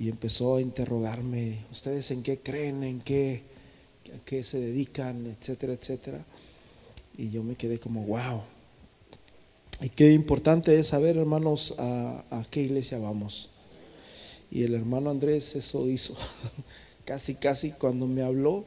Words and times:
y 0.00 0.08
empezó 0.08 0.56
a 0.56 0.62
interrogarme, 0.62 1.58
¿ustedes 1.70 2.10
en 2.10 2.22
qué 2.22 2.38
creen? 2.38 2.82
¿En 2.84 3.00
qué, 3.02 3.42
a 4.16 4.24
qué 4.24 4.42
se 4.42 4.58
dedican? 4.58 5.26
Etcétera, 5.26 5.74
etcétera. 5.74 6.24
Y 7.18 7.28
yo 7.28 7.42
me 7.42 7.54
quedé 7.54 7.78
como, 7.78 8.04
wow. 8.04 8.40
Y 9.82 9.90
qué 9.90 10.10
importante 10.14 10.78
es 10.80 10.86
saber, 10.86 11.18
hermanos, 11.18 11.74
a, 11.76 12.46
qué 12.50 12.62
iglesia 12.62 12.96
vamos. 12.96 13.50
Y 14.50 14.62
el 14.62 14.74
hermano 14.74 15.10
Andrés 15.10 15.54
eso 15.54 15.86
hizo. 15.86 16.16
casi, 17.04 17.34
casi 17.34 17.72
cuando 17.72 18.06
me 18.06 18.22
habló, 18.22 18.64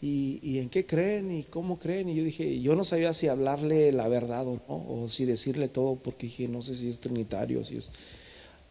¿Y, 0.00 0.58
en 0.58 0.68
qué 0.68 0.84
creen? 0.84 1.34
¿Y 1.34 1.44
cómo 1.44 1.78
creen? 1.78 2.10
Y 2.10 2.14
yo 2.14 2.24
dije, 2.24 2.60
yo 2.60 2.76
no 2.76 2.84
sabía 2.84 3.14
si 3.14 3.28
hablarle 3.28 3.90
la 3.90 4.06
verdad 4.06 4.46
o 4.46 4.60
no, 4.68 5.02
o 5.02 5.08
si 5.08 5.24
decirle 5.24 5.68
todo, 5.68 5.96
porque 5.96 6.26
dije, 6.26 6.46
no 6.46 6.60
sé 6.60 6.74
si 6.74 6.90
es 6.90 7.00
trinitario, 7.00 7.64
si 7.64 7.78
es 7.78 7.90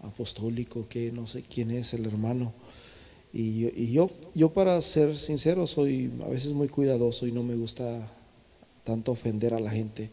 apostólico, 0.04 0.88
que 0.88 1.12
no 1.12 1.28
sé 1.28 1.42
quién 1.42 1.72
es 1.72 1.94
el 1.94 2.06
hermano. 2.06 2.54
Y, 3.34 3.91
yo, 3.91 4.12
yo, 4.36 4.54
para 4.54 4.80
ser 4.82 5.18
sincero, 5.18 5.66
soy 5.66 6.12
a 6.23 6.30
veces 6.30 6.52
muy 6.52 6.68
cuidadoso 6.68 7.26
y 7.26 7.32
no 7.32 7.41
me 7.41 7.55
gusta 7.55 8.12
tanto 8.84 9.12
ofender 9.12 9.55
a 9.55 9.60
la 9.60 9.72
gente. 9.72 10.12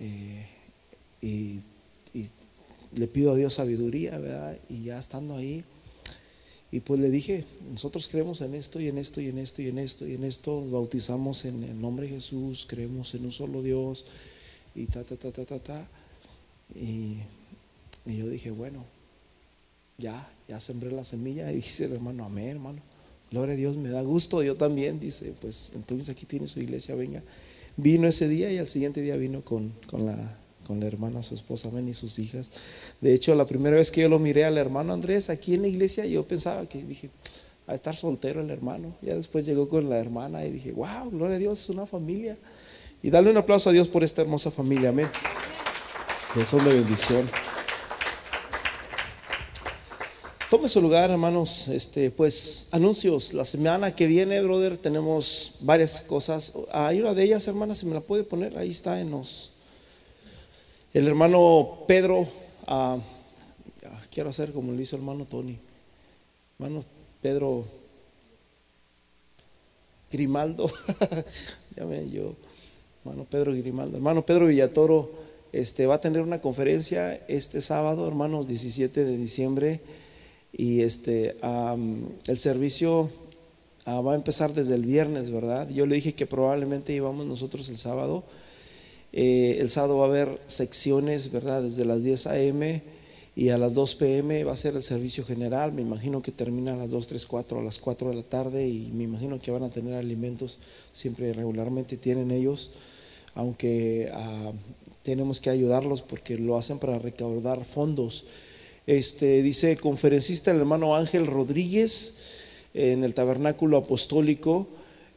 Eh, 0.00 0.46
y, 1.22 1.60
le 2.96 3.06
pido 3.06 3.32
a 3.32 3.36
Dios 3.36 3.54
sabiduría, 3.54 4.16
¿verdad? 4.18 4.56
Y 4.70 4.84
ya 4.84 4.98
estando 4.98 5.36
ahí, 5.36 5.62
y 6.70 6.80
pues 6.80 7.00
le 7.00 7.10
dije, 7.10 7.44
nosotros 7.70 8.08
creemos 8.08 8.40
en 8.40 8.54
esto 8.54 8.80
y 8.80 8.88
en 8.88 8.98
esto 8.98 9.20
y 9.20 9.28
en 9.28 9.38
esto 9.38 9.62
y 9.62 9.68
en 9.68 9.78
esto 9.78 10.06
y 10.06 10.14
en 10.14 10.24
esto, 10.24 10.60
nos 10.60 10.70
bautizamos 10.70 11.44
en 11.44 11.64
el 11.64 11.80
nombre 11.80 12.06
de 12.06 12.14
Jesús, 12.14 12.66
creemos 12.68 13.14
en 13.14 13.24
un 13.24 13.32
solo 13.32 13.62
Dios 13.62 14.06
y 14.74 14.86
ta, 14.86 15.02
ta, 15.02 15.16
ta, 15.16 15.32
ta, 15.32 15.44
ta, 15.44 15.58
ta. 15.58 15.88
Y, 16.74 17.16
yo 18.16 18.28
dije, 18.28 18.50
bueno, 18.50 18.84
ya, 19.98 20.28
ya 20.48 20.60
sembré 20.60 20.90
la 20.90 21.04
semilla 21.04 21.50
y 21.52 21.56
dice 21.56 21.84
el 21.84 21.94
hermano, 21.94 22.24
amén 22.24 22.48
hermano, 22.48 22.80
gloria 23.30 23.54
a 23.54 23.56
Dios, 23.56 23.76
me 23.76 23.88
da 23.90 24.02
gusto, 24.02 24.42
yo 24.42 24.56
también, 24.56 25.00
dice, 25.00 25.34
pues 25.40 25.72
entonces 25.74 26.08
aquí 26.08 26.26
tiene 26.26 26.48
su 26.48 26.60
iglesia, 26.60 26.94
venga. 26.94 27.22
Vino 27.76 28.08
ese 28.08 28.26
día 28.26 28.50
y 28.50 28.58
al 28.58 28.66
siguiente 28.66 29.00
día 29.02 29.16
vino 29.16 29.42
con, 29.42 29.72
con 29.88 30.04
la 30.06 30.36
con 30.68 30.80
la 30.80 30.86
hermana, 30.86 31.22
su 31.22 31.34
esposa, 31.34 31.68
amén, 31.68 31.88
y 31.88 31.94
sus 31.94 32.18
hijas. 32.18 32.50
De 33.00 33.14
hecho, 33.14 33.34
la 33.34 33.46
primera 33.46 33.76
vez 33.76 33.90
que 33.90 34.02
yo 34.02 34.08
lo 34.10 34.18
miré 34.18 34.44
al 34.44 34.58
hermano 34.58 34.92
Andrés 34.92 35.30
aquí 35.30 35.54
en 35.54 35.62
la 35.62 35.68
iglesia, 35.68 36.04
yo 36.04 36.28
pensaba 36.28 36.66
que 36.66 36.82
dije, 36.82 37.08
a 37.68 37.74
estar 37.74 37.96
soltero 37.96 38.42
el 38.42 38.50
hermano. 38.50 38.94
Ya 39.00 39.14
después 39.14 39.46
llegó 39.46 39.68
con 39.68 39.88
la 39.88 39.98
hermana 39.98 40.44
y 40.44 40.52
dije, 40.52 40.72
wow, 40.72 41.10
gloria 41.10 41.36
a 41.36 41.38
Dios, 41.38 41.62
es 41.62 41.70
una 41.70 41.86
familia. 41.86 42.36
Y 43.02 43.10
darle 43.10 43.30
un 43.30 43.36
aplauso 43.38 43.70
a 43.70 43.72
Dios 43.72 43.88
por 43.88 44.04
esta 44.04 44.22
hermosa 44.22 44.50
familia, 44.50 44.90
amén. 44.90 45.08
Que 46.34 46.44
son 46.44 46.62
de 46.64 46.74
bendición. 46.74 47.26
Tome 50.50 50.70
su 50.70 50.80
lugar, 50.80 51.10
hermanos. 51.10 51.68
Este, 51.68 52.10
pues, 52.10 52.68
anuncios. 52.70 53.34
La 53.34 53.44
semana 53.44 53.94
que 53.94 54.06
viene, 54.06 54.40
brother, 54.40 54.78
tenemos 54.78 55.56
varias 55.60 56.00
cosas. 56.00 56.54
Hay 56.72 57.00
una 57.00 57.12
de 57.12 57.24
ellas, 57.24 57.46
hermana, 57.48 57.74
si 57.74 57.84
me 57.84 57.92
la 57.92 58.00
puede 58.00 58.24
poner, 58.24 58.56
ahí 58.56 58.70
está 58.70 58.98
en 58.98 59.12
el 60.94 61.06
hermano 61.06 61.84
Pedro, 61.86 62.26
ah, 62.66 62.98
quiero 64.10 64.30
hacer 64.30 64.52
como 64.52 64.72
lo 64.72 64.80
hizo 64.80 64.96
el 64.96 65.02
hermano 65.02 65.26
Tony. 65.26 65.58
Hermano 66.58 66.82
Pedro 67.20 67.66
Grimaldo, 70.10 70.70
llame 71.76 72.08
yo, 72.08 72.34
hermano 73.04 73.26
Pedro 73.30 73.52
Grimaldo. 73.52 73.98
Hermano 73.98 74.24
Pedro 74.24 74.46
Villatoro 74.46 75.10
este, 75.52 75.86
va 75.86 75.96
a 75.96 76.00
tener 76.00 76.22
una 76.22 76.40
conferencia 76.40 77.14
este 77.28 77.60
sábado, 77.60 78.08
hermanos, 78.08 78.48
17 78.48 79.04
de 79.04 79.16
diciembre. 79.18 79.80
Y 80.52 80.82
este, 80.82 81.36
el 82.26 82.38
servicio 82.38 83.10
ah, 83.84 84.00
va 84.00 84.12
a 84.12 84.16
empezar 84.16 84.54
desde 84.54 84.74
el 84.74 84.84
viernes, 84.84 85.30
¿verdad? 85.30 85.68
Yo 85.70 85.86
le 85.86 85.96
dije 85.96 86.14
que 86.14 86.26
probablemente 86.26 86.92
íbamos 86.92 87.26
nosotros 87.26 87.68
el 87.68 87.76
sábado. 87.76 88.24
Eh, 89.12 89.58
el 89.60 89.70
sábado 89.70 89.98
va 89.98 90.06
a 90.06 90.08
haber 90.08 90.40
secciones, 90.46 91.32
¿verdad? 91.32 91.62
Desde 91.62 91.84
las 91.84 92.02
10 92.02 92.26
a.m. 92.26 92.82
y 93.36 93.48
a 93.50 93.58
las 93.58 93.74
2 93.74 93.94
p.m. 93.94 94.44
va 94.44 94.52
a 94.52 94.56
ser 94.56 94.76
el 94.76 94.82
servicio 94.82 95.24
general. 95.24 95.72
Me 95.72 95.82
imagino 95.82 96.22
que 96.22 96.32
termina 96.32 96.74
a 96.74 96.76
las 96.76 96.90
2, 96.90 97.06
3, 97.06 97.26
4, 97.26 97.60
a 97.60 97.62
las 97.62 97.78
4 97.78 98.10
de 98.10 98.16
la 98.16 98.22
tarde 98.22 98.68
y 98.68 98.90
me 98.92 99.04
imagino 99.04 99.38
que 99.38 99.50
van 99.50 99.62
a 99.62 99.70
tener 99.70 99.94
alimentos, 99.94 100.58
siempre 100.92 101.32
regularmente 101.32 101.96
tienen 101.96 102.30
ellos, 102.30 102.72
aunque 103.34 104.10
ah, 104.12 104.52
tenemos 105.02 105.40
que 105.40 105.50
ayudarlos 105.50 106.02
porque 106.02 106.36
lo 106.36 106.58
hacen 106.58 106.78
para 106.78 106.98
recaudar 106.98 107.64
fondos. 107.64 108.26
Este, 108.88 109.42
dice 109.42 109.76
conferencista 109.76 110.50
el 110.50 110.58
hermano 110.58 110.96
Ángel 110.96 111.26
Rodríguez 111.26 112.16
en 112.72 113.04
el 113.04 113.12
tabernáculo 113.12 113.76
apostólico 113.76 114.66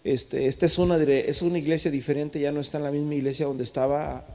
este, 0.04 0.48
esta 0.48 0.66
es 0.66 0.80
una, 0.80 0.98
es 0.98 1.44
una 1.44 1.60
iglesia 1.60 1.92
diferente, 1.92 2.40
ya 2.40 2.52
no 2.52 2.60
está 2.60 2.80
en 2.80 2.86
la 2.86 2.92
misma 2.92 3.14
iglesia 3.14 3.46
donde 3.46 3.64
estaba. 3.64 4.26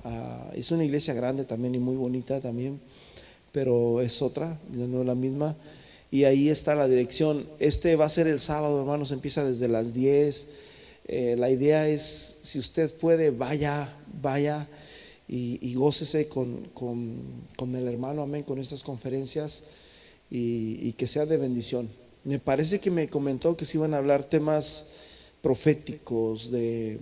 Es 0.55 0.71
una 0.71 0.85
iglesia 0.85 1.13
grande 1.13 1.45
también 1.45 1.75
y 1.75 1.79
muy 1.79 1.97
bonita 1.97 2.41
también, 2.41 2.81
pero 3.51 4.01
es 4.01 4.23
otra, 4.23 4.59
no 4.73 5.01
es 5.01 5.07
la 5.07 5.17
misma. 5.17 5.57
Y 6.11 6.23
ahí 6.23 6.51
está 6.51 6.77
la 6.77 6.87
dirección. 6.87 7.45
Este 7.59 7.97
va 7.97 8.05
a 8.05 8.11
ser 8.11 8.29
el 8.29 8.39
sábado, 8.39 8.79
hermanos, 8.81 9.11
empieza 9.11 9.45
desde 9.45 9.67
las 9.67 9.93
10. 9.93 10.49
Eh, 11.09 11.35
la 11.37 11.51
idea 11.51 11.89
es, 11.89 12.39
si 12.43 12.61
usted 12.61 12.93
puede, 12.93 13.31
vaya, 13.31 13.93
vaya 14.23 14.69
y, 15.29 15.75
gócese 15.75 16.29
con, 16.29 16.69
con, 16.75 17.75
el 17.75 17.89
hermano, 17.89 18.23
amén, 18.23 18.45
con 18.45 18.59
estas 18.59 18.83
conferencias 18.83 19.65
y, 20.31 20.79
y 20.83 20.93
que 20.93 21.07
sea 21.07 21.27
de 21.27 21.37
bendición. 21.37 21.89
Me 22.25 22.39
parece 22.39 22.81
que 22.81 22.91
me 22.91 23.09
comentó 23.09 23.57
que 23.57 23.65
se 23.65 23.79
iban 23.79 23.95
a 23.95 23.99
hablar 23.99 24.25
temas 24.25 24.87
proféticos 25.43 26.51
de, 26.51 26.99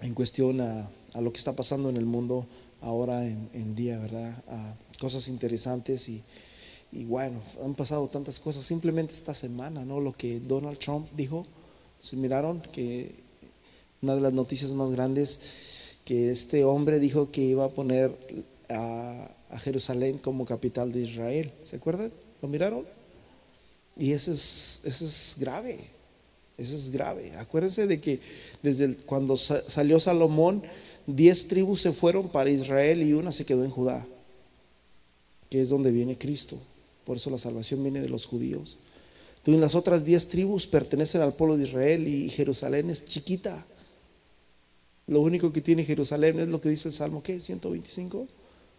en 0.00 0.14
cuestión 0.14 0.60
a, 0.60 0.88
lo 1.20 1.32
que 1.32 1.38
está 1.38 1.54
pasando 1.54 1.90
en 1.90 1.98
el 1.98 2.06
mundo 2.06 2.46
ahora 2.80 3.26
en, 3.26 3.74
día, 3.74 3.98
¿verdad? 3.98 4.42
A 4.48 4.74
cosas 4.98 5.28
interesantes 5.28 6.08
y, 6.08 6.22
y, 6.90 7.04
bueno, 7.04 7.42
han 7.62 7.74
pasado 7.74 8.08
tantas 8.08 8.40
cosas. 8.40 8.64
Simplemente 8.64 9.12
esta 9.12 9.34
semana, 9.34 9.84
¿no? 9.84 10.00
Lo 10.00 10.16
que 10.16 10.40
Donald 10.40 10.78
Trump 10.78 11.08
dijo, 11.14 11.46
se 12.00 12.16
miraron 12.16 12.62
que 12.72 13.14
una 14.00 14.14
de 14.14 14.22
las 14.22 14.32
noticias 14.32 14.72
más 14.72 14.90
grandes, 14.90 15.40
que 16.04 16.30
este 16.30 16.64
hombre 16.64 16.98
dijo 16.98 17.30
que 17.30 17.42
iba 17.42 17.64
a 17.64 17.68
poner 17.68 18.12
a, 18.68 19.28
Jerusalén 19.58 20.16
como 20.16 20.46
capital 20.46 20.92
de 20.92 21.00
Israel. 21.00 21.52
¿Se 21.62 21.76
acuerdan? 21.76 22.10
¿Lo 22.40 22.48
miraron? 22.48 22.86
Y 23.98 24.12
eso 24.12 24.32
es, 24.32 24.80
eso 24.84 25.04
es 25.04 25.36
grave. 25.38 25.78
Eso 26.56 26.76
es 26.76 26.90
grave. 26.90 27.32
Acuérdense 27.36 27.86
de 27.86 28.00
que 28.00 28.20
desde 28.62 28.94
cuando 28.96 29.36
salió 29.36 30.00
Salomón, 30.00 30.62
diez 31.06 31.48
tribus 31.48 31.82
se 31.82 31.92
fueron 31.92 32.30
para 32.30 32.50
Israel 32.50 33.02
y 33.02 33.12
una 33.12 33.30
se 33.30 33.44
quedó 33.44 33.64
en 33.64 33.70
Judá, 33.70 34.06
que 35.50 35.60
es 35.60 35.68
donde 35.68 35.90
viene 35.90 36.16
Cristo. 36.16 36.58
Por 37.04 37.16
eso 37.16 37.30
la 37.30 37.38
salvación 37.38 37.82
viene 37.82 38.00
de 38.00 38.08
los 38.08 38.26
judíos. 38.26 38.78
Entonces, 39.38 39.60
las 39.60 39.74
otras 39.74 40.04
diez 40.04 40.28
tribus 40.28 40.66
pertenecen 40.66 41.20
al 41.20 41.34
pueblo 41.34 41.56
de 41.56 41.64
Israel 41.64 42.06
y 42.06 42.30
Jerusalén 42.30 42.90
es 42.90 43.04
chiquita. 43.06 43.66
Lo 45.06 45.20
único 45.20 45.52
que 45.52 45.60
tiene 45.60 45.84
Jerusalén 45.84 46.38
es 46.40 46.48
lo 46.48 46.60
que 46.60 46.68
dice 46.68 46.88
el 46.88 46.94
Salmo, 46.94 47.22
¿qué? 47.22 47.40
125. 47.40 48.28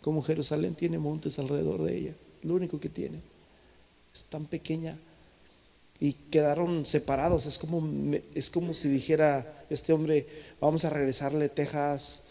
Como 0.01 0.23
Jerusalén 0.23 0.75
tiene 0.75 0.99
montes 0.99 1.39
alrededor 1.39 1.83
de 1.83 1.97
ella. 1.97 2.13
Lo 2.43 2.55
único 2.55 2.79
que 2.79 2.89
tiene. 2.89 3.19
Es 4.13 4.25
tan 4.25 4.45
pequeña 4.45 4.97
y 5.99 6.13
quedaron 6.13 6.85
separados. 6.85 7.45
Es 7.45 7.57
como, 7.57 7.81
es 8.35 8.49
como 8.49 8.73
si 8.73 8.89
dijera 8.89 9.65
este 9.69 9.93
hombre, 9.93 10.27
vamos 10.59 10.85
a 10.85 10.89
regresarle 10.89 11.49
Texas, 11.49 12.23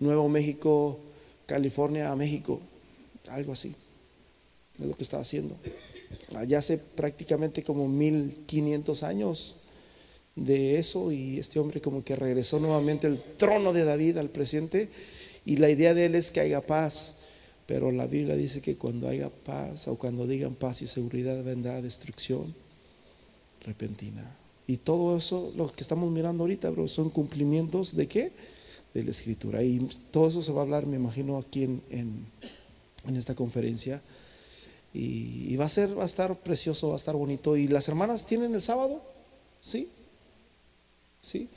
Nuevo 0.00 0.28
México, 0.28 0.98
California 1.46 2.10
a 2.10 2.16
México, 2.16 2.60
algo 3.28 3.52
así. 3.52 3.74
Es 4.78 4.86
lo 4.86 4.96
que 4.96 5.02
está 5.02 5.20
haciendo. 5.20 5.56
Allá 6.34 6.58
hace 6.58 6.78
prácticamente 6.78 7.62
como 7.62 7.86
1500 7.86 9.02
años 9.02 9.56
de 10.44 10.78
eso 10.78 11.12
y 11.12 11.38
este 11.38 11.58
hombre 11.58 11.80
como 11.80 12.04
que 12.04 12.16
regresó 12.16 12.60
nuevamente 12.60 13.06
al 13.06 13.22
trono 13.36 13.72
de 13.72 13.84
David, 13.84 14.18
al 14.18 14.30
presente, 14.30 14.88
y 15.44 15.56
la 15.56 15.70
idea 15.70 15.94
de 15.94 16.06
él 16.06 16.14
es 16.14 16.30
que 16.30 16.40
haya 16.40 16.60
paz. 16.60 17.16
Pero 17.66 17.92
la 17.92 18.06
Biblia 18.06 18.34
dice 18.34 18.62
que 18.62 18.76
cuando 18.76 19.08
haya 19.08 19.28
paz 19.28 19.88
o 19.88 19.96
cuando 19.96 20.26
digan 20.26 20.54
paz 20.54 20.80
y 20.80 20.86
seguridad 20.86 21.44
vendrá 21.44 21.82
destrucción 21.82 22.54
repentina. 23.66 24.24
Y 24.66 24.78
todo 24.78 25.16
eso, 25.16 25.52
lo 25.56 25.72
que 25.72 25.82
estamos 25.82 26.10
mirando 26.10 26.44
ahorita, 26.44 26.70
bro, 26.70 26.88
son 26.88 27.10
cumplimientos 27.10 27.96
de 27.96 28.06
qué? 28.06 28.32
De 28.94 29.02
la 29.02 29.10
escritura. 29.10 29.62
Y 29.62 29.86
todo 30.10 30.28
eso 30.28 30.42
se 30.42 30.52
va 30.52 30.60
a 30.60 30.64
hablar, 30.64 30.86
me 30.86 30.96
imagino, 30.96 31.38
aquí 31.38 31.64
en, 31.64 31.82
en, 31.90 33.16
esta 33.16 33.34
conferencia. 33.34 34.02
Y, 34.92 35.56
va 35.56 35.64
a 35.64 35.68
ser, 35.70 35.98
va 35.98 36.02
a 36.02 36.06
estar 36.06 36.34
precioso, 36.36 36.88
va 36.88 36.94
a 36.94 36.98
estar 36.98 37.16
bonito. 37.16 37.56
¿Y 37.56 37.68
las 37.68 37.88
hermanas 37.88 38.26
tienen 38.26 38.54
el 38.54 38.60
sábado? 38.60 39.02
¿Sí? 39.60 39.88
¿Sí? 41.20 41.48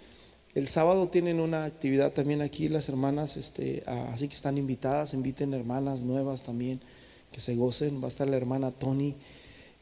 El 0.53 0.67
sábado 0.67 1.07
tienen 1.07 1.39
una 1.39 1.63
actividad 1.63 2.11
también 2.11 2.41
aquí 2.41 2.67
las 2.67 2.89
hermanas, 2.89 3.37
este, 3.37 3.83
así 3.85 4.27
que 4.27 4.35
están 4.35 4.57
invitadas, 4.57 5.13
inviten 5.13 5.53
hermanas 5.53 6.03
nuevas 6.03 6.43
también 6.43 6.81
que 7.31 7.39
se 7.39 7.55
gocen. 7.55 8.01
Va 8.01 8.05
a 8.05 8.09
estar 8.09 8.27
la 8.27 8.37
hermana 8.37 8.71
Tony 8.71 9.15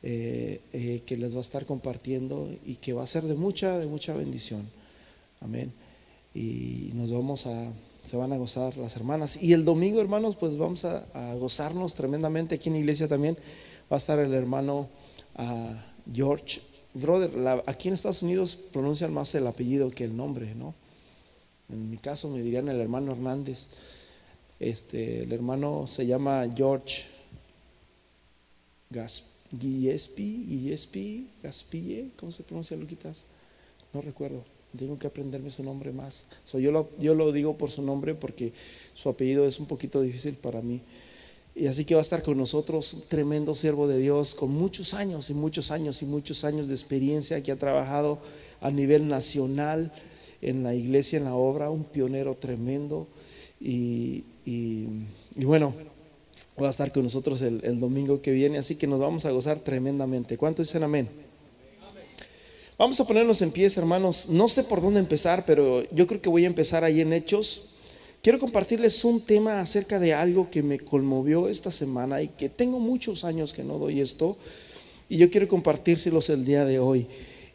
eh, 0.02 0.62
eh, 0.72 1.02
que 1.06 1.18
les 1.18 1.34
va 1.34 1.40
a 1.40 1.42
estar 1.42 1.66
compartiendo 1.66 2.50
y 2.66 2.76
que 2.76 2.94
va 2.94 3.04
a 3.04 3.08
ser 3.08 3.24
de 3.24 3.34
mucha, 3.34 3.80
de 3.80 3.88
mucha 3.88 4.14
bendición. 4.14 4.62
Amén. 5.42 5.74
Y 6.34 6.92
nos 6.94 7.12
vamos 7.12 7.48
a, 7.48 7.72
se 8.08 8.16
van 8.16 8.32
a 8.32 8.38
gozar 8.38 8.78
las 8.78 8.96
hermanas. 8.96 9.42
Y 9.42 9.54
el 9.54 9.66
domingo, 9.66 10.00
hermanos, 10.00 10.36
pues 10.36 10.58
vamos 10.58 10.86
a, 10.86 11.04
gozarnos 11.36 11.96
tremendamente. 11.96 12.56
Aquí 12.56 12.70
en 12.70 12.76
la 12.76 12.80
iglesia 12.80 13.08
también 13.08 13.38
va 13.92 13.96
a 13.96 14.00
estar 14.00 14.20
el 14.20 14.34
hermano 14.34 14.88
uh, 15.38 15.74
George. 16.14 16.62
Brother, 16.94 17.62
aquí 17.68 17.88
en 17.88 17.94
Estados 17.94 18.24
Unidos 18.24 18.56
pronuncian 18.56 19.14
más 19.14 19.34
el 19.36 19.46
apellido 19.46 19.92
que 19.92 20.06
el 20.06 20.18
nombre, 20.18 20.56
¿no? 20.56 20.74
En 21.70 21.90
mi 21.90 21.98
caso 21.98 22.30
me 22.30 22.42
dirían 22.42 22.68
el 22.68 22.82
hermano 22.82 23.12
Hernández. 23.12 23.68
Este, 24.60 25.24
el 25.24 25.32
hermano 25.32 25.88
se 25.88 26.06
llama 26.06 26.46
George 26.54 27.06
Gillespie, 29.60 31.28
¿cómo 32.18 32.32
se 32.32 32.44
pronuncia, 32.44 32.76
Luquitas? 32.76 33.26
No 33.94 34.02
recuerdo. 34.02 34.44
Tengo 34.78 35.00
que 35.00 35.08
aprenderme 35.08 35.50
su 35.50 35.64
nombre 35.64 35.92
más. 35.92 36.26
yo, 36.54 36.72
lo, 36.72 36.90
yo 37.00 37.16
lo 37.16 37.32
digo 37.32 37.58
por 37.58 37.72
su 37.72 37.82
nombre 37.82 38.14
porque 38.14 38.54
su 38.94 39.10
apellido 39.10 39.48
es 39.48 39.60
un 39.60 39.66
poquito 39.66 40.02
difícil 40.02 40.36
para 40.36 40.62
mí. 40.62 40.82
Y 41.56 41.68
así 41.68 41.84
que 41.84 41.96
va 41.96 42.02
a 42.02 42.04
estar 42.04 42.24
con 42.24 42.38
nosotros 42.38 42.94
un 42.94 43.02
tremendo 43.02 43.54
siervo 43.54 43.88
de 43.88 43.98
Dios 43.98 44.34
con 44.34 44.52
muchos 44.52 44.94
años 44.94 45.30
y 45.30 45.34
muchos 45.34 45.72
años 45.72 46.02
y 46.02 46.06
muchos 46.06 46.44
años 46.46 46.68
de 46.68 46.76
experiencia 46.76 47.44
que 47.44 47.52
ha 47.52 47.58
trabajado 47.58 48.20
a 48.62 48.72
nivel 48.72 49.08
nacional 49.08 49.92
en 50.42 50.64
la 50.64 50.74
iglesia, 50.74 51.18
en 51.18 51.26
la 51.26 51.36
obra, 51.36 51.70
un 51.70 51.84
pionero 51.84 52.36
tremendo. 52.36 53.08
Y, 53.60 54.24
bueno, 55.36 55.74
va 56.62 56.68
a 56.68 56.70
estar 56.72 56.92
con 56.94 57.04
nosotros 57.04 57.42
el, 57.42 57.60
el 57.64 57.80
domingo 57.80 58.22
que 58.22 58.32
viene, 58.32 58.58
así 58.58 58.76
que 58.76 58.88
nos 58.88 59.00
vamos 59.00 59.26
a 59.26 59.32
gozar 59.32 59.60
tremendamente. 59.60 60.38
¿Cuántos 60.38 60.68
dicen 60.68 60.84
amén? 60.84 61.10
Vamos 62.78 62.98
a 63.02 63.06
ponernos 63.06 63.42
en 63.42 63.52
pies, 63.52 63.76
hermanos. 63.78 64.30
No 64.30 64.48
sé 64.48 64.64
por 64.64 64.82
dónde 64.82 65.02
empezar, 65.02 65.44
pero 65.46 65.84
yo 65.92 66.08
creo 66.08 66.22
que 66.22 66.30
voy 66.30 66.46
a 66.46 66.48
empezar 66.48 66.86
ahí 66.86 67.02
en 67.02 67.12
Hechos. 67.12 67.79
Quiero 68.22 68.38
compartirles 68.38 69.06
un 69.06 69.22
tema 69.22 69.62
acerca 69.62 69.98
de 69.98 70.14
algo 70.14 70.50
que 70.52 70.62
me 70.62 70.78
conmovió 70.80 71.48
esta 71.48 71.72
semana 71.72 72.22
y 72.22 72.28
que 72.28 72.50
tengo 72.50 72.80
muchos 72.80 73.24
años 73.24 73.54
que 73.54 73.64
no 73.64 73.78
doy 73.78 74.02
esto. 74.02 74.38
Y 75.08 75.18
yo 75.18 75.32
quiero 75.32 75.48
compartírselos 75.48 76.30
el 76.30 76.44
día 76.44 76.66
de 76.66 76.80
hoy. 76.80 77.08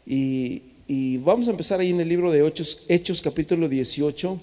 Y, 0.07 0.63
y 0.87 1.17
vamos 1.17 1.47
a 1.47 1.51
empezar 1.51 1.79
ahí 1.79 1.91
en 1.91 2.01
el 2.01 2.09
libro 2.09 2.31
de 2.31 2.45
Hechos, 2.45 2.85
Hechos 2.87 3.21
capítulo 3.21 3.69
18. 3.69 4.39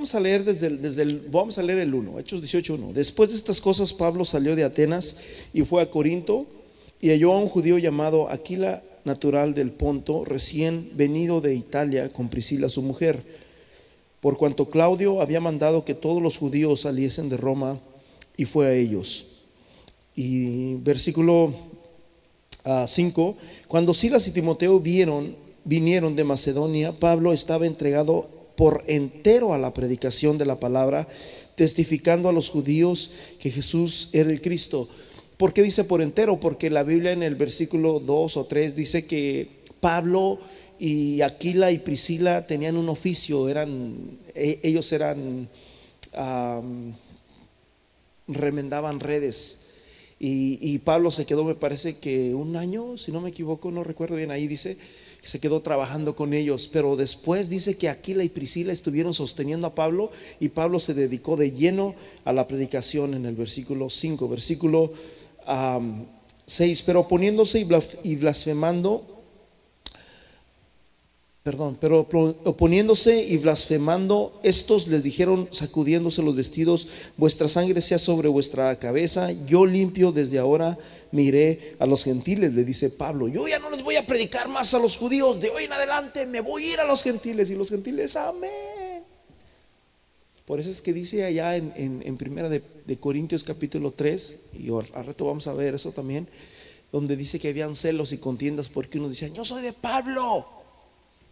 Vamos 0.00 0.14
a 0.14 0.20
leer 0.20 0.44
desde 0.46 0.68
el, 0.68 0.80
desde 0.80 1.02
el, 1.02 1.28
vamos 1.30 1.58
a 1.58 1.62
leer 1.62 1.80
el 1.80 1.92
1, 1.92 2.20
Hechos 2.20 2.42
18.1. 2.42 2.94
Después 2.94 3.28
de 3.28 3.36
estas 3.36 3.60
cosas, 3.60 3.92
Pablo 3.92 4.24
salió 4.24 4.56
de 4.56 4.64
Atenas 4.64 5.18
y 5.52 5.60
fue 5.60 5.82
a 5.82 5.90
Corinto 5.90 6.46
y 7.02 7.10
halló 7.10 7.34
a 7.34 7.38
un 7.38 7.50
judío 7.50 7.76
llamado 7.76 8.30
Aquila, 8.30 8.82
natural 9.04 9.52
del 9.52 9.72
Ponto, 9.72 10.24
recién 10.24 10.88
venido 10.94 11.42
de 11.42 11.54
Italia 11.54 12.10
con 12.10 12.30
Priscila 12.30 12.70
su 12.70 12.80
mujer. 12.80 13.22
Por 14.22 14.38
cuanto 14.38 14.70
Claudio 14.70 15.20
había 15.20 15.38
mandado 15.38 15.84
que 15.84 15.92
todos 15.92 16.22
los 16.22 16.38
judíos 16.38 16.80
saliesen 16.80 17.28
de 17.28 17.36
Roma 17.36 17.78
y 18.38 18.46
fue 18.46 18.68
a 18.68 18.72
ellos. 18.72 19.42
Y 20.16 20.76
versículo 20.76 21.52
5, 22.86 23.36
ah, 23.36 23.42
cuando 23.68 23.92
Silas 23.92 24.26
y 24.28 24.30
Timoteo 24.30 24.80
vieron, 24.80 25.36
vinieron 25.66 26.16
de 26.16 26.24
Macedonia, 26.24 26.92
Pablo 26.92 27.34
estaba 27.34 27.66
entregado 27.66 28.39
por 28.60 28.84
entero 28.88 29.54
a 29.54 29.58
la 29.58 29.72
predicación 29.72 30.36
de 30.36 30.44
la 30.44 30.60
palabra, 30.60 31.08
testificando 31.54 32.28
a 32.28 32.32
los 32.34 32.50
judíos 32.50 33.10
que 33.38 33.50
Jesús 33.50 34.10
era 34.12 34.30
el 34.30 34.42
Cristo. 34.42 34.86
¿Por 35.38 35.54
qué 35.54 35.62
dice 35.62 35.84
por 35.84 36.02
entero? 36.02 36.40
Porque 36.40 36.68
la 36.68 36.82
Biblia 36.82 37.12
en 37.12 37.22
el 37.22 37.36
versículo 37.36 38.00
2 38.00 38.36
o 38.36 38.44
3 38.44 38.76
dice 38.76 39.06
que 39.06 39.48
Pablo 39.80 40.40
y 40.78 41.22
Aquila 41.22 41.72
y 41.72 41.78
Priscila 41.78 42.46
tenían 42.46 42.76
un 42.76 42.90
oficio, 42.90 43.48
eran, 43.48 43.94
e, 44.34 44.60
ellos 44.62 44.92
eran, 44.92 45.48
remendaban 48.28 49.00
redes. 49.00 49.60
Y, 50.18 50.58
y 50.60 50.80
Pablo 50.80 51.10
se 51.10 51.24
quedó, 51.24 51.44
me 51.44 51.54
parece 51.54 51.96
que 51.96 52.34
un 52.34 52.56
año, 52.56 52.98
si 52.98 53.10
no 53.10 53.22
me 53.22 53.30
equivoco, 53.30 53.70
no 53.70 53.84
recuerdo 53.84 54.16
bien, 54.16 54.30
ahí 54.30 54.46
dice, 54.46 54.76
se 55.22 55.40
quedó 55.40 55.60
trabajando 55.60 56.16
con 56.16 56.32
ellos, 56.32 56.68
pero 56.72 56.96
después 56.96 57.50
dice 57.50 57.76
que 57.76 57.88
Aquila 57.88 58.24
y 58.24 58.28
Priscila 58.28 58.72
estuvieron 58.72 59.14
sosteniendo 59.14 59.66
a 59.66 59.74
Pablo 59.74 60.10
y 60.40 60.48
Pablo 60.48 60.80
se 60.80 60.94
dedicó 60.94 61.36
de 61.36 61.52
lleno 61.52 61.94
a 62.24 62.32
la 62.32 62.48
predicación 62.48 63.14
en 63.14 63.26
el 63.26 63.34
versículo 63.34 63.90
5, 63.90 64.28
versículo 64.28 64.92
6, 66.46 66.82
pero 66.82 67.00
oponiéndose 67.00 67.66
y 68.02 68.16
blasfemando 68.16 69.19
Perdón, 71.42 71.78
pero 71.80 72.06
oponiéndose 72.44 73.24
y 73.24 73.38
blasfemando, 73.38 74.38
estos 74.42 74.88
les 74.88 75.02
dijeron, 75.02 75.48
sacudiéndose 75.50 76.20
los 76.20 76.36
vestidos, 76.36 76.88
vuestra 77.16 77.48
sangre 77.48 77.80
sea 77.80 77.98
sobre 77.98 78.28
vuestra 78.28 78.78
cabeza, 78.78 79.32
yo 79.46 79.64
limpio 79.64 80.12
desde 80.12 80.38
ahora 80.38 80.76
miré 81.12 81.76
a 81.78 81.86
los 81.86 82.04
gentiles, 82.04 82.52
le 82.52 82.62
dice 82.62 82.90
Pablo, 82.90 83.26
yo 83.26 83.48
ya 83.48 83.58
no 83.58 83.70
les 83.70 83.82
voy 83.82 83.96
a 83.96 84.06
predicar 84.06 84.50
más 84.50 84.74
a 84.74 84.78
los 84.78 84.98
judíos, 84.98 85.40
de 85.40 85.48
hoy 85.48 85.64
en 85.64 85.72
adelante 85.72 86.26
me 86.26 86.42
voy 86.42 86.62
a 86.62 86.72
ir 86.74 86.80
a 86.80 86.84
los 86.84 87.02
gentiles 87.02 87.48
y 87.48 87.54
los 87.54 87.70
gentiles, 87.70 88.16
amén. 88.16 89.02
Por 90.44 90.60
eso 90.60 90.68
es 90.68 90.82
que 90.82 90.92
dice 90.92 91.24
allá 91.24 91.56
en, 91.56 92.16
primera 92.18 92.50
de, 92.50 92.62
Corintios 92.98 93.44
capítulo 93.44 93.92
3, 93.92 94.40
y 94.58 94.68
al 94.68 95.06
rato 95.06 95.24
vamos 95.24 95.46
a 95.46 95.54
ver 95.54 95.74
eso 95.74 95.92
también, 95.92 96.28
donde 96.92 97.16
dice 97.16 97.40
que 97.40 97.48
habían 97.48 97.74
celos 97.74 98.12
y 98.12 98.18
contiendas 98.18 98.68
porque 98.68 98.98
uno 98.98 99.08
decía, 99.08 99.28
yo 99.28 99.46
soy 99.46 99.62
de 99.62 99.72
Pablo 99.72 100.59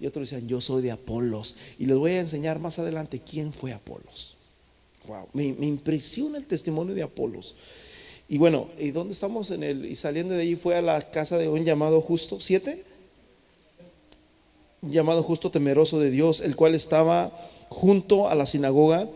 y 0.00 0.06
otros 0.06 0.30
decían, 0.30 0.48
yo 0.48 0.60
soy 0.60 0.82
de 0.82 0.90
Apolos. 0.90 1.56
Y 1.78 1.86
les 1.86 1.96
voy 1.96 2.12
a 2.12 2.20
enseñar 2.20 2.60
más 2.60 2.78
adelante 2.78 3.20
quién 3.20 3.52
fue 3.52 3.72
Apolos. 3.72 4.36
Wow, 5.06 5.28
me, 5.32 5.46
impresiona 5.46 6.38
el 6.38 6.46
testimonio 6.46 6.94
de 6.94 7.02
Apolos. 7.02 7.56
Y 8.28 8.38
bueno, 8.38 8.68
¿y 8.78 8.90
dónde 8.90 9.14
estamos? 9.14 9.50
En 9.50 9.62
el, 9.62 9.86
y 9.86 9.96
saliendo 9.96 10.34
de 10.34 10.42
ahí 10.42 10.54
fue 10.54 10.76
a 10.76 10.82
la 10.82 11.10
casa 11.10 11.38
de 11.38 11.48
un 11.48 11.64
llamado 11.64 12.00
justo, 12.00 12.38
siete, 12.40 12.84
llamado 14.82 15.22
justo 15.22 15.50
temeroso 15.50 15.98
de 15.98 16.10
Dios, 16.10 16.40
el 16.40 16.54
cual 16.54 16.74
estaba 16.74 17.32
junto 17.68 18.28
a 18.28 18.34
la 18.34 18.46
sinagoga. 18.46 19.08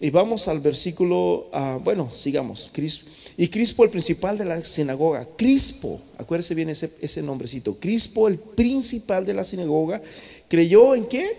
Y 0.00 0.10
vamos 0.10 0.48
al 0.48 0.60
versículo, 0.60 1.48
ah, 1.52 1.78
bueno, 1.82 2.10
sigamos. 2.10 2.70
Cristo 2.72 3.10
y 3.36 3.48
Crispo, 3.48 3.84
el 3.84 3.90
principal 3.90 4.38
de 4.38 4.44
la 4.44 4.62
sinagoga, 4.62 5.26
Crispo, 5.36 6.00
acuérdese 6.18 6.54
bien 6.54 6.68
ese, 6.68 6.90
ese 7.00 7.22
nombrecito, 7.22 7.78
Crispo, 7.78 8.28
el 8.28 8.38
principal 8.38 9.26
de 9.26 9.34
la 9.34 9.44
sinagoga, 9.44 10.00
creyó 10.48 10.94
en 10.94 11.06
qué? 11.06 11.36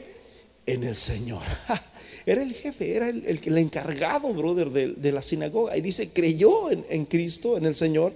En 0.66 0.84
el 0.84 0.96
Señor. 0.96 1.44
Era 2.28 2.42
el 2.42 2.56
jefe, 2.56 2.96
era 2.96 3.10
el, 3.10 3.24
el, 3.24 3.58
encargado, 3.60 4.34
brother, 4.34 4.72
de, 4.72 5.12
la 5.12 5.22
sinagoga. 5.22 5.78
Y 5.78 5.82
dice, 5.82 6.10
creyó 6.10 6.72
en, 6.72 6.84
en 6.90 7.06
Cristo, 7.06 7.56
en 7.56 7.66
el 7.66 7.76
Señor. 7.76 8.14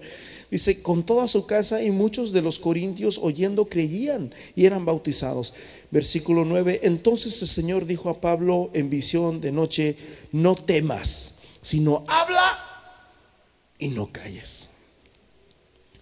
Dice, 0.50 0.82
con 0.82 1.06
toda 1.06 1.28
su 1.28 1.46
casa 1.46 1.84
y 1.84 1.92
muchos 1.92 2.32
de 2.32 2.42
los 2.42 2.58
corintios 2.58 3.20
oyendo 3.22 3.66
creían 3.66 4.34
y 4.56 4.66
eran 4.66 4.84
bautizados. 4.84 5.54
Versículo 5.92 6.44
9, 6.44 6.80
entonces 6.84 7.40
el 7.44 7.48
Señor 7.48 7.86
dijo 7.86 8.10
a 8.10 8.20
Pablo 8.20 8.72
en 8.74 8.90
visión 8.90 9.42
de 9.42 9.52
noche, 9.52 9.96
no 10.32 10.56
temas, 10.56 11.42
sino 11.62 12.04
habla 12.08 12.59
y 13.80 13.88
no 13.88 14.12
calles. 14.12 14.70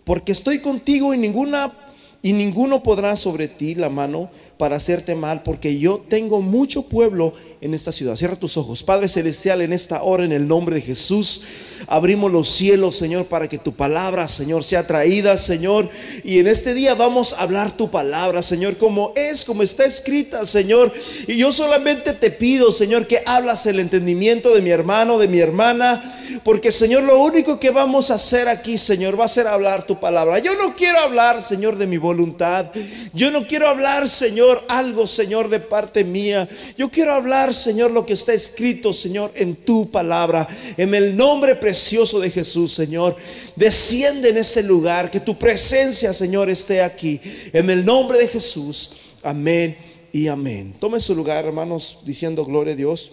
Porque 0.03 0.33
estoy 0.33 0.59
contigo 0.59 1.13
y 1.13 1.17
ninguna 1.17 1.73
y 2.21 2.33
ninguno 2.33 2.83
podrá 2.83 3.15
sobre 3.15 3.47
ti 3.47 3.75
la 3.75 3.89
mano 3.89 4.29
para 4.57 4.75
hacerte 4.75 5.15
mal, 5.15 5.43
porque 5.43 5.77
yo 5.79 5.99
tengo 6.09 6.41
mucho 6.41 6.89
pueblo 6.89 7.33
en 7.61 7.73
esta 7.73 7.91
ciudad. 7.91 8.15
Cierra 8.15 8.35
tus 8.35 8.57
ojos. 8.57 8.83
Padre 8.83 9.07
Celestial, 9.07 9.61
en 9.61 9.73
esta 9.73 10.03
hora, 10.03 10.23
en 10.25 10.31
el 10.31 10.47
nombre 10.47 10.75
de 10.75 10.81
Jesús, 10.81 11.43
abrimos 11.87 12.31
los 12.31 12.49
cielos, 12.49 12.95
Señor, 12.95 13.25
para 13.25 13.47
que 13.47 13.57
tu 13.57 13.73
palabra, 13.73 14.27
Señor, 14.27 14.63
sea 14.63 14.85
traída, 14.85 15.37
Señor. 15.37 15.89
Y 16.23 16.39
en 16.39 16.47
este 16.47 16.73
día 16.73 16.93
vamos 16.93 17.33
a 17.33 17.41
hablar 17.41 17.71
tu 17.71 17.89
palabra, 17.89 18.41
Señor, 18.41 18.77
como 18.77 19.13
es, 19.15 19.43
como 19.43 19.63
está 19.63 19.85
escrita, 19.85 20.45
Señor. 20.45 20.93
Y 21.27 21.37
yo 21.37 21.51
solamente 21.51 22.13
te 22.13 22.31
pido, 22.31 22.71
Señor, 22.71 23.07
que 23.07 23.21
hablas 23.25 23.65
el 23.65 23.79
entendimiento 23.79 24.53
de 24.53 24.61
mi 24.61 24.69
hermano, 24.69 25.17
de 25.17 25.27
mi 25.27 25.39
hermana, 25.39 26.13
porque, 26.43 26.71
Señor, 26.71 27.03
lo 27.03 27.19
único 27.19 27.59
que 27.59 27.71
vamos 27.71 28.11
a 28.11 28.15
hacer 28.15 28.47
aquí, 28.47 28.77
Señor, 28.77 29.19
va 29.19 29.25
a 29.25 29.29
ser 29.29 29.47
hablar 29.47 29.85
tu 29.85 29.99
palabra. 29.99 30.39
Yo 30.39 30.55
no 30.57 30.75
quiero 30.75 30.99
hablar, 30.99 31.41
Señor, 31.41 31.77
de 31.77 31.87
mi 31.87 31.97
voluntad. 31.97 32.67
Yo 33.13 33.31
no 33.31 33.47
quiero 33.47 33.67
hablar, 33.67 34.07
Señor, 34.07 34.63
algo, 34.67 35.07
Señor, 35.07 35.49
de 35.49 35.59
parte 35.59 36.03
mía. 36.03 36.47
Yo 36.77 36.89
quiero 36.89 37.13
hablar 37.13 37.46
Señor, 37.53 37.91
lo 37.91 38.05
que 38.05 38.13
está 38.13 38.33
escrito, 38.33 38.91
Señor, 38.93 39.31
en 39.35 39.55
tu 39.55 39.89
palabra. 39.89 40.47
En 40.75 40.93
el 40.93 41.15
nombre 41.15 41.55
precioso 41.55 42.19
de 42.19 42.29
Jesús, 42.29 42.73
Señor. 42.73 43.15
Desciende 43.55 44.29
en 44.29 44.37
este 44.37 44.63
lugar, 44.63 45.11
que 45.11 45.19
tu 45.19 45.37
presencia, 45.37 46.13
Señor, 46.13 46.49
esté 46.49 46.81
aquí. 46.81 47.19
En 47.53 47.69
el 47.69 47.85
nombre 47.85 48.17
de 48.17 48.27
Jesús. 48.27 48.97
Amén 49.23 49.77
y 50.11 50.27
amén. 50.27 50.75
Tome 50.79 50.99
su 50.99 51.15
lugar, 51.15 51.45
hermanos, 51.45 51.99
diciendo 52.03 52.43
gloria 52.43 52.73
a 52.73 52.77
Dios. 52.77 53.11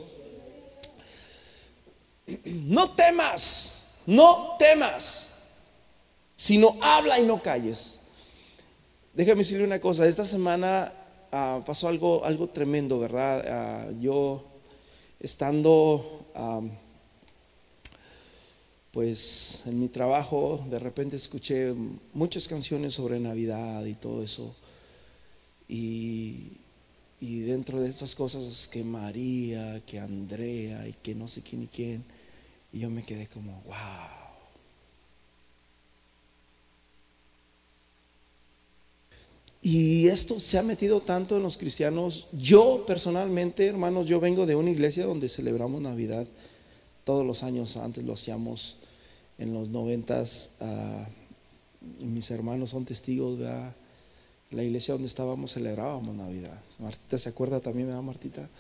No 2.45 2.91
temas, 2.91 3.97
no 4.07 4.57
temas, 4.59 5.29
sino 6.37 6.77
habla 6.81 7.19
y 7.21 7.25
no 7.25 7.43
calles. 7.43 8.01
Déjame 9.13 9.39
decirle 9.39 9.65
una 9.65 9.81
cosa, 9.81 10.07
esta 10.09 10.25
semana 10.25 10.93
ah, 11.35 11.63
pasó 11.67 11.89
algo, 11.89 12.25
algo 12.25 12.49
tremendo, 12.49 12.99
¿verdad? 12.99 13.45
Ah, 13.49 13.91
yo 14.01 14.45
estando 15.19 16.25
pues 18.93 19.63
en 19.67 19.81
mi 19.81 19.89
trabajo, 19.89 20.65
de 20.71 20.79
repente 20.79 21.17
escuché 21.17 21.75
muchas 22.13 22.47
canciones 22.47 22.95
sobre 22.95 23.19
Navidad 23.19 23.85
y 23.85 23.95
todo 23.95 24.23
eso. 24.23 24.55
Y, 25.69 26.53
y 27.21 27.41
dentro 27.41 27.81
de 27.81 27.91
esas 27.91 28.15
cosas 28.15 28.69
que 28.69 28.85
María, 28.85 29.83
que 29.85 29.99
Andrea 29.99 30.87
y 30.87 30.93
que 30.93 31.17
no 31.17 31.27
sé 31.27 31.43
quién 31.43 31.65
y 31.65 31.67
quién, 31.67 32.05
y 32.73 32.79
yo 32.81 32.91
me 32.91 33.03
quedé 33.03 33.27
como, 33.27 33.61
wow. 33.63 34.24
Y 39.65 40.09
esto 40.09 40.39
se 40.39 40.59
ha 40.59 40.63
metido 40.63 41.01
tanto 41.01 41.39
en 41.39 41.43
los 41.43 41.57
cristianos. 41.57 42.27
Yo 42.33 42.85
personalmente, 42.87 43.67
hermanos, 43.67 44.07
yo 44.07 44.21
vengo 44.21 44.45
de 44.45 44.55
una 44.55 44.71
iglesia 44.71 45.07
donde 45.07 45.31
celebramos 45.31 45.81
Navidad 45.81 46.27
todos 47.05 47.25
los 47.25 47.43
años. 47.43 47.79
Antes 47.79 48.05
lo 48.05 48.13
hacíamos 48.13 48.77
en 49.39 49.55
los 49.55 49.71
noventas. 49.71 50.57
Ah, 50.61 51.07
mis 52.01 52.31
hermanos 52.31 52.71
son 52.71 52.85
testigos, 52.85 53.39
¿verdad? 53.39 53.75
La 54.51 54.63
iglesia 54.63 54.93
donde 54.93 55.09
estábamos 55.09 55.55
celebrábamos 55.55 56.15
Navidad. 56.15 56.61
Martita 56.79 57.17
se 57.17 57.31
acuerda 57.31 57.59
también, 57.59 57.89
¿verdad, 57.89 58.03
Martita? 58.03 58.51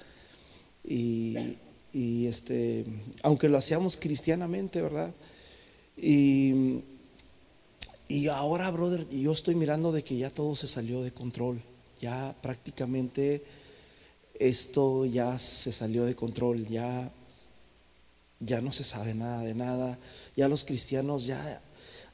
Y, 0.88 1.37
y 1.92 2.25
este, 2.28 2.87
aunque 3.23 3.50
lo 3.50 3.58
hacíamos 3.58 3.99
cristianamente, 3.99 4.80
¿verdad? 4.80 5.12
Y 5.99 6.80
y 8.08 8.28
ahora, 8.28 8.70
brother, 8.70 9.08
yo 9.08 9.32
estoy 9.32 9.54
mirando 9.54 9.90
de 9.90 10.04
que 10.04 10.16
ya 10.16 10.30
todo 10.30 10.54
se 10.56 10.66
salió 10.66 11.02
de 11.02 11.12
control. 11.12 11.62
Ya 12.00 12.37
prácticamente 12.42 13.42
esto 14.38 15.06
ya 15.06 15.38
se 15.38 15.73
salió 15.73 16.04
de 16.04 16.14
control. 16.14 16.66
Ya, 16.68 17.11
ya 18.40 18.61
no 18.61 18.73
se 18.73 18.84
sabe 18.84 19.14
nada 19.14 19.42
de 19.42 19.54
nada. 19.54 19.99
Ya 20.37 20.49
los 20.49 20.64
cristianos 20.64 21.25
ya 21.25 21.62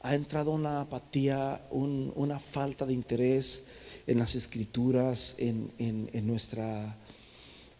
ha 0.02 0.14
entrado 0.14 0.52
una 0.52 0.82
apatía, 0.82 1.60
una 1.70 2.38
falta 2.38 2.86
de 2.86 2.94
interés 2.94 3.64
en 4.06 4.18
las 4.18 4.36
escrituras, 4.36 5.36
en, 5.38 5.72
en, 5.78 6.26
nuestra, 6.26 6.96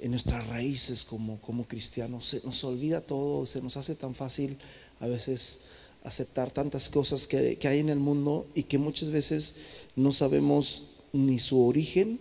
en 0.00 0.10
nuestras 0.10 0.48
raíces 0.48 1.04
como, 1.04 1.40
como 1.40 1.64
cristianos. 1.64 2.26
Se 2.26 2.42
nos 2.44 2.64
olvida 2.64 3.00
todo, 3.02 3.46
se 3.46 3.62
nos 3.62 3.76
hace 3.76 3.94
tan 3.94 4.16
fácil 4.16 4.58
a 4.98 5.06
veces 5.06 5.60
aceptar 6.04 6.50
tantas 6.50 6.88
cosas 6.88 7.26
que, 7.26 7.58
hay 7.62 7.78
en 7.78 7.88
el 7.88 7.98
mundo 7.98 8.46
y 8.54 8.64
que 8.64 8.78
muchas 8.78 9.10
veces 9.10 9.56
no 9.96 10.12
sabemos 10.12 10.84
ni 11.12 11.38
su 11.38 11.66
origen 11.66 12.20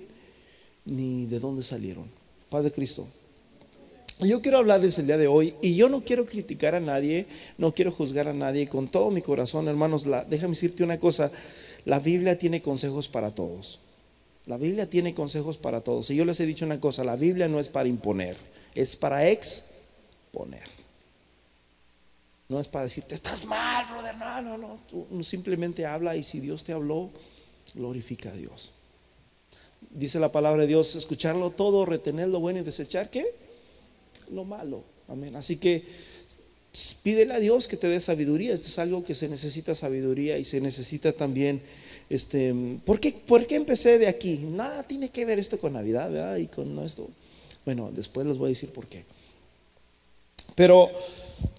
ni 0.85 1.25
de 1.25 1.39
dónde 1.39 1.63
salieron. 1.63 2.05
Padre 2.49 2.71
Cristo. 2.71 3.07
Yo 4.21 4.41
quiero 4.41 4.57
hablarles 4.57 4.99
el 4.99 5.07
día 5.07 5.17
de 5.17 5.27
hoy 5.27 5.53
y 5.61 5.75
yo 5.75 5.87
no 5.87 6.03
quiero 6.03 6.25
criticar 6.25 6.75
a 6.75 6.81
nadie, 6.81 7.25
no 7.57 7.73
quiero 7.73 7.91
juzgar 7.91 8.27
a 8.27 8.33
nadie 8.33 8.67
con 8.67 8.89
todo 8.89 9.11
mi 9.11 9.21
corazón, 9.21 9.69
hermanos. 9.69 10.05
Déjame 10.29 10.51
decirte 10.51 10.83
una 10.83 10.99
cosa, 10.99 11.31
la 11.85 11.99
Biblia 11.99 12.37
tiene 12.37 12.61
consejos 12.61 13.07
para 13.07 13.33
todos. 13.33 13.79
La 14.45 14.57
Biblia 14.57 14.89
tiene 14.89 15.13
consejos 15.13 15.57
para 15.57 15.81
todos. 15.81 16.09
Y 16.09 16.15
yo 16.15 16.25
les 16.25 16.39
he 16.41 16.45
dicho 16.45 16.65
una 16.65 16.81
cosa, 16.81 17.05
la 17.05 17.15
Biblia 17.15 17.47
no 17.47 17.59
es 17.59 17.69
para 17.69 17.87
imponer, 17.87 18.35
es 18.75 18.97
para 18.97 19.29
exponer. 19.29 20.78
No 22.49 22.59
es 22.59 22.67
para 22.67 22.85
decirte, 22.85 23.13
estás 23.13 23.45
mal, 23.45 23.85
brother. 23.91 24.15
No, 24.17 24.41
no, 24.41 24.57
no. 24.57 24.79
Tú 24.89 25.23
simplemente 25.23 25.85
habla 25.85 26.15
y 26.15 26.23
si 26.23 26.39
Dios 26.39 26.63
te 26.63 26.73
habló, 26.73 27.11
glorifica 27.75 28.29
a 28.29 28.33
Dios. 28.33 28.71
Dice 29.91 30.19
la 30.19 30.31
palabra 30.31 30.63
de 30.63 30.67
Dios, 30.67 30.95
escucharlo 30.95 31.51
todo, 31.51 31.85
retener 31.85 32.27
lo 32.27 32.39
bueno 32.39 32.59
y 32.59 32.63
desechar 32.63 33.11
qué? 33.11 33.23
Lo 34.31 34.45
malo. 34.45 34.83
Amén. 35.07 35.35
Así 35.35 35.57
que 35.57 35.85
pídele 37.03 37.35
a 37.35 37.39
Dios 37.39 37.67
que 37.67 37.77
te 37.77 37.87
dé 37.87 37.99
sabiduría. 37.99 38.55
Esto 38.55 38.67
es 38.67 38.79
algo 38.79 39.03
que 39.03 39.13
se 39.13 39.29
necesita 39.29 39.75
sabiduría 39.75 40.39
y 40.39 40.43
se 40.43 40.59
necesita 40.59 41.13
también, 41.13 41.61
este, 42.09 42.53
¿por 42.83 42.99
qué, 42.99 43.11
¿por 43.11 43.45
qué 43.45 43.55
empecé 43.55 43.99
de 43.99 44.07
aquí? 44.07 44.37
Nada 44.37 44.81
tiene 44.81 45.09
que 45.09 45.23
ver 45.23 45.37
esto 45.37 45.59
con 45.59 45.73
Navidad, 45.73 46.11
¿verdad? 46.11 46.37
Y 46.37 46.47
con 46.47 46.79
esto. 46.79 47.07
Bueno, 47.63 47.91
después 47.93 48.25
les 48.25 48.39
voy 48.39 48.47
a 48.47 48.49
decir 48.49 48.69
por 48.69 48.87
qué. 48.87 49.03
Pero 50.55 50.89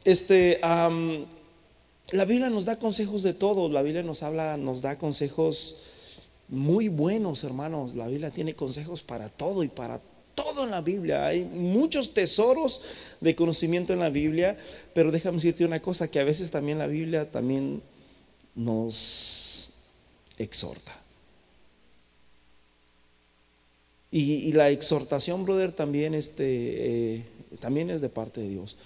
este, 0.04 0.60
la 0.62 2.24
Biblia 2.24 2.50
nos 2.50 2.64
da 2.64 2.78
consejos 2.78 3.22
de 3.22 3.34
todo, 3.34 3.68
la 3.68 3.82
Biblia 3.82 4.02
nos 4.02 4.22
habla, 4.22 4.56
nos 4.56 4.82
da 4.82 4.98
consejos 4.98 5.76
muy 6.48 6.88
buenos, 6.88 7.44
hermanos. 7.44 7.94
La 7.94 8.08
Biblia 8.08 8.30
tiene 8.30 8.54
consejos 8.54 9.02
para 9.02 9.28
todo 9.28 9.62
y 9.62 9.68
para 9.68 10.00
todo 10.34 10.64
en 10.64 10.70
la 10.70 10.80
Biblia. 10.80 11.26
Hay 11.26 11.44
muchos 11.44 12.12
tesoros 12.12 12.82
de 13.20 13.34
conocimiento 13.34 13.92
en 13.92 14.00
la 14.00 14.10
Biblia, 14.10 14.58
pero 14.92 15.12
déjame 15.12 15.36
decirte 15.36 15.64
una 15.64 15.80
cosa, 15.80 16.10
que 16.10 16.20
a 16.20 16.24
veces 16.24 16.50
también 16.50 16.78
la 16.78 16.86
Biblia 16.86 17.30
también 17.30 17.82
nos 18.54 19.72
exhorta. 20.38 20.96
Y, 24.12 24.52
la 24.54 24.70
exhortación, 24.70 25.44
brother, 25.44 25.70
también, 25.70 26.14
este, 26.14 27.14
eh, 27.14 27.24
también 27.60 27.90
es 27.90 28.00
de 28.00 28.08
parte 28.08 28.40
de 28.40 28.48
Dios. 28.48 28.76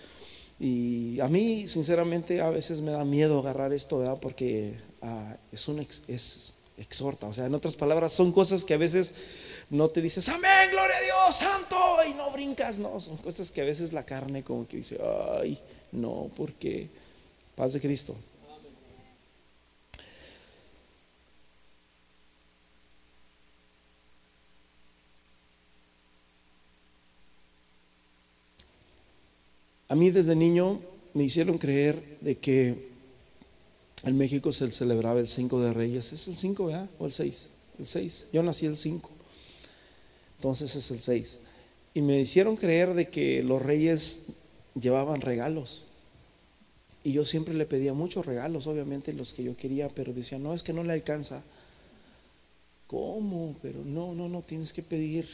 Y 0.59 1.19
a 1.21 1.29
mí, 1.29 1.67
sinceramente, 1.67 2.41
a 2.41 2.51
veces 2.51 2.81
me 2.81 2.93
da 2.93 3.05
miedo 3.05 3.39
agarrar 3.41 3.73
esto, 3.73 3.99
¿verdad? 3.99 4.19
Porque 4.21 4.75
ah, 5.03 5.37
es 5.53 5.67
un 5.69 5.87
es, 6.09 6.55
exhorta. 6.79 7.27
O 7.27 7.33
sea, 7.33 7.47
en 7.47 7.55
otras 7.55 7.75
palabras, 7.75 8.13
son 8.13 8.33
cosas 8.33 8.65
que 8.65 8.75
a 8.75 8.79
veces 8.79 9.15
no 9.71 9.89
te 9.89 10.01
dices, 10.01 10.29
amén, 10.29 10.71
gloria 10.71 10.97
a 10.97 11.03
Dios, 11.03 11.37
santo, 11.37 11.77
y 12.09 12.15
no 12.15 12.31
brincas. 12.31 12.79
No, 12.79 13.01
son 13.01 13.17
cosas 13.17 13.51
que 13.51 13.63
a 13.63 13.65
veces 13.65 13.93
la 13.93 14.05
carne 14.05 14.45
como 14.45 14.67
que 14.67 14.79
dice, 14.79 14.99
ay, 15.41 15.59
no, 15.93 16.31
porque 16.37 16.89
paz 17.57 17.73
de 17.73 17.81
Cristo. 17.81 18.17
A 29.89 29.95
mí 29.95 30.11
desde 30.11 30.35
niño 30.35 30.81
me 31.13 31.25
hicieron 31.25 31.59
creer 31.59 32.19
de 32.21 32.37
que 32.39 32.89
en 34.05 34.17
México 34.19 34.53
se 34.53 34.71
celebraba 34.71 35.21
el 35.21 35.29
5 35.29 35.61
de 35.61 35.73
Reyes. 35.73 36.13
¿Es 36.13 36.29
el 36.29 36.37
5, 36.37 36.67
¿verdad? 36.67 36.91
¿O 36.99 37.07
el 37.07 37.13
6? 37.13 37.49
El 37.79 37.87
6. 37.87 38.27
Yo 38.33 38.43
nací 38.43 38.67
el 38.67 38.77
5. 38.77 39.11
Entonces 40.39 40.75
es 40.77 40.91
el 40.91 41.01
6. 41.01 41.39
Y 41.95 42.03
me 42.03 42.21
hicieron 42.21 42.57
creer 42.57 42.95
de 42.95 43.09
que 43.09 43.43
los 43.43 43.63
reyes 43.63 44.25
llevaban 44.79 45.21
regalos. 45.21 45.85
Y 47.03 47.13
yo 47.13 47.25
siempre 47.25 47.55
le 47.55 47.67
pedía 47.67 47.93
muchos 47.93 48.27
regalos, 48.27 48.67
obviamente 48.67 49.13
los 49.13 49.33
que 49.33 49.45
yo 49.45 49.57
quería, 49.57 49.89
pero 49.89 50.13
decía, 50.13 50.39
no, 50.39 50.55
es 50.55 50.63
que 50.63 50.73
no 50.73 50.83
le 50.83 50.93
alcanza. 50.93 51.43
¿Cómo? 52.87 53.55
Pero 53.63 53.85
no, 53.85 54.15
no, 54.15 54.29
no, 54.29 54.43
tienes 54.43 54.73
que 54.73 54.83
pedir 54.83 55.27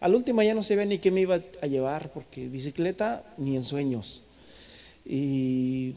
al 0.00 0.14
último 0.14 0.42
ya 0.42 0.54
no 0.54 0.62
sabía 0.62 0.84
ni 0.84 0.98
qué 0.98 1.10
me 1.10 1.22
iba 1.22 1.40
a 1.62 1.66
llevar, 1.66 2.12
porque 2.12 2.48
bicicleta 2.48 3.24
ni 3.38 3.56
en 3.56 3.64
sueños. 3.64 4.22
Y 5.04 5.94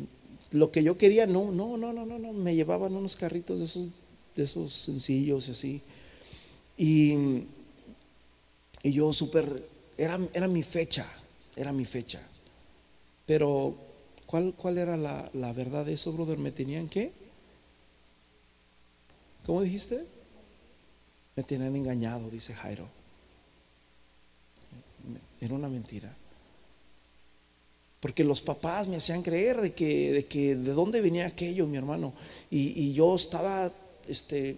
lo 0.52 0.72
que 0.72 0.84
yo 0.84 0.98
quería, 0.98 1.26
no, 1.28 1.52
no, 1.52 1.78
no, 1.78 1.94
no, 1.94 2.06
no, 2.06 2.20
no, 2.20 2.34
me 2.34 2.56
llevaban 2.56 2.94
unos 2.96 3.16
carritos 3.16 3.60
de 3.60 3.66
esos, 3.66 3.90
de 4.36 4.44
esos 4.44 4.74
sencillos 4.74 5.48
y 5.48 5.52
así. 5.52 5.82
Y, 6.78 7.14
y 8.84 8.92
yo 8.94 9.12
súper, 9.14 9.64
era, 9.98 10.20
era 10.34 10.48
mi 10.48 10.64
fecha, 10.64 11.06
era 11.56 11.74
mi 11.74 11.86
fecha. 11.86 12.22
Pero, 13.26 13.76
¿cuál, 14.26 14.54
cuál 14.56 14.78
era 14.78 14.96
la, 14.96 15.30
la 15.34 15.52
verdad 15.54 15.86
de 15.86 15.94
eso, 15.94 16.14
brother? 16.14 16.38
¿Me 16.38 16.52
tenían 16.52 16.88
qué? 16.88 17.12
¿Cómo 19.46 19.62
dijiste? 19.62 20.06
Me 21.36 21.44
tenían 21.44 21.76
engañado, 21.76 22.30
dice 22.30 22.54
Jairo. 22.54 22.97
Era 25.42 25.54
una 25.54 25.70
mentira. 25.70 26.14
Porque 28.00 28.24
los 28.24 28.42
papás 28.42 28.88
me 28.88 28.98
hacían 28.98 29.24
creer 29.24 29.60
de 29.60 29.74
que 29.74 30.14
de, 30.14 30.26
que, 30.26 30.56
de 30.56 30.72
dónde 30.72 31.02
venía 31.02 31.26
aquello, 31.26 31.66
mi 31.68 31.78
hermano. 31.78 32.14
Y, 32.52 32.94
yo 32.94 33.16
estaba 33.16 33.72
este, 34.08 34.58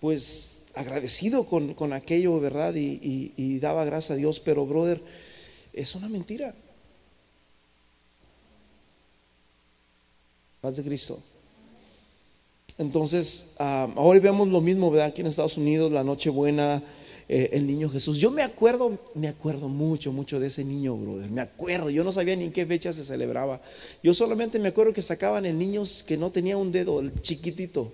pues 0.00 0.66
agradecido 0.74 1.44
con, 1.44 1.74
con 1.74 1.92
aquello, 1.92 2.40
¿verdad? 2.40 2.74
Y, 2.74 3.32
y 3.36 3.58
daba 3.58 3.84
gracias 3.84 4.12
a 4.12 4.16
Dios, 4.16 4.40
pero 4.40 4.66
brother, 4.66 5.00
es 5.72 5.94
una 5.94 6.08
mentira. 6.08 6.54
Paz 10.60 10.76
de 10.76 10.82
Cristo. 10.82 11.22
Entonces, 12.78 13.54
ahora 13.58 14.20
vemos 14.20 14.48
lo 14.48 14.60
mismo, 14.60 14.90
¿verdad? 14.90 15.08
Aquí 15.08 15.20
en 15.20 15.26
Estados 15.26 15.56
Unidos, 15.56 15.92
la 15.92 16.04
Nochebuena, 16.04 16.82
eh, 17.28 17.50
el 17.52 17.66
niño 17.66 17.90
Jesús. 17.90 18.18
Yo 18.18 18.30
me 18.30 18.42
acuerdo, 18.42 18.98
me 19.14 19.28
acuerdo 19.28 19.68
mucho, 19.68 20.12
mucho 20.12 20.40
de 20.40 20.46
ese 20.46 20.64
niño, 20.64 20.96
brother. 20.96 21.30
Me 21.30 21.42
acuerdo, 21.42 21.90
yo 21.90 22.02
no 22.02 22.10
sabía 22.10 22.34
ni 22.36 22.44
en 22.44 22.52
qué 22.52 22.64
fecha 22.64 22.92
se 22.92 23.04
celebraba. 23.04 23.60
Yo 24.02 24.14
solamente 24.14 24.58
me 24.58 24.68
acuerdo 24.68 24.92
que 24.92 25.02
sacaban 25.02 25.44
el 25.44 25.58
niño 25.58 25.84
que 26.06 26.16
no 26.16 26.30
tenía 26.30 26.56
un 26.56 26.72
dedo, 26.72 27.00
el 27.00 27.20
chiquitito. 27.20 27.92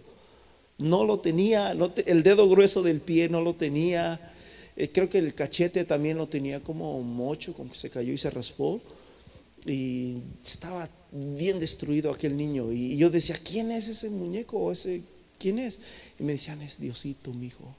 No 0.79 1.05
lo 1.05 1.21
tenía, 1.21 1.77
el 2.07 2.23
dedo 2.23 2.49
grueso 2.49 2.83
del 2.83 3.01
pie 3.01 3.29
no 3.29 3.41
lo 3.41 3.55
tenía. 3.55 4.21
Eh, 4.77 4.89
creo 4.93 5.09
que 5.09 5.19
el 5.19 5.35
cachete 5.35 5.85
también 5.85 6.17
lo 6.17 6.29
tenía 6.29 6.61
como 6.61 7.03
mocho, 7.03 7.55
como 7.55 7.71
que 7.71 7.79
se 7.79 7.91
cayó 7.91 8.13
y 8.13 8.19
se 8.19 8.31
raspó 8.31 8.81
y 9.67 10.19
estaba 10.45 10.89
bien 11.11 11.59
destruido 11.59 12.11
aquel 12.11 12.37
niño. 12.37 12.73
Y 12.73 12.97
yo 12.97 13.11
decía, 13.11 13.39
¿quién 13.43 13.71
es 13.71 13.89
ese 13.89 14.11
muñeco? 14.11 14.71
ese, 14.71 15.03
¿Quién 15.39 15.59
es? 15.59 15.79
Y 16.19 16.23
me 16.23 16.33
decían, 16.33 16.61
es 16.63 16.79
Diosito, 16.79 17.33
mi 17.33 17.47
hijo. 17.47 17.75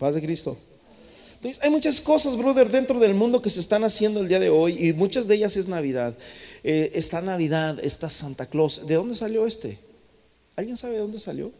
Paz 0.00 0.14
de 0.14 0.22
Cristo. 0.22 0.56
Entonces, 1.34 1.62
hay 1.62 1.70
muchas 1.70 2.00
cosas, 2.00 2.34
brother, 2.36 2.70
dentro 2.70 2.98
del 2.98 3.12
mundo 3.12 3.42
que 3.42 3.50
se 3.50 3.60
están 3.60 3.84
haciendo 3.84 4.20
el 4.20 4.28
día 4.28 4.40
de 4.40 4.48
hoy 4.48 4.88
y 4.88 4.94
muchas 4.94 5.28
de 5.28 5.34
ellas 5.34 5.58
es 5.58 5.68
Navidad. 5.68 6.16
Eh, 6.64 6.92
está 6.94 7.20
Navidad, 7.20 7.78
está 7.82 8.08
Santa 8.08 8.46
Claus. 8.46 8.86
¿De 8.86 8.94
dónde 8.94 9.14
salió 9.14 9.46
este? 9.46 9.78
¿Alguien 10.56 10.78
sabe 10.78 10.94
de 10.94 11.00
dónde 11.00 11.18
salió? 11.18 11.52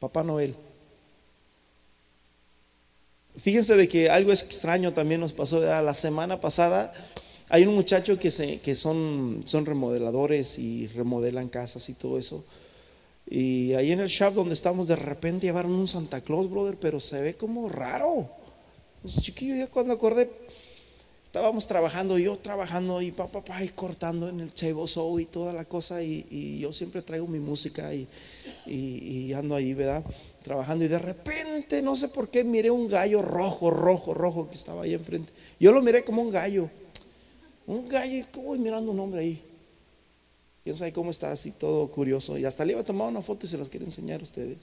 Papá 0.00 0.24
Noel. 0.24 0.56
Fíjense 3.36 3.76
de 3.76 3.86
que 3.86 4.10
algo 4.10 4.32
extraño 4.32 4.92
también 4.92 5.20
nos 5.20 5.32
pasó 5.32 5.60
la 5.60 5.94
semana 5.94 6.40
pasada. 6.40 6.92
Hay 7.50 7.66
un 7.66 7.74
muchacho 7.76 8.18
que, 8.18 8.32
se, 8.32 8.58
que 8.58 8.74
son, 8.74 9.42
son 9.44 9.64
remodeladores 9.64 10.58
y 10.58 10.88
remodelan 10.88 11.48
casas 11.48 11.88
y 11.88 11.94
todo 11.94 12.18
eso. 12.18 12.44
Y 13.26 13.72
ahí 13.72 13.92
en 13.92 14.00
el 14.00 14.08
shop 14.08 14.34
donde 14.34 14.54
estamos, 14.54 14.88
de 14.88 14.96
repente 14.96 15.46
llevaron 15.46 15.72
un 15.72 15.88
Santa 15.88 16.20
Claus, 16.20 16.50
brother, 16.50 16.76
pero 16.80 17.00
se 17.00 17.20
ve 17.20 17.34
como 17.34 17.68
raro. 17.68 18.28
chiquillo, 19.06 19.56
ya 19.56 19.66
cuando 19.66 19.94
acordé, 19.94 20.30
estábamos 21.24 21.66
trabajando, 21.66 22.18
yo 22.18 22.36
trabajando 22.36 23.00
y 23.00 23.10
papá, 23.10 23.40
papá, 23.40 23.64
y 23.64 23.68
cortando 23.68 24.28
en 24.28 24.40
el 24.40 24.52
Chavo 24.52 24.86
Show 24.86 25.18
y 25.18 25.24
toda 25.24 25.52
la 25.52 25.64
cosa. 25.64 26.02
Y, 26.02 26.58
yo 26.60 26.72
siempre 26.72 27.00
traigo 27.00 27.26
mi 27.26 27.40
música 27.40 27.94
y, 27.94 28.06
y, 28.66 29.32
ando 29.32 29.54
ahí, 29.54 29.72
¿verdad? 29.72 30.04
Trabajando. 30.42 30.84
Y 30.84 30.88
de 30.88 30.98
repente, 30.98 31.80
no 31.80 31.96
sé 31.96 32.08
por 32.08 32.28
qué, 32.28 32.44
miré 32.44 32.70
un 32.70 32.88
gallo 32.88 33.22
rojo, 33.22 33.70
rojo, 33.70 34.12
rojo 34.12 34.48
que 34.50 34.54
estaba 34.54 34.82
ahí 34.82 34.92
enfrente. 34.92 35.32
Yo 35.58 35.72
lo 35.72 35.80
miré 35.80 36.04
como 36.04 36.20
un 36.20 36.30
gallo. 36.30 36.68
Un 37.66 37.88
gallo, 37.88 38.12
y 38.12 38.26
voy 38.36 38.58
mirando 38.58 38.92
un 38.92 39.00
hombre 39.00 39.20
ahí. 39.22 39.53
No 40.64 40.76
sé 40.76 40.92
cómo 40.92 41.10
está, 41.10 41.30
así 41.30 41.50
todo 41.50 41.88
curioso. 41.88 42.38
Y 42.38 42.44
hasta 42.44 42.64
le 42.64 42.72
iba 42.72 42.80
a 42.80 42.84
tomar 42.84 43.08
una 43.08 43.20
foto 43.20 43.44
y 43.44 43.48
se 43.48 43.58
las 43.58 43.68
quiero 43.68 43.84
enseñar 43.84 44.20
a 44.20 44.24
ustedes. 44.24 44.56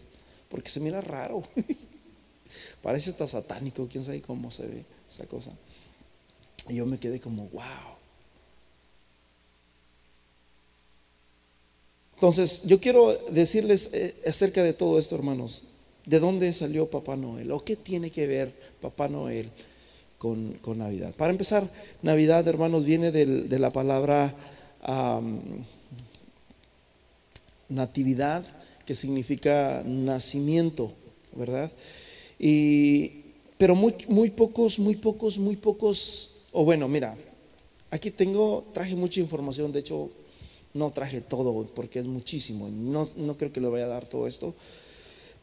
Porque 0.50 0.70
se 0.70 0.79
mira 0.79 1.00
raro. 1.00 1.43
Parece 2.81 3.12
hasta 3.12 3.27
satánico, 3.27 3.88
quién 3.89 4.03
sabe 4.03 4.22
cómo 4.22 4.50
se 4.50 4.65
ve 4.65 4.86
esa 5.10 5.25
cosa. 5.27 5.51
Y 6.70 6.75
yo 6.75 6.86
me 6.86 6.98
quedé 6.98 7.20
como, 7.20 7.48
wow. 7.50 7.62
Entonces, 12.15 12.63
yo 12.63 12.79
quiero 12.79 13.13
decirles 13.29 13.91
eh, 13.93 14.15
acerca 14.27 14.63
de 14.63 14.74
todo 14.74 14.98
esto, 14.98 15.15
hermanos. 15.15 15.63
¿De 16.05 16.20
dónde 16.20 16.51
salió 16.51 16.89
Papá 16.89 17.15
Noel? 17.15 17.52
¿O 17.52 17.63
qué 17.63 17.75
tiene 17.75 18.10
que 18.10 18.25
ver 18.25 18.52
Papá 18.82 19.08
Noel 19.08 19.52
con, 20.17 20.60
Navidad? 20.78 21.13
Para 21.15 21.32
empezar, 21.32 21.63
Navidad, 22.02 22.47
hermanos, 22.47 22.86
viene 22.86 23.12
de 23.12 23.60
la 23.60 23.71
palabra 23.71 24.36
natividad, 27.71 28.45
que 28.86 28.95
significa 28.95 29.84
nacimiento, 29.86 30.91
¿verdad? 31.36 31.71
Y, 32.38 33.21
pero 33.57 33.75
muy, 33.75 33.95
muy 34.07 34.29
pocos, 34.29 34.79
muy 34.79 34.95
pocos, 34.95 35.38
muy 35.38 35.55
pocos 35.55 36.31
o 36.51 36.65
bueno, 36.65 36.88
mira, 36.88 37.15
aquí 37.89 38.12
tengo, 38.12 38.65
traje 38.73 38.95
mucha 38.95 39.19
información, 39.19 39.71
de 39.71 39.79
hecho 39.79 40.10
no 40.73 40.91
traje 40.91 41.21
todo 41.21 41.65
porque 41.73 41.99
es 41.99 42.05
muchísimo, 42.05 42.69
no, 42.69 43.07
no 43.17 43.38
creo 43.38 43.51
que 43.51 43.62
le 43.62 43.67
vaya 43.67 43.86
a 43.86 43.89
dar 43.89 44.07
todo 44.07 44.27
esto. 44.27 44.53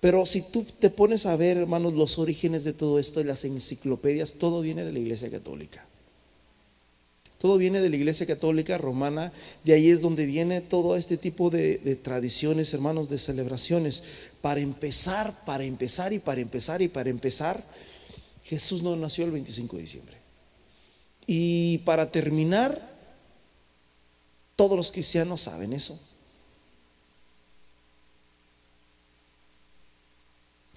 Pero 0.00 0.26
si 0.26 0.42
tú 0.42 0.64
te 0.78 0.90
pones 0.90 1.26
a 1.26 1.34
ver, 1.36 1.56
hermanos, 1.56 1.94
los 1.94 2.18
orígenes 2.18 2.62
de 2.62 2.72
todo 2.72 2.98
esto 2.98 3.20
y 3.20 3.24
las 3.24 3.44
enciclopedias, 3.44 4.34
todo 4.34 4.60
viene 4.60 4.84
de 4.84 4.92
la 4.92 5.00
Iglesia 5.00 5.28
Católica. 5.30 5.87
Todo 7.38 7.56
viene 7.56 7.80
de 7.80 7.88
la 7.88 7.96
Iglesia 7.96 8.26
Católica 8.26 8.78
Romana, 8.78 9.32
de 9.62 9.72
ahí 9.72 9.90
es 9.90 10.02
donde 10.02 10.26
viene 10.26 10.60
todo 10.60 10.96
este 10.96 11.16
tipo 11.16 11.50
de, 11.50 11.78
tradiciones, 12.02 12.74
hermanos, 12.74 13.08
de 13.08 13.18
celebraciones. 13.18 14.02
Para 14.42 14.60
empezar, 14.60 15.44
para 15.44 15.62
empezar 15.62 16.12
y 16.12 16.18
para 16.18 16.40
empezar 16.40 16.82
y 16.82 16.88
para 16.88 17.10
empezar, 17.10 17.62
Jesús 18.42 18.82
no 18.82 18.96
nació 18.96 19.24
el 19.24 19.30
25 19.30 19.76
de 19.76 19.82
diciembre. 19.82 20.16
Y 21.28 21.78
para 21.78 22.10
terminar, 22.10 22.96
todos 24.56 24.76
los 24.76 24.90
cristianos 24.90 25.42
saben 25.42 25.72
eso. 25.72 26.00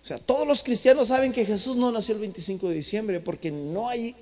O 0.03 0.05
sea, 0.05 0.19
todos 0.19 0.47
los 0.47 0.61
cristianos 0.61 1.07
saben 1.07 1.33
que 1.33 1.45
Jesús 1.45 1.75
no 1.77 1.91
nació 1.91 2.13
el 2.13 2.21
25 2.21 2.69
de 2.69 2.75
diciembre 2.75 3.19
porque 3.19 3.49
no 3.49 3.89
hay 3.89 4.15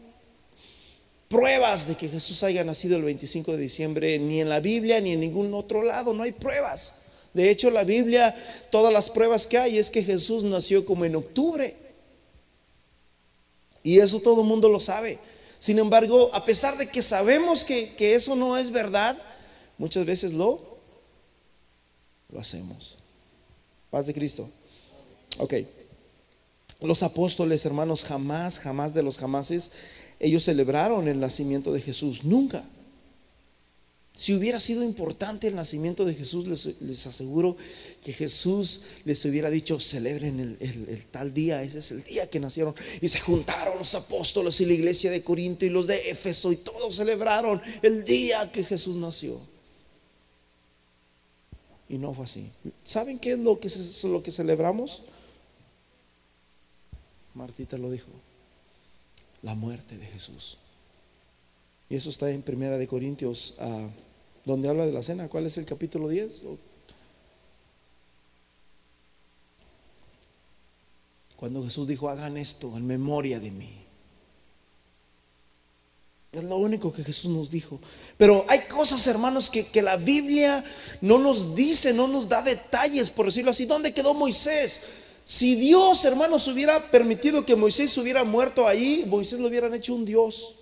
pruebas 1.30 1.88
de 1.88 1.96
que 1.96 2.10
Jesús 2.10 2.44
haya 2.44 2.64
nacido 2.64 2.98
el 2.98 3.04
25 3.04 3.54
de 3.54 3.58
diciembre 3.60 4.20
ni 4.20 4.42
en 4.42 4.50
la 4.50 4.60
Biblia 4.60 5.00
ni 5.00 5.14
en 5.14 5.22
ningún 5.22 5.54
otro 5.54 5.84
lado, 5.84 6.14
no 6.14 6.24
hay 6.24 6.34
pruebas. 6.34 6.96
De 7.34 7.50
hecho, 7.50 7.70
la 7.70 7.84
Biblia, 7.84 8.36
todas 8.72 8.92
las 8.92 9.10
pruebas 9.10 9.46
que 9.46 9.60
hay 9.60 9.78
es 9.78 9.92
que 9.92 10.04
Jesús 10.04 10.44
nació 10.44 10.84
como 10.84 11.06
en 11.06 11.16
octubre. 11.16 11.78
Y 13.84 14.00
eso 14.00 14.20
todo 14.20 14.42
el 14.42 14.48
mundo 14.48 14.68
lo 14.68 14.80
sabe. 14.80 15.20
Sin 15.60 15.78
embargo, 15.78 16.32
a 16.34 16.44
pesar 16.44 16.78
de 16.78 16.88
que 16.88 17.02
sabemos 17.02 17.64
que, 17.64 17.94
eso 18.00 18.36
no 18.36 18.58
es 18.58 18.72
verdad, 18.72 19.18
muchas 19.78 20.06
veces 20.06 20.34
lo, 20.34 20.80
lo 22.32 22.40
hacemos. 22.40 22.98
Paz 23.92 24.08
de 24.08 24.14
Cristo. 24.14 24.50
Ok. 25.38 25.54
Los 26.82 27.04
apóstoles, 27.04 27.66
hermanos, 27.66 28.04
jamás, 28.04 28.60
jamás 28.60 28.94
de 28.94 29.04
los 29.04 29.18
jamases, 29.18 29.72
ellos 30.20 30.44
celebraron 30.44 31.08
el 31.08 31.20
nacimiento 31.20 31.72
de 31.72 31.82
Jesús. 31.82 32.24
Nunca. 32.24 32.66
Si 34.14 34.34
hubiera 34.34 34.60
sido 34.60 34.84
importante 34.84 35.48
el 35.48 35.56
nacimiento 35.56 36.04
de 36.04 36.14
Jesús, 36.14 36.46
les, 36.46 37.08
aseguro 37.08 37.56
que 38.04 38.12
Jesús 38.12 38.82
les 39.06 39.24
hubiera 39.24 39.50
dicho, 39.50 39.80
celebren 39.80 40.58
el, 40.60 41.06
tal 41.06 41.34
día, 41.34 41.64
ese 41.64 41.80
es 41.80 41.92
el 41.92 42.04
día 42.04 42.30
que 42.30 42.42
nacieron. 42.42 42.76
Y 43.00 43.08
se 43.08 43.22
juntaron 43.22 43.78
los 43.78 43.96
apóstoles 43.96 44.60
y 44.60 44.66
la 44.66 44.74
iglesia 44.74 45.10
de 45.10 45.22
Corinto 45.24 45.66
y 45.66 45.70
los 45.70 45.88
de 45.88 46.10
Éfeso 46.10 46.52
y 46.52 46.58
todos 46.58 46.98
celebraron 46.98 47.62
el 47.82 48.04
día 48.04 48.52
que 48.52 48.66
Jesús 48.66 48.98
nació. 48.98 49.40
Y 51.88 51.98
no 51.98 52.14
fue 52.14 52.26
así. 52.26 52.50
¿Saben 52.84 53.20
qué 53.20 53.32
es 53.32 53.40
lo 53.40 53.58
que, 53.58 53.70
es 53.70 54.04
lo 54.04 54.22
que 54.22 54.32
celebramos? 54.32 55.04
Martita 57.36 57.78
lo 57.78 57.90
dijo, 57.90 58.10
la 59.42 59.56
muerte 59.56 59.98
de 59.98 60.06
Jesús. 60.06 60.58
Y 61.90 61.96
eso 61.96 62.10
está 62.10 62.30
en 62.30 62.42
Primera 62.42 62.78
de 62.78 62.88
Corintios. 62.88 63.56
ah, 63.60 63.90
donde 64.46 64.68
habla 64.68 64.86
de 64.86 64.92
la 64.92 65.04
cena. 65.04 65.28
¿Cuál 65.28 65.46
es 65.46 65.58
el 65.58 65.66
capítulo 65.66 66.10
10? 66.10 66.42
Cuando 71.36 71.64
Jesús 71.64 71.88
dijo, 71.88 72.10
hagan 72.10 72.36
esto 72.38 72.76
en 72.76 72.86
memoria 72.86 73.40
de 73.40 73.52
mí. 73.52 73.70
Es 76.32 76.44
lo 76.44 76.58
único 76.58 76.92
que 76.92 77.04
Jesús 77.04 77.32
nos 77.32 77.50
dijo. 77.50 77.80
Pero 78.18 78.46
hay 78.50 78.60
cosas, 78.62 79.06
hermanos, 79.08 79.50
que, 79.50 79.68
que, 79.68 79.82
la 79.82 79.98
Biblia 79.98 80.64
no 81.02 81.18
nos 81.18 81.56
dice, 81.56 81.94
no 81.94 82.08
nos 82.08 82.30
da 82.30 82.42
detalles, 82.42 83.10
por 83.10 83.28
decirlo 83.28 83.52
así. 83.52 83.66
¿Dónde 83.66 83.94
quedó 83.94 84.14
Moisés? 84.14 84.84
Si 85.30 85.54
Dios, 85.54 86.04
hermanos, 86.06 86.48
hubiera 86.48 86.90
permitido 86.90 87.46
que 87.46 87.56
Moisés 87.56 87.96
hubiera 88.00 88.24
muerto 88.24 88.68
ahí, 88.68 89.06
Moisés 89.06 89.40
lo 89.40 89.48
hubieran 89.48 89.76
hecho 89.76 89.94
un 89.94 90.04
Dios 90.04 90.56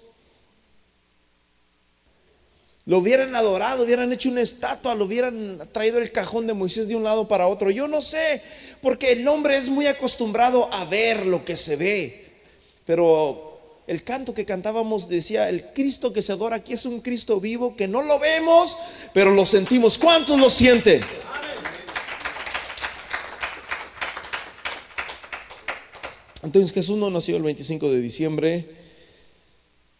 lo 2.87 2.99
hubieran 2.99 3.35
adorado, 3.35 3.83
hubieran 3.83 4.13
hecho 4.13 4.29
una 4.29 4.41
estatua, 4.41 4.95
lo 4.95 5.03
hubieran 5.03 5.59
traído 5.73 5.97
el 5.99 6.09
cajón 6.09 6.47
de 6.47 6.53
Moisés 6.53 6.87
de 6.87 6.95
un 6.95 7.03
lado 7.03 7.27
para 7.27 7.47
otro. 7.47 7.69
Yo 7.69 7.89
no 7.89 8.01
sé, 8.01 8.41
porque 8.81 9.11
el 9.11 9.27
hombre 9.27 9.57
es 9.57 9.67
muy 9.67 9.87
acostumbrado 9.87 10.73
a 10.73 10.85
ver 10.85 11.25
lo 11.25 11.43
que 11.43 11.57
se 11.57 11.75
ve. 11.75 12.31
Pero 12.85 13.47
El 13.87 14.03
canto 14.03 14.33
que 14.33 14.43
cantábamos 14.43 15.07
decía, 15.07 15.47
el 15.47 15.63
Cristo 15.73 16.11
que 16.11 16.21
se 16.21 16.33
adora 16.33 16.57
aquí 16.57 16.73
es 16.73 16.85
un 16.85 16.99
Cristo 16.99 17.39
vivo 17.39 17.73
que 17.77 17.87
no 17.87 18.01
lo 18.01 18.19
vemos, 18.19 18.77
pero 19.13 19.31
lo 19.31 19.45
sentimos. 19.45 19.97
¿Cuántos 19.97 20.37
lo 20.37 20.49
sienten? 20.49 20.99
Entonces 26.47 26.71
Jesús 26.71 26.97
no 26.97 27.09
nació 27.09 27.35
el 27.35 27.43
25 27.43 27.91
de 27.91 27.99
diciembre. 27.99 28.69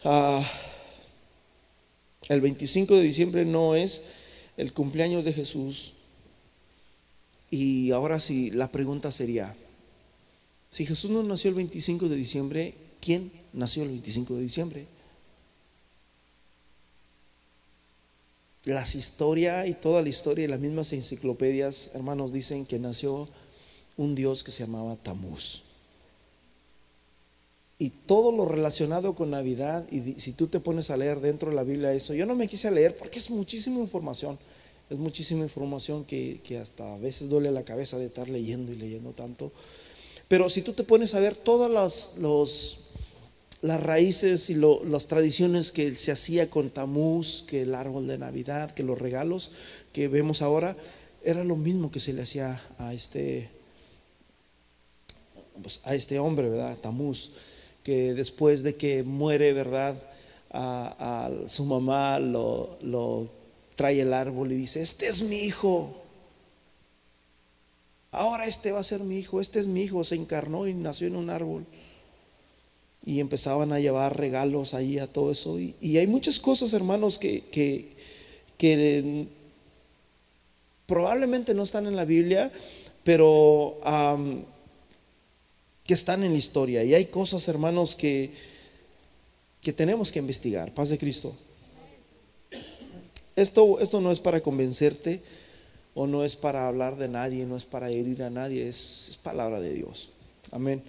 Ah, 0.06 0.50
el 2.30 2.40
25 2.40 2.96
de 2.96 3.02
diciembre 3.02 3.44
no 3.44 3.76
es 3.76 4.04
el 4.56 4.72
cumpleaños 4.72 5.26
de 5.26 5.34
Jesús. 5.34 5.96
Y 7.52 7.92
ahora 7.92 8.22
sí, 8.22 8.50
la 8.52 8.72
pregunta 8.72 9.12
sería, 9.12 9.58
si 10.70 10.86
Jesús 10.86 11.12
no 11.12 11.22
nació 11.22 11.50
el 11.50 11.56
25 11.56 12.08
de 12.08 12.16
diciembre, 12.16 12.76
¿quién 13.02 13.30
nació 13.52 13.84
el 13.84 13.90
25 13.90 14.36
de 14.38 14.42
diciembre? 14.42 14.86
Las 18.64 18.96
historias 18.96 19.68
y 19.68 19.74
toda 19.74 20.02
la 20.02 20.08
historia 20.08 20.46
y 20.46 20.48
las 20.48 20.62
mismas 20.62 20.94
enciclopedias, 20.94 21.92
hermanos, 21.94 22.32
dicen 22.32 22.66
que 22.66 22.80
nació 22.80 23.28
un 23.98 24.16
Dios 24.16 24.46
que 24.46 24.54
se 24.54 24.64
llamaba 24.64 24.96
Tamuz. 24.96 25.67
Y 27.80 27.92
todo 27.92 28.32
lo 28.32 28.46
relacionado 28.46 29.14
con 29.14 29.30
Navidad, 29.30 29.86
y 29.92 30.20
si 30.20 30.32
tú 30.32 30.48
te 30.48 30.60
pones 30.60 30.90
a 30.90 30.98
leer 30.98 31.20
dentro 31.20 31.52
de 31.52 31.56
la 31.56 31.64
Biblia 31.64 31.94
eso, 31.94 32.16
yo 32.16 32.26
no 32.26 32.34
me 32.34 32.48
quise 32.48 32.72
leer 32.72 32.98
porque 32.98 33.20
es 33.20 33.30
muchísima 33.30 33.80
información, 33.80 34.40
es 34.90 34.98
muchísima 34.98 35.44
información 35.44 36.04
que, 36.04 36.60
hasta 36.60 36.96
a 36.96 36.98
veces 36.98 37.30
duele 37.30 37.52
la 37.52 37.64
cabeza 37.64 38.00
de 38.00 38.08
estar 38.08 38.30
leyendo 38.30 38.72
y 38.72 38.78
leyendo 38.78 39.12
tanto. 39.12 39.52
Pero 40.28 40.50
si 40.50 40.64
tú 40.64 40.74
te 40.74 40.84
pones 40.84 41.14
a 41.14 41.20
ver 41.20 41.36
todas 41.36 41.70
las, 41.70 42.18
los, 42.18 42.80
las 43.62 43.82
raíces 43.82 44.50
y 44.50 44.56
las 44.56 45.08
tradiciones 45.08 45.72
que 45.72 45.96
se 45.98 46.12
hacía 46.12 46.50
con 46.50 46.72
Tamuz, 46.72 47.44
que 47.44 47.62
el 47.62 47.76
árbol 47.76 48.08
de 48.08 48.18
Navidad, 48.18 48.74
que 48.74 48.82
los 48.82 48.98
regalos 48.98 49.52
que 49.94 50.08
vemos 50.08 50.42
ahora, 50.42 50.76
era 51.24 51.44
lo 51.44 51.56
mismo 51.56 51.92
que 51.92 52.00
se 52.00 52.14
le 52.14 52.24
hacía 52.24 52.60
a 52.80 52.96
este, 52.96 53.52
pues, 55.62 55.82
a 55.84 55.94
este 55.94 56.18
hombre, 56.18 56.50
¿verdad? 56.50 56.76
Tamuz 56.78 57.34
que 57.88 58.14
después 58.14 58.64
de 58.64 58.76
que 58.76 59.02
muere, 59.04 59.54
¿verdad? 59.54 59.96
A, 60.52 61.32
su 61.46 61.64
mamá 61.64 62.20
lo, 62.20 63.30
trae 63.78 64.02
el 64.02 64.12
árbol 64.12 64.52
y 64.52 64.56
dice, 64.56 64.82
este 64.82 65.08
es 65.08 65.22
mi 65.22 65.38
hijo. 65.38 65.96
Ahora 68.12 68.46
este 68.46 68.74
va 68.74 68.80
a 68.80 68.84
ser 68.84 69.00
mi 69.00 69.18
hijo, 69.18 69.40
este 69.40 69.62
es 69.62 69.68
mi 69.68 69.84
hijo, 69.84 70.04
se 70.04 70.16
encarnó 70.16 70.68
y 70.68 70.74
nació 70.74 71.08
en 71.08 71.16
un 71.16 71.30
árbol. 71.30 71.66
Y 73.06 73.22
empezaban 73.22 73.72
a 73.72 73.80
llevar 73.80 74.18
regalos 74.18 74.74
ahí 74.74 75.00
a 75.00 75.08
todo 75.08 75.32
eso. 75.32 75.58
Y, 75.58 75.98
hay 75.98 76.08
muchas 76.08 76.42
cosas, 76.42 76.74
hermanos, 76.74 77.18
que, 77.18 77.96
probablemente 80.86 81.54
no 81.54 81.64
están 81.64 81.88
en 81.88 81.96
la 81.96 82.04
Biblia, 82.04 82.52
pero 83.06 83.78
que 85.88 85.94
están 85.94 86.24
en 86.24 86.34
la 86.34 86.38
historia. 86.38 86.84
Y 86.84 86.94
hay 86.94 87.06
cosas, 87.06 87.48
hermanos, 87.48 87.96
que, 87.96 88.32
que 89.62 89.72
tenemos 89.74 90.12
que 90.12 90.20
investigar. 90.20 90.74
Paz 90.74 90.90
de 90.90 90.98
Cristo. 90.98 91.34
Esto, 93.36 93.80
esto 93.80 94.02
no 94.02 94.12
es 94.12 94.20
para 94.20 94.42
convencerte 94.42 95.22
o 95.96 96.06
no 96.06 96.24
es 96.24 96.36
para 96.36 96.68
hablar 96.68 96.98
de 96.98 97.08
nadie, 97.08 97.46
no 97.46 97.56
es 97.56 97.64
para 97.64 97.90
herir 97.90 98.22
a 98.24 98.30
nadie, 98.30 98.68
es, 98.68 99.08
es 99.12 99.18
palabra 99.18 99.62
de 99.62 99.74
Dios. 99.74 100.10
Amén. 100.52 100.84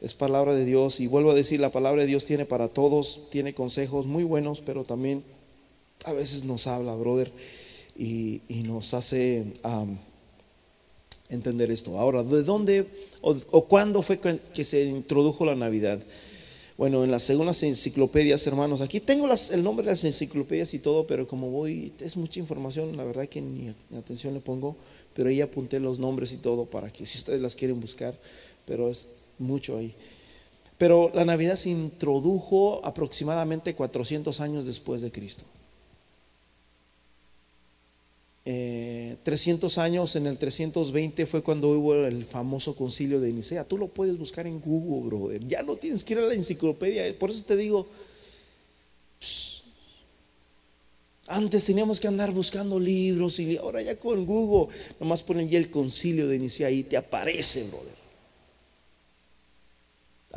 Es 0.00 0.14
palabra 0.14 0.54
de 0.54 0.64
Dios. 0.64 1.00
Y 1.00 1.08
vuelvo 1.08 1.32
a 1.32 1.34
decir, 1.34 1.58
la 1.58 1.70
palabra 1.70 2.02
de 2.02 2.06
Dios 2.06 2.24
tiene 2.24 2.46
para 2.46 2.68
todos, 2.68 3.28
tiene 3.30 3.54
consejos 3.54 4.06
muy 4.06 4.22
buenos, 4.22 4.60
pero 4.60 4.84
también 4.84 5.24
a 6.04 6.12
veces 6.12 6.44
nos 6.44 6.68
habla, 6.68 6.94
brother, 6.94 7.32
y, 7.96 8.42
y 8.48 8.62
nos 8.62 8.94
hace 8.94 9.44
entender 11.28 11.70
esto. 11.70 11.98
Ahora, 11.98 12.22
¿de 12.22 12.42
dónde 12.42 12.86
o, 13.20 13.64
cuándo 13.64 14.02
fue 14.02 14.18
que 14.18 14.64
se 14.64 14.84
introdujo 14.84 15.44
la 15.44 15.54
Navidad? 15.54 16.00
Bueno, 16.78 17.02
en 17.02 17.10
las 17.10 17.24
segundas 17.24 17.60
enciclopedias, 17.64 18.46
hermanos, 18.46 18.80
aquí 18.80 19.00
tengo 19.00 19.28
el 19.50 19.64
nombre 19.64 19.84
de 19.84 19.90
las 19.90 20.04
enciclopedias 20.04 20.72
y 20.74 20.78
todo, 20.78 21.08
pero 21.08 21.26
como 21.26 21.50
voy, 21.50 21.92
es 21.98 22.16
mucha 22.16 22.38
información, 22.38 22.96
la 22.96 23.02
verdad 23.02 23.28
que 23.28 23.40
ni, 23.40 23.74
atención 23.96 24.32
le 24.32 24.38
pongo, 24.38 24.76
pero 25.12 25.28
ahí 25.28 25.40
apunté 25.40 25.80
los 25.80 25.98
nombres 25.98 26.32
y 26.32 26.36
todo 26.36 26.66
para 26.66 26.92
que 26.92 27.04
si 27.04 27.18
ustedes 27.18 27.42
las 27.42 27.56
quieren 27.56 27.80
buscar, 27.80 28.14
pero 28.64 28.88
es 28.88 29.08
mucho 29.40 29.76
ahí. 29.76 29.92
Pero 30.78 31.10
la 31.12 31.24
Navidad 31.24 31.56
se 31.56 31.70
introdujo 31.70 32.80
aproximadamente 32.86 33.74
400 33.74 34.40
años 34.40 34.64
después 34.64 35.02
de 35.02 35.10
Cristo. 35.10 35.42
300 38.48 39.76
eh, 39.76 39.80
años, 39.80 40.16
en 40.16 40.26
el 40.26 40.38
320 40.38 41.26
fue 41.26 41.42
cuando 41.42 41.68
hubo 41.68 41.94
el 41.94 42.24
famoso 42.24 42.74
concilio 42.74 43.20
de 43.20 43.32
Nicea. 43.32 43.64
Tú 43.64 43.76
lo 43.76 43.88
puedes 43.88 44.16
buscar 44.16 44.46
en 44.46 44.60
Google, 44.60 45.08
brother. 45.08 45.46
Ya 45.46 45.62
no 45.62 45.76
tienes 45.76 46.02
que 46.02 46.14
ir 46.14 46.20
a 46.20 46.22
la 46.22 46.34
enciclopedia. 46.34 47.02
Por 47.18 47.30
eso 47.30 47.44
te 47.44 47.56
digo, 47.56 47.86
antes 51.26 51.66
teníamos 51.66 52.00
que 52.00 52.08
andar 52.08 52.32
buscando 52.32 52.80
libros 52.80 53.38
y 53.38 53.58
ahora 53.58 53.82
ya 53.82 53.96
con 53.96 54.24
Google, 54.24 54.74
nomás 54.98 55.22
ponen 55.22 55.48
ya 55.48 55.58
el 55.58 55.70
concilio 55.70 56.26
de 56.26 56.38
Nicea 56.38 56.70
y 56.70 56.84
te 56.84 56.96
aparece, 56.96 57.68
brother 57.68 57.97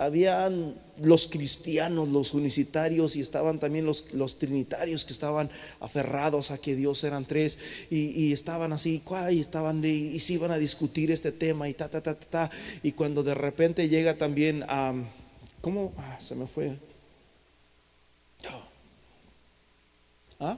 habían 0.01 0.73
los 0.99 1.27
cristianos, 1.27 2.09
los 2.09 2.33
unicitarios 2.33 3.15
y 3.15 3.21
estaban 3.21 3.59
también 3.59 3.85
los, 3.85 4.37
trinitarios 4.39 5.05
que 5.05 5.13
estaban 5.13 5.49
aferrados 5.79 6.49
a 6.49 6.57
que 6.57 6.75
Dios 6.75 7.03
eran 7.03 7.25
tres 7.25 7.59
y, 7.91 8.33
estaban 8.33 8.73
así, 8.73 9.03
y 9.29 9.39
estaban 9.39 9.85
y, 9.85 10.19
se 10.19 10.33
iban 10.33 10.49
a 10.49 10.57
discutir 10.57 11.11
este 11.11 11.31
tema 11.31 11.69
y 11.69 11.75
ta, 11.75 11.87
ta, 11.87 12.01
ta, 12.01 12.15
ta, 12.15 12.25
ta. 12.25 12.51
Y 12.81 12.93
cuando 12.93 13.21
de 13.21 13.35
repente 13.35 13.89
llega 13.89 14.17
también 14.17 14.63
a, 14.67 14.93
¿cómo? 15.61 15.93
Ah, 15.97 16.17
se 16.19 16.33
me 16.33 16.47
fue. 16.47 16.75
¿Ah? 20.39 20.57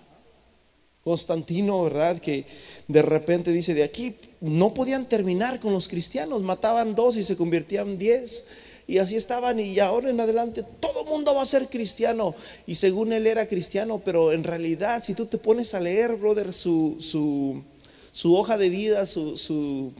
Constantino, 1.03 1.83
¿verdad? 1.83 2.21
Que 2.21 2.45
de 2.87 3.01
repente 3.01 3.51
dice, 3.51 3.73
de 3.73 3.83
aquí 3.83 4.15
no 4.39 4.73
podían 4.73 5.09
terminar 5.09 5.59
con 5.59 5.73
los 5.73 5.89
cristianos, 5.89 6.41
mataban 6.41 6.95
dos 6.95 7.17
y 7.17 7.25
se 7.25 7.35
convertían 7.35 7.97
diez. 7.97 8.45
Y 8.85 8.97
así 8.97 9.15
estaban 9.15 9.59
y 9.59 9.79
ahora 9.79 10.09
en 10.09 10.19
adelante 10.19 10.63
todo 10.79 11.05
mundo 11.05 11.33
va 11.33 11.43
a 11.43 11.45
ser 11.45 11.67
cristiano. 11.67 12.35
Y 12.67 12.75
según 12.75 13.13
él 13.13 13.27
era 13.27 13.47
cristiano, 13.47 14.01
pero 14.03 14.33
en 14.33 14.43
realidad 14.43 15.01
si 15.03 15.13
tú 15.13 15.25
te 15.25 15.37
pones 15.37 15.73
a 15.73 15.79
leer, 15.79 16.15
brother, 16.15 16.53
su, 16.53 16.97
su, 16.99 18.35
hoja 18.35 18.57
de 18.57 18.69
vida, 18.69 19.05
su, 19.05 19.37
su 19.37 19.93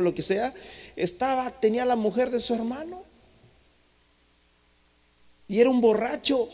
lo 0.00 0.14
que 0.14 0.22
sea, 0.22 0.52
estaba, 0.96 1.50
tenía 1.50 1.84
la 1.84 1.96
mujer 1.96 2.30
de 2.30 2.40
su 2.40 2.54
hermano. 2.54 3.02
Y 5.46 5.60
era 5.60 5.70
un 5.70 5.80
borracho. 5.80 6.48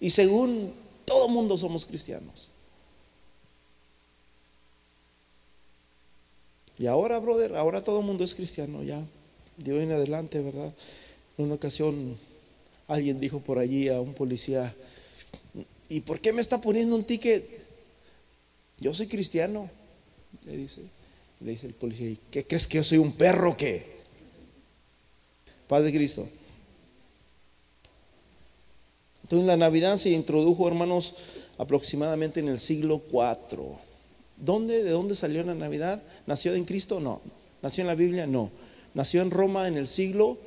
Y 0.00 0.10
según 0.10 0.72
todo 1.04 1.28
mundo 1.28 1.58
somos 1.58 1.84
cristianos. 1.84 2.49
Y 6.80 6.86
ahora, 6.86 7.18
brother, 7.18 7.56
ahora 7.56 7.82
todo 7.82 8.00
el 8.00 8.06
mundo 8.06 8.24
es 8.24 8.34
cristiano, 8.34 8.82
ya, 8.82 9.04
de 9.58 9.72
hoy 9.74 9.82
en 9.82 9.92
adelante, 9.92 10.40
¿verdad? 10.40 10.72
En 11.36 11.44
una 11.44 11.56
ocasión 11.56 12.16
alguien 12.88 13.20
dijo 13.20 13.38
por 13.38 13.58
allí 13.58 13.90
a 13.90 14.00
un 14.00 14.14
policía, 14.14 14.74
¿y 15.90 16.00
por 16.00 16.20
qué 16.20 16.32
me 16.32 16.40
está 16.40 16.58
poniendo 16.58 16.96
un 16.96 17.04
ticket? 17.04 17.46
Yo 18.78 18.94
soy 18.94 19.08
cristiano, 19.08 19.68
le 20.46 20.56
dice. 20.56 20.80
Le 21.40 21.50
dice 21.50 21.66
el 21.66 21.74
policía, 21.74 22.16
¿qué 22.30 22.46
crees 22.46 22.66
que 22.66 22.78
yo 22.78 22.84
soy 22.84 22.96
un 22.96 23.12
perro 23.12 23.58
qué? 23.58 23.84
Paz 25.68 25.84
de 25.84 25.92
Cristo. 25.92 26.26
Entonces 29.24 29.46
la 29.46 29.58
Navidad 29.58 29.98
se 29.98 30.08
introdujo, 30.10 30.66
hermanos, 30.66 31.14
aproximadamente 31.58 32.40
en 32.40 32.48
el 32.48 32.58
siglo 32.58 33.02
IV. 33.12 33.89
¿Dónde, 34.40 34.82
¿De 34.82 34.90
dónde 34.90 35.14
salió 35.14 35.42
la 35.42 35.54
Navidad? 35.54 36.02
¿Nació 36.26 36.54
en 36.54 36.64
Cristo? 36.64 36.98
No. 37.00 37.20
¿Nació 37.62 37.82
en 37.82 37.88
la 37.88 37.94
Biblia? 37.94 38.26
No. 38.26 38.50
Nació 38.94 39.22
en 39.22 39.30
Roma 39.30 39.68
en 39.68 39.76
el 39.76 39.86
siglo 39.86 40.38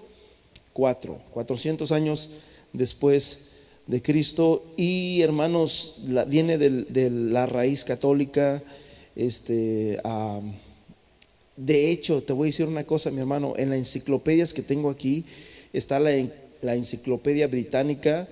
IV, 0.76 1.18
400 1.32 1.92
años 1.92 2.30
después 2.74 3.52
de 3.86 4.02
Cristo. 4.02 4.66
Y 4.78 5.22
hermanos, 5.22 6.00
viene 6.28 6.58
de, 6.58 7.10
la 7.10 7.46
raíz 7.46 7.84
católica. 7.84 8.64
Este, 9.16 10.00
de 11.56 11.92
hecho, 11.92 12.24
te 12.24 12.34
voy 12.34 12.48
a 12.48 12.50
decir 12.50 12.66
una 12.66 12.84
cosa, 12.84 13.12
mi 13.12 13.20
hermano. 13.20 13.54
En 13.58 13.70
las 13.70 13.78
enciclopedias 13.78 14.54
que 14.54 14.64
tengo 14.64 14.90
aquí 14.90 15.24
está 15.72 16.00
la, 16.00 16.12
la 16.64 16.76
enciclopedia 16.76 17.48
británica 17.48 18.28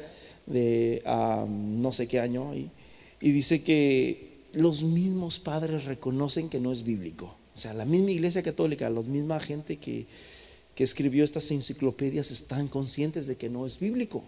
de 0.47 1.03
no 1.05 1.91
sé 1.91 2.07
qué 2.07 2.19
año. 2.19 2.51
y 2.55 3.31
dice 3.31 3.63
que 3.63 4.30
los 4.53 4.83
mismos 4.83 5.39
padres 5.39 5.85
reconocen 5.85 6.49
que 6.49 6.59
no 6.59 6.71
es 6.71 6.83
bíblico. 6.83 7.35
O 7.55 7.59
sea, 7.59 7.73
la 7.73 7.85
misma 7.85 8.11
iglesia 8.11 8.43
católica, 8.43 8.89
la 8.89 9.01
misma 9.01 9.39
gente 9.39 9.77
que, 9.77 10.05
que 10.75 10.83
escribió 10.83 11.23
estas 11.23 11.51
enciclopedias 11.51 12.31
están 12.31 12.67
conscientes 12.67 13.27
de 13.27 13.35
que 13.35 13.49
no 13.49 13.65
es 13.65 13.79
bíblico. 13.79 14.23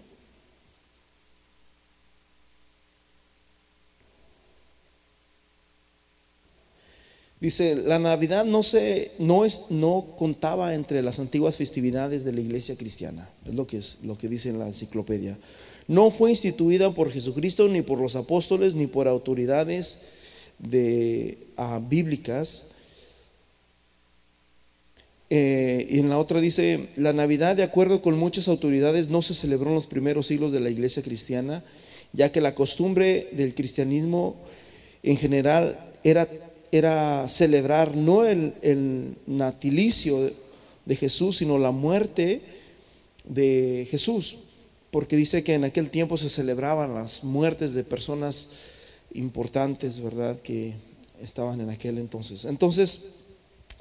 Dice, 7.44 7.76
la 7.76 8.00
Navidad 8.00 8.46
no 8.46 8.64
se 8.64 9.12
no 9.20 9.44
es 9.44 9.66
no 9.70 10.16
contaba 10.18 10.76
entre 10.76 11.02
las 11.02 11.20
antiguas 11.20 11.58
festividades 11.58 12.24
de 12.24 12.32
la 12.32 12.40
iglesia 12.40 12.78
cristiana. 12.78 13.28
Es 13.46 13.54
lo 13.54 13.68
que 13.68 13.80
es 13.80 14.00
lo 14.04 14.18
que 14.18 14.30
dice 14.30 14.48
en 14.48 14.60
la 14.60 14.68
enciclopedia. 14.68 15.38
No 15.88 16.12
fue 16.12 16.30
instituida 16.30 16.94
por 16.94 17.12
Jesucristo 17.12 17.68
ni 17.68 17.82
por 17.82 18.00
los 18.00 18.16
apóstoles 18.16 18.76
ni 18.76 18.88
por 18.88 19.08
autoridades 19.08 20.00
de 20.60 21.38
ah, 21.58 21.80
bíblicas. 21.82 22.68
Eh, 25.30 25.88
y 25.90 26.00
en 26.00 26.10
la 26.10 26.20
otra 26.20 26.40
dice, 26.40 26.88
la 26.96 27.14
Navidad, 27.14 27.56
de 27.56 27.64
acuerdo 27.64 28.02
con 28.02 28.18
muchas 28.18 28.48
autoridades, 28.48 29.10
no 29.10 29.22
se 29.22 29.34
celebró 29.34 29.70
en 29.70 29.76
los 29.76 29.88
primeros 29.88 30.28
siglos 30.28 30.52
de 30.52 30.60
la 30.60 30.70
iglesia 30.70 31.04
cristiana, 31.04 31.64
ya 32.14 32.32
que 32.32 32.42
la 32.42 32.54
costumbre 32.54 33.30
del 33.32 33.56
cristianismo 33.56 34.36
en 35.02 35.18
general 35.18 35.92
era 36.04 36.28
era 36.74 37.30
celebrar 37.30 37.96
no 37.96 38.26
el, 38.26 39.16
natilicio 39.28 40.32
de 40.86 40.96
Jesús, 40.96 41.38
sino 41.38 41.60
la 41.60 41.70
muerte 41.70 42.42
de 43.26 43.88
Jesús, 43.92 44.38
porque 44.94 45.16
dice 45.16 45.44
que 45.44 45.56
en 45.56 45.64
aquel 45.64 45.90
tiempo 45.90 46.18
se 46.18 46.30
celebraban 46.30 46.94
las 46.94 47.24
muertes 47.24 47.74
de 47.74 47.84
personas 47.84 48.50
importantes, 49.16 50.00
¿verdad? 50.00 50.40
Que 50.40 50.76
estaban 51.20 51.60
en 51.62 51.72
aquel 51.72 51.98
entonces. 51.98 52.46
Entonces, 52.46 53.06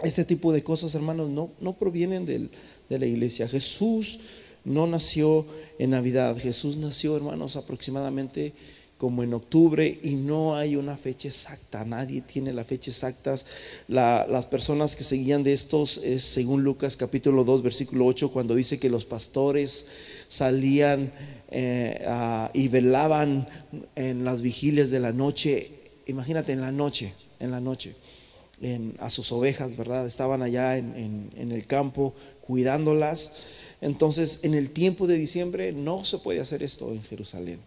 este 0.03 0.25
tipo 0.25 0.55
de 0.55 0.65
cosas, 0.65 0.95
hermanos, 0.95 1.29
no, 1.29 1.51
no 1.61 1.75
provienen 1.75 2.25
de 2.25 2.99
la 2.99 3.05
iglesia. 3.05 3.47
Jesús 3.47 4.21
no 4.65 4.87
nació 4.87 5.45
en 5.79 5.91
Navidad, 5.91 6.39
Jesús 6.39 6.79
nació, 6.79 7.15
hermanos, 7.15 7.57
aproximadamente 7.57 8.55
como 8.97 9.23
en 9.23 9.35
octubre 9.35 9.99
y 10.03 10.15
no 10.15 10.57
hay 10.57 10.77
una 10.77 10.97
fecha 10.97 11.29
exacta, 11.29 11.85
nadie 11.85 12.21
tiene 12.23 12.53
la 12.53 12.65
fecha 12.65 12.91
exacta. 12.91 13.35
las 13.89 14.47
personas 14.47 14.97
que 14.97 15.05
seguían 15.05 15.43
de 15.43 15.53
estos 15.53 15.99
es 15.99 16.23
según 16.23 16.63
Lucas 16.63 16.97
capítulo 16.97 17.43
2 17.43 17.65
versículo 17.65 18.07
8 18.07 18.31
cuando 18.31 18.55
dice 18.55 18.79
que 18.79 18.89
los 18.89 19.05
pastores 19.05 19.87
salían 20.33 21.13
eh, 21.51 22.07
y 22.55 22.69
velaban 22.69 23.47
en 23.95 24.25
las 24.25 24.41
vigilias 24.41 24.91
de 24.91 25.01
la 25.01 25.13
noche, 25.13 25.71
imagínate 26.07 26.53
en 26.53 26.63
la 26.63 26.73
noche, 26.73 27.13
en 27.39 27.51
la 27.51 27.61
noche. 27.61 27.95
a 28.99 29.11
sus 29.11 29.33
ovejas, 29.33 29.77
¿verdad? 29.77 30.07
Estaban 30.07 30.41
allá 30.41 30.79
en, 30.79 31.31
en 31.37 31.53
el 31.53 31.67
campo 31.67 32.15
cuidándolas. 32.41 33.35
Entonces, 33.81 34.41
en 34.45 34.55
el 34.55 34.71
tiempo 34.71 35.07
de 35.07 35.17
diciembre 35.17 35.73
no 35.73 36.05
se 36.05 36.19
puede 36.19 36.41
hacer 36.41 36.63
esto 36.63 36.93
en 36.93 37.03
Jerusalén 37.03 37.59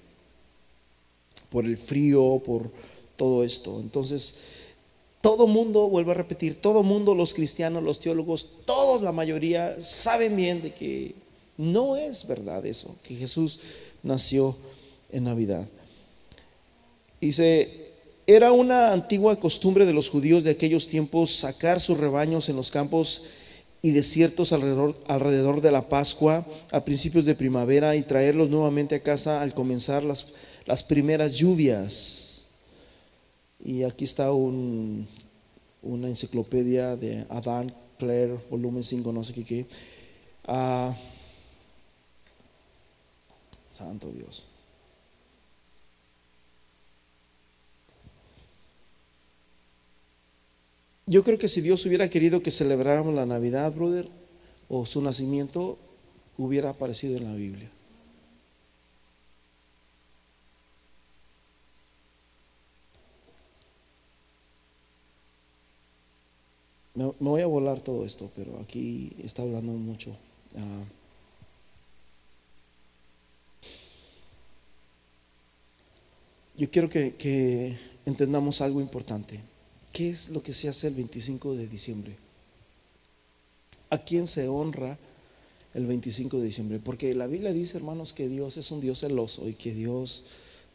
por 1.49 1.65
el 1.65 1.77
frío, 1.77 2.41
por 2.43 2.71
todo 3.15 3.43
esto. 3.43 3.79
Entonces, 3.79 4.35
todo 5.21 5.47
mundo, 5.47 5.87
vuelvo 5.89 6.11
a 6.11 6.15
repetir, 6.15 6.61
todo 6.61 6.81
mundo, 6.83 7.13
los 7.13 7.33
cristianos, 7.33 7.83
los 7.83 7.99
teólogos, 7.99 8.49
todos, 8.65 9.01
la 9.01 9.11
mayoría, 9.11 9.81
saben 9.81 10.35
bien 10.35 10.61
de 10.61 10.73
que 10.73 11.15
no 11.57 11.95
es 11.95 12.27
verdad 12.27 12.65
eso, 12.65 12.95
que 13.03 13.15
Jesús 13.15 13.59
nació 14.03 14.55
en 15.11 15.25
Navidad. 15.25 15.67
Dice, 17.21 17.91
era 18.27 18.51
una 18.51 18.91
antigua 18.91 19.39
costumbre 19.39 19.85
de 19.85 19.93
los 19.93 20.09
judíos 20.09 20.43
de 20.43 20.51
aquellos 20.51 20.87
tiempos 20.87 21.35
sacar 21.35 21.79
sus 21.79 21.97
rebaños 21.97 22.49
en 22.49 22.55
los 22.55 22.71
campos 22.71 23.23
y 23.81 23.91
desiertos 23.91 24.51
alrededor, 24.51 24.95
alrededor 25.07 25.61
de 25.61 25.71
la 25.71 25.87
Pascua 25.87 26.45
a 26.71 26.83
principios 26.83 27.25
de 27.25 27.35
primavera 27.35 27.95
y 27.95 28.01
traerlos 28.01 28.49
nuevamente 28.49 28.95
a 28.95 29.03
casa 29.03 29.41
al 29.41 29.53
comenzar 29.53 30.03
las 30.03 30.25
las 30.65 30.83
primeras 30.83 31.33
lluvias. 31.33 32.45
Y 33.63 33.83
aquí 33.83 34.03
está 34.03 34.31
un, 34.31 35.07
una 35.81 36.07
enciclopedia 36.07 36.95
de 36.95 37.25
Adán 37.29 37.73
Clare, 37.97 38.37
volumen 38.49 38.83
5, 38.83 39.11
no 39.13 39.23
sé 39.23 39.33
qué. 39.33 39.43
qué. 39.43 39.65
Ah, 40.45 40.95
santo 43.75 44.11
Dios. 44.11 44.47
Yo 51.07 51.23
creo 51.23 51.37
que 51.37 51.49
si 51.49 51.61
Dios 51.61 51.85
hubiera 51.85 52.09
querido 52.09 52.41
que 52.41 52.49
celebráramos 52.49 53.13
la 53.13 53.27
Navidad, 53.27 53.71
brother, 53.71 54.07
o 54.69 54.87
su 54.87 55.01
nacimiento, 55.01 55.77
hubiera 56.37 56.71
aparecido 56.71 57.17
en 57.17 57.25
la 57.25 57.35
Biblia. 57.35 57.69
Me, 66.95 67.11
voy 67.19 67.41
a 67.41 67.45
volar 67.45 67.81
todo 67.81 68.05
esto, 68.05 68.31
pero 68.35 68.59
aquí 68.61 69.11
está 69.23 69.43
hablando 69.43 69.73
mucho. 69.73 70.15
Ah. 70.57 71.04
Yo 76.57 76.69
quiero 76.69 76.89
que, 76.89 77.15
que 77.15 77.77
entendamos 78.05 78.61
algo 78.61 78.81
importante. 78.81 79.39
¿Qué 79.91 80.09
es 80.09 80.29
lo 80.29 80.43
que 80.43 80.53
se 80.53 80.67
hace 80.67 80.87
el 80.87 80.95
25 80.95 81.55
de 81.55 81.67
diciembre? 81.67 82.15
¿A 83.89 83.97
quién 83.97 84.27
se 84.27 84.47
honra 84.47 84.97
el 85.73 85.85
25 85.85 86.39
de 86.39 86.45
diciembre? 86.45 86.79
Porque 86.83 87.13
la 87.13 87.27
Biblia 87.27 87.53
dice, 87.53 87.77
hermanos, 87.77 88.13
que 88.13 88.27
Dios 88.27 88.57
es 88.57 88.71
un 88.71 88.81
Dios 88.81 88.99
celoso 88.99 89.47
y 89.47 89.53
que 89.53 89.73
Dios 89.73 90.25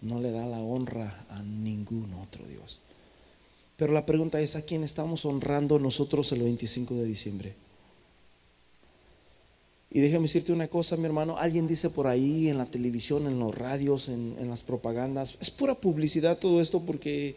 no 0.00 0.20
le 0.20 0.32
da 0.32 0.46
la 0.46 0.60
honra 0.60 1.26
a 1.28 1.42
ningún 1.42 2.12
otro 2.14 2.46
Dios. 2.46 2.78
Pero 3.76 3.92
la 3.92 4.06
pregunta 4.06 4.40
es, 4.40 4.56
¿a 4.56 4.62
quién 4.62 4.84
estamos 4.84 5.24
honrando 5.24 5.78
nosotros 5.78 6.32
el 6.32 6.42
25 6.42 6.94
de 6.94 7.04
diciembre? 7.04 7.54
Y 9.92 10.00
déjame 10.00 10.22
decirte 10.22 10.52
una 10.52 10.68
cosa, 10.68 10.96
mi 10.96 11.06
hermano, 11.06 11.36
alguien 11.36 11.66
dice 11.66 11.90
por 11.90 12.06
ahí 12.06 12.48
en 12.48 12.58
la 12.58 12.66
televisión, 12.66 13.26
en 13.26 13.40
los 13.40 13.52
radios, 13.52 14.08
en, 14.08 14.48
las 14.48 14.62
propagandas, 14.62 15.34
es 15.40 15.50
pura 15.50 15.74
publicidad 15.74 16.38
todo 16.38 16.60
esto 16.60 16.82
porque 16.86 17.34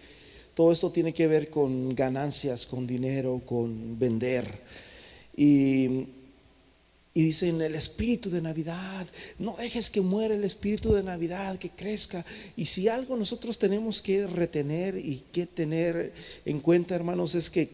todo 0.54 0.72
esto 0.72 0.92
tiene 0.92 1.16
que 1.16 1.26
ver 1.26 1.50
con 1.50 1.96
ganancias, 1.96 2.68
con 2.68 2.86
dinero, 2.86 3.42
con 3.44 3.98
vender. 3.98 4.48
Y 5.36 6.06
dicen 7.16 7.60
el 7.60 7.74
espíritu 7.74 8.30
de 8.30 8.42
Navidad, 8.42 9.08
no 9.40 9.56
dejes 9.58 9.90
que 9.90 10.02
muera 10.02 10.36
el 10.36 10.44
espíritu 10.44 10.94
de 10.94 11.02
Navidad, 11.02 11.58
que 11.58 11.72
crezca. 11.72 12.24
Y 12.56 12.66
si 12.66 12.88
algo 12.88 13.18
nosotros 13.18 13.58
tenemos 13.58 14.00
que 14.00 14.28
retener 14.28 14.96
y 14.96 15.24
que 15.32 15.48
tener 15.48 16.14
en 16.46 16.60
cuenta, 16.60 16.94
hermanos, 16.94 17.34
es 17.34 17.50
que 17.50 17.68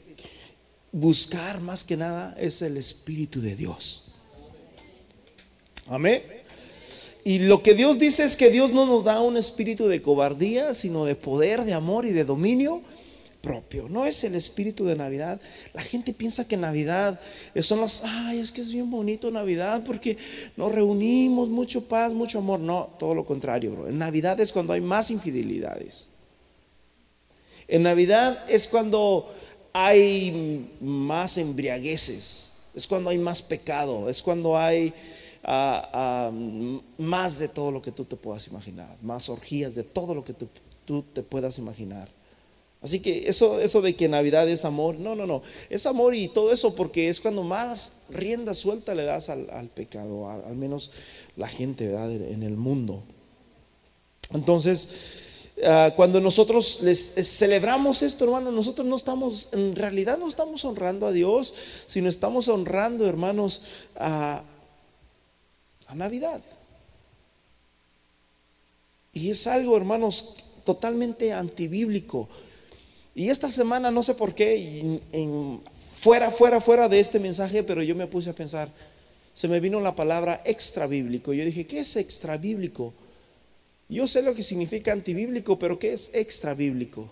buscar 0.93 1.59
más 1.59 1.83
que 1.83 1.97
nada 1.97 2.33
es 2.39 2.61
el 2.61 2.77
espíritu 2.77 3.41
de 3.41 3.57
Dios. 3.57 4.08
Amén. 5.89 6.21
Y 7.23 7.39
lo 7.39 7.61
que 7.61 7.73
Dios 7.73 7.99
dice 7.99 8.23
es 8.23 8.37
que 8.37 8.49
Dios 8.49 8.71
no 8.71 8.85
nos 8.85 9.03
da 9.03 9.21
un 9.21 9.37
espíritu 9.37 9.87
de 9.87 10.01
cobardía, 10.01 10.73
sino 10.73 11.05
de 11.05 11.15
poder, 11.15 11.63
de 11.63 11.73
amor 11.73 12.05
y 12.05 12.11
de 12.11 12.23
dominio 12.23 12.81
propio. 13.41 13.89
No 13.89 14.05
es 14.05 14.23
el 14.23 14.35
espíritu 14.35 14.85
de 14.85 14.95
Navidad. 14.95 15.39
La 15.73 15.81
gente 15.81 16.13
piensa 16.13 16.47
que 16.47 16.57
Navidad 16.57 17.19
son 17.61 17.81
los, 17.81 18.03
ay, 18.03 18.39
es 18.39 18.51
que 18.51 18.61
es 18.61 18.71
bien 18.71 18.89
bonito 18.89 19.31
Navidad 19.31 19.83
porque 19.85 20.17
nos 20.57 20.71
reunimos, 20.71 21.49
mucho 21.49 21.85
paz, 21.85 22.13
mucho 22.13 22.39
amor. 22.39 22.59
No, 22.59 22.89
todo 22.99 23.15
lo 23.15 23.25
contrario, 23.25 23.71
bro. 23.71 23.87
En 23.87 23.97
Navidad 23.97 24.39
es 24.39 24.51
cuando 24.51 24.73
hay 24.73 24.81
más 24.81 25.11
infidelidades. 25.11 26.07
En 27.67 27.83
Navidad 27.83 28.45
es 28.49 28.67
cuando 28.67 29.31
hay 29.73 30.69
más 30.81 31.37
embriagueces. 31.37 32.53
Es 32.75 32.87
cuando 32.87 33.09
hay 33.09 33.17
más 33.17 33.41
pecado. 33.41 34.09
Es 34.09 34.21
cuando 34.21 34.57
hay 34.57 34.93
más 35.43 37.39
de 37.39 37.47
todo 37.47 37.71
lo 37.71 37.81
que 37.81 37.91
tú 37.91 38.05
te 38.05 38.15
puedas 38.15 38.47
imaginar. 38.47 38.97
Más 39.01 39.29
orgías 39.29 39.75
de 39.75 39.83
todo 39.83 40.13
lo 40.13 40.23
que 40.23 40.33
tú 40.33 41.03
te 41.13 41.23
puedas 41.23 41.57
imaginar. 41.57 42.09
Así 42.81 43.01
que 43.01 43.27
eso, 43.27 43.59
eso 43.59 43.81
de 43.81 43.93
que 43.93 44.07
Navidad 44.07 44.47
es 44.47 44.63
amor, 44.63 44.95
no, 44.95 45.13
no, 45.13 45.25
no, 45.25 45.41
es 45.69 45.85
amor 45.85 46.15
y 46.15 46.29
todo 46.29 46.53
eso 46.53 46.75
porque 46.75 47.09
es 47.09 47.19
cuando 47.19 47.43
más 47.43 47.93
rienda 48.09 48.53
suelta 48.53 48.95
le 48.95 49.03
das 49.03 49.27
al, 49.27 49.69
pecado, 49.75 50.29
al, 50.29 50.55
menos 50.55 50.91
la 51.35 51.49
gente 51.49 51.87
¿verdad? 51.87 52.09
en 52.13 52.41
el 52.41 52.55
mundo. 52.55 53.03
Entonces, 54.33 54.89
ah, 55.65 55.91
cuando 55.93 56.21
nosotros 56.21 56.81
les, 56.83 57.15
celebramos 57.37 58.01
esto, 58.01 58.23
hermanos, 58.23 58.53
nosotros 58.53 58.87
no 58.87 58.95
estamos, 58.95 59.49
en 59.51 59.75
realidad 59.75 60.17
no 60.17 60.29
estamos 60.29 60.63
honrando 60.63 61.05
a 61.05 61.11
Dios, 61.11 61.53
sino 61.85 62.07
estamos 62.07 62.47
honrando, 62.47 63.05
hermanos, 63.07 63.61
a, 63.97 64.41
a 65.89 65.95
Navidad. 65.95 66.41
Y 69.11 69.31
es 69.31 69.47
algo, 69.47 69.75
hermanos, 69.75 70.35
totalmente 70.63 71.33
antibíblico. 71.33 72.29
Y 73.15 73.29
esta 73.29 73.51
semana, 73.51 73.91
no 73.91 74.03
sé 74.03 74.13
por 74.13 74.33
qué, 74.33 75.01
fuera, 75.99 76.31
fuera, 76.31 76.61
fuera 76.61 76.87
de 76.87 76.99
este 76.99 77.19
mensaje, 77.19 77.63
pero 77.63 77.83
yo 77.83 77.95
me 77.95 78.07
puse 78.07 78.29
a 78.29 78.35
pensar, 78.35 78.71
se 79.33 79.47
me 79.47 79.59
vino 79.59 79.81
la 79.81 79.95
palabra 79.95 80.41
extra 80.45 80.85
bíblico. 80.85 81.33
Yo 81.33 81.43
dije, 81.43 81.65
¿qué 81.65 81.79
es 81.79 81.95
extra 81.95 82.37
bíblico? 82.37 82.93
Yo 83.89 84.07
sé 84.07 84.21
lo 84.21 84.35
que 84.35 84.43
significa 84.43 84.91
antibíblico, 84.91 85.57
pero 85.57 85.79
¿qué 85.79 85.93
es 85.93 86.11
extra 86.13 86.53
bíblico? 86.53 87.11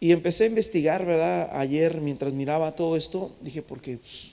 Y 0.00 0.10
empecé 0.10 0.44
a 0.44 0.48
investigar, 0.48 1.06
¿verdad? 1.06 1.50
Ayer, 1.52 2.00
mientras 2.00 2.32
miraba 2.32 2.74
todo 2.74 2.96
esto, 2.96 3.30
dije, 3.40 3.62
porque 3.62 3.98
pues, 3.98 4.32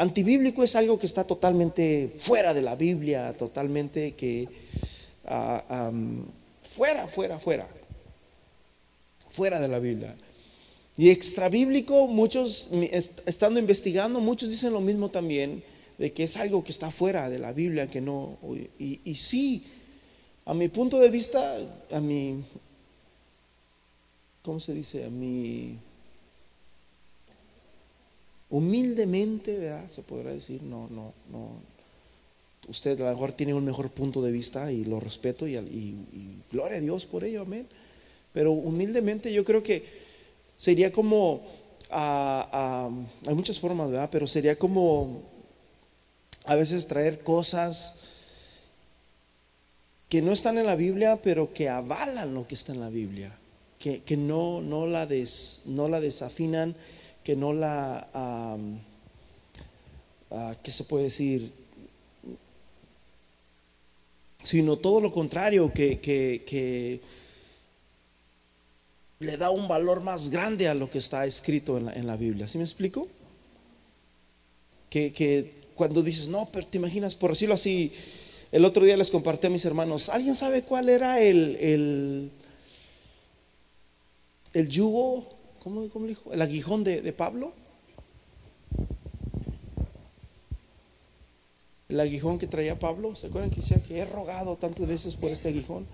antibíblico 0.00 0.64
es 0.64 0.76
algo 0.76 0.98
que 0.98 1.04
está 1.04 1.24
totalmente 1.24 2.08
fuera 2.08 2.54
de 2.54 2.62
la 2.62 2.74
Biblia, 2.74 3.34
totalmente 3.34 4.12
que 4.12 4.48
ah, 5.26 5.92
fuera, 6.62 7.06
fuera, 7.06 7.38
fuera, 7.38 7.68
fuera 9.28 9.60
de 9.60 9.68
la 9.68 9.78
Biblia. 9.78 10.16
Y 10.96 11.10
extrabíblico, 11.10 12.06
muchos, 12.06 12.68
estando 13.26 13.60
investigando, 13.60 14.20
muchos 14.20 14.48
dicen 14.48 14.72
lo 14.72 14.80
mismo 14.80 15.10
también, 15.10 15.62
de 15.98 16.12
que 16.12 16.24
es 16.24 16.38
algo 16.38 16.64
que 16.64 16.72
está 16.72 16.90
fuera 16.90 17.28
de 17.28 17.38
la 17.38 17.52
Biblia, 17.52 17.90
que 17.90 18.00
no, 18.00 18.38
y, 18.78 19.00
y 19.04 19.14
sí, 19.16 19.66
a 20.46 20.54
mi 20.54 20.68
punto 20.68 20.98
de 20.98 21.10
vista, 21.10 21.58
a 21.92 22.00
mi, 22.00 22.42
¿cómo 24.42 24.60
se 24.60 24.72
dice? 24.72 25.04
A 25.04 25.10
mi, 25.10 25.76
humildemente, 28.50 29.56
¿verdad? 29.56 29.88
Se 29.88 30.02
podrá 30.02 30.32
decir, 30.32 30.62
no, 30.62 30.88
no, 30.88 31.12
no. 31.30 31.70
Usted 32.68 33.00
a 33.00 33.06
lo 33.06 33.10
mejor 33.12 33.32
tiene 33.32 33.54
un 33.54 33.64
mejor 33.64 33.90
punto 33.90 34.22
de 34.22 34.32
vista 34.32 34.70
y 34.70 34.84
lo 34.84 35.00
respeto 35.00 35.46
y, 35.46 36.36
gloria 36.52 36.78
a 36.78 36.80
Dios 36.80 37.06
por 37.06 37.24
ello, 37.24 37.42
amén. 37.42 37.66
Pero 38.32 38.52
humildemente 38.52 39.32
yo 39.32 39.44
creo 39.44 39.62
que 39.62 39.84
sería 40.56 40.92
como, 40.92 41.42
hay 41.90 43.34
muchas 43.34 43.58
formas, 43.58 43.90
¿verdad? 43.90 44.08
Pero 44.12 44.26
sería 44.26 44.56
como 44.56 45.22
a 46.44 46.54
veces 46.54 46.86
traer 46.86 47.20
cosas 47.20 47.96
que 50.08 50.20
no 50.20 50.32
están 50.32 50.58
en 50.58 50.66
la 50.66 50.74
Biblia, 50.74 51.20
pero 51.22 51.52
que 51.52 51.68
avalan 51.68 52.34
lo 52.34 52.46
que 52.46 52.56
está 52.56 52.72
en 52.72 52.80
la 52.80 52.90
Biblia, 52.90 53.32
que, 53.78 54.16
no, 54.16 54.60
no, 54.60 54.86
la 54.86 55.06
des, 55.06 55.62
no 55.66 55.88
la 55.88 56.00
desafinan, 56.00 56.74
que 57.24 57.36
no 57.36 57.52
la, 57.52 58.08
ah, 58.14 58.56
¿qué 60.62 60.70
se 60.70 60.84
puede 60.84 61.04
decir? 61.04 61.52
Sino 64.42 64.76
todo 64.76 65.00
lo 65.00 65.12
contrario, 65.12 65.70
que, 65.72 66.00
que, 66.00 67.00
le 69.18 69.36
da 69.36 69.50
un 69.50 69.68
valor 69.68 70.02
más 70.02 70.30
grande 70.30 70.66
a 70.66 70.74
lo 70.74 70.88
que 70.88 70.96
está 70.96 71.26
escrito 71.26 71.76
en 71.76 71.86
la, 71.86 71.92
en 71.92 72.06
la 72.06 72.16
Biblia. 72.16 72.48
¿Sí 72.48 72.56
me 72.56 72.64
explico? 72.64 73.06
Que, 74.88 75.12
que 75.12 75.52
cuando 75.74 76.02
dices, 76.02 76.28
no, 76.28 76.48
pero 76.50 76.66
te 76.66 76.78
imaginas, 76.78 77.14
por 77.14 77.30
decirlo 77.30 77.54
así, 77.54 77.92
el 78.50 78.64
otro 78.64 78.84
día 78.84 78.96
les 78.96 79.10
compartí 79.10 79.46
a 79.46 79.50
mis 79.50 79.64
hermanos, 79.64 80.08
¿alguien 80.08 80.34
sabe 80.34 80.62
cuál 80.62 80.88
era 80.88 81.20
el, 81.20 81.56
el, 81.56 82.30
el 84.54 84.68
yugo, 84.68 85.39
¿cómo, 85.62 85.88
cómo 85.88 86.06
dijo? 86.06 86.32
El 86.32 86.42
aguijón 86.42 86.84
de, 86.84 87.00
de 87.00 87.12
Pablo? 87.12 87.52
El 91.88 92.00
aguijón 92.00 92.38
que 92.38 92.46
traía 92.46 92.78
Pablo, 92.78 93.16
¿se 93.16 93.28
acuerdan 93.28 93.50
que 93.50 93.56
decía 93.56 93.82
que 93.82 93.98
he 93.98 94.04
rogado 94.04 94.56
tantas 94.56 94.86
veces 94.86 95.16
por 95.16 95.30
este 95.30 95.48
aguijón? 95.48 95.86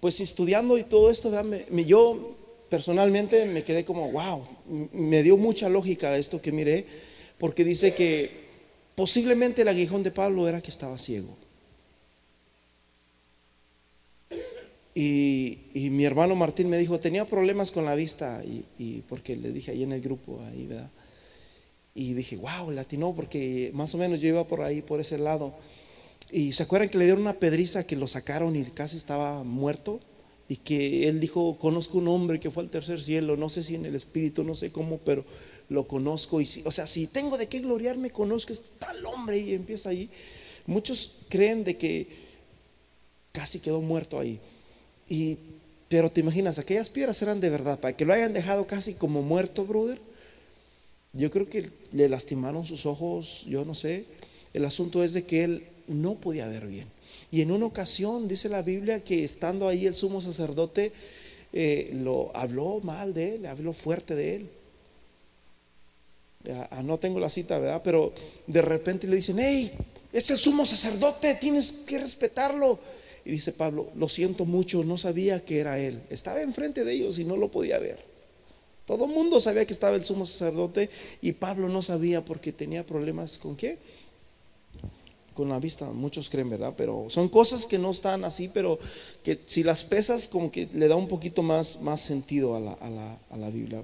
Pues 0.00 0.20
estudiando 0.20 0.78
y 0.78 0.84
todo 0.84 1.10
esto, 1.10 1.30
me, 1.44 1.84
yo 1.84 2.36
personalmente 2.68 3.44
me 3.46 3.64
quedé 3.64 3.84
como, 3.84 4.10
wow, 4.12 4.44
me 4.92 5.22
dio 5.22 5.36
mucha 5.36 5.68
lógica 5.68 6.16
esto 6.16 6.40
que 6.40 6.52
miré, 6.52 6.86
porque 7.38 7.64
dice 7.64 7.94
que 7.94 8.46
Posiblemente 8.96 9.60
el 9.60 9.68
aguijón 9.68 10.02
de 10.02 10.10
Pablo 10.10 10.48
era 10.48 10.62
que 10.62 10.70
estaba 10.70 10.96
ciego. 10.96 11.36
Y, 14.98 15.58
mi 15.90 16.06
hermano 16.06 16.34
Martín 16.34 16.70
me 16.70 16.78
dijo, 16.78 16.98
tenía 16.98 17.26
problemas 17.26 17.70
con 17.70 17.84
la 17.84 17.94
vista, 17.94 18.42
y, 18.78 19.02
porque 19.02 19.36
le 19.36 19.52
dije 19.52 19.72
ahí 19.72 19.82
en 19.82 19.92
el 19.92 20.00
grupo, 20.00 20.40
ahí, 20.48 20.66
¿verdad? 20.66 20.88
Y 21.94 22.14
dije, 22.14 22.38
wow, 22.38 22.70
latino 22.70 23.12
porque 23.14 23.70
más 23.74 23.94
o 23.94 23.98
menos 23.98 24.22
yo 24.22 24.28
iba 24.28 24.46
por 24.46 24.62
ahí, 24.62 24.80
por 24.80 24.98
ese 24.98 25.18
lado. 25.18 25.54
Y 26.30 26.52
se 26.52 26.62
acuerdan 26.62 26.88
que 26.88 26.96
le 26.96 27.04
dieron 27.04 27.20
una 27.20 27.34
pedriza 27.34 27.86
que 27.86 27.94
lo 27.94 28.06
sacaron 28.06 28.56
y 28.56 28.64
casi 28.64 28.96
estaba 28.96 29.44
muerto. 29.44 30.00
Y 30.48 30.56
que 30.56 31.08
él 31.08 31.20
dijo, 31.20 31.58
conozco 31.58 31.98
un 31.98 32.08
hombre 32.08 32.40
que 32.40 32.50
fue 32.50 32.62
al 32.62 32.70
tercer 32.70 33.02
cielo, 33.02 33.36
no 33.36 33.50
sé 33.50 33.62
si 33.62 33.74
en 33.74 33.84
el 33.84 33.96
espíritu, 33.96 34.44
no 34.44 34.54
sé 34.54 34.72
cómo, 34.72 34.98
pero 34.98 35.26
lo 35.68 35.86
conozco. 35.86 36.40
Y 36.40 36.46
si, 36.46 36.62
o 36.64 36.72
sea, 36.72 36.86
si 36.86 37.06
tengo 37.06 37.36
de 37.36 37.48
qué 37.48 37.58
gloriarme, 37.58 38.10
conozco 38.10 38.52
es 38.52 38.62
tal 38.78 39.04
hombre 39.04 39.38
y 39.38 39.52
empieza 39.52 39.90
ahí. 39.90 40.08
Muchos 40.66 41.18
creen 41.28 41.64
de 41.64 41.76
que 41.76 42.08
casi 43.32 43.60
quedó 43.60 43.82
muerto 43.82 44.18
ahí. 44.18 44.40
Y, 45.08 45.38
pero 45.88 46.10
te 46.10 46.20
imaginas, 46.20 46.58
aquellas 46.58 46.90
piedras 46.90 47.20
eran 47.22 47.40
de 47.40 47.50
verdad, 47.50 47.78
para 47.78 47.96
que 47.96 48.04
lo 48.04 48.12
hayan 48.12 48.32
dejado 48.32 48.66
casi 48.66 48.94
como 48.94 49.22
muerto, 49.22 49.64
brother. 49.64 50.00
Yo 51.12 51.30
creo 51.30 51.48
que 51.48 51.70
le 51.92 52.08
lastimaron 52.08 52.64
sus 52.64 52.86
ojos, 52.86 53.44
yo 53.46 53.64
no 53.64 53.74
sé. 53.74 54.04
El 54.52 54.64
asunto 54.64 55.02
es 55.02 55.12
de 55.12 55.24
que 55.24 55.44
él 55.44 55.66
no 55.86 56.14
podía 56.16 56.46
ver 56.48 56.66
bien. 56.66 56.88
Y 57.30 57.40
en 57.42 57.50
una 57.50 57.66
ocasión 57.66 58.28
dice 58.28 58.48
la 58.48 58.62
Biblia 58.62 59.02
que 59.02 59.24
estando 59.24 59.68
ahí 59.68 59.86
el 59.86 59.94
sumo 59.94 60.20
sacerdote 60.20 60.92
eh, 61.52 61.90
lo 61.94 62.36
habló 62.36 62.80
mal 62.80 63.14
de 63.14 63.36
él, 63.36 63.46
habló 63.46 63.72
fuerte 63.72 64.14
de 64.14 64.36
él. 64.36 64.50
Ah, 66.70 66.82
no 66.84 66.98
tengo 66.98 67.18
la 67.18 67.30
cita, 67.30 67.58
¿verdad? 67.58 67.80
Pero 67.82 68.12
de 68.46 68.62
repente 68.62 69.06
le 69.06 69.16
dicen, 69.16 69.38
hey, 69.38 69.72
es 70.12 70.30
el 70.30 70.36
sumo 70.36 70.64
sacerdote, 70.64 71.34
tienes 71.36 71.72
que 71.86 71.98
respetarlo. 71.98 72.78
Y 73.26 73.30
dice 73.32 73.52
Pablo, 73.52 73.88
lo 73.96 74.08
siento 74.08 74.44
mucho, 74.44 74.84
no 74.84 74.96
sabía 74.96 75.44
que 75.44 75.58
era 75.58 75.80
él. 75.80 76.00
Estaba 76.10 76.42
enfrente 76.42 76.84
de 76.84 76.92
ellos 76.92 77.18
y 77.18 77.24
no 77.24 77.36
lo 77.36 77.50
podía 77.50 77.76
ver. 77.80 77.98
Todo 78.86 79.06
el 79.06 79.10
mundo 79.10 79.40
sabía 79.40 79.66
que 79.66 79.72
estaba 79.72 79.96
el 79.96 80.04
sumo 80.04 80.26
sacerdote 80.26 80.88
y 81.20 81.32
Pablo 81.32 81.68
no 81.68 81.82
sabía 81.82 82.24
porque 82.24 82.52
tenía 82.52 82.86
problemas 82.86 83.36
con 83.38 83.56
qué? 83.56 83.78
Con 85.34 85.48
la 85.48 85.58
vista, 85.58 85.86
muchos 85.86 86.30
creen, 86.30 86.50
¿verdad? 86.50 86.74
Pero 86.76 87.06
son 87.08 87.28
cosas 87.28 87.66
que 87.66 87.78
no 87.78 87.90
están 87.90 88.24
así, 88.24 88.48
pero 88.48 88.78
que 89.24 89.40
si 89.46 89.64
las 89.64 89.82
pesas 89.82 90.28
como 90.28 90.52
que 90.52 90.68
le 90.72 90.86
da 90.86 90.94
un 90.94 91.08
poquito 91.08 91.42
más, 91.42 91.80
más 91.80 92.00
sentido 92.00 92.54
a 92.54 92.60
la, 92.60 92.74
a 92.74 92.88
la, 92.88 93.18
a 93.30 93.36
la 93.36 93.50
Biblia. 93.50 93.82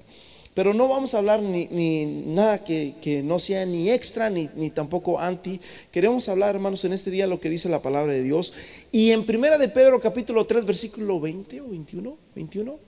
Pero 0.53 0.73
no 0.73 0.87
vamos 0.87 1.13
a 1.13 1.17
hablar 1.17 1.41
ni, 1.41 2.05
nada 2.05 2.63
que, 2.63 3.21
no 3.23 3.39
sea 3.39 3.65
ni 3.65 3.89
extra 3.89 4.29
ni, 4.29 4.49
ni, 4.55 4.69
tampoco 4.69 5.19
anti. 5.19 5.59
Queremos 5.91 6.29
hablar, 6.29 6.55
hermanos, 6.55 6.85
en 6.85 6.93
este 6.93 7.09
día 7.09 7.25
lo 7.25 7.39
que 7.39 7.49
dice 7.49 7.69
la 7.69 7.81
palabra 7.81 8.13
de 8.13 8.21
Dios. 8.21 8.53
Y 8.91 9.11
en 9.11 9.25
Primera 9.25 9.57
de 9.57 9.69
Pedro, 9.69 9.99
capítulo 9.99 10.45
3, 10.45 10.65
versículo 10.65 11.19
20 11.19 11.61
o 11.61 11.69
21, 11.69 12.17
21, 12.35 12.79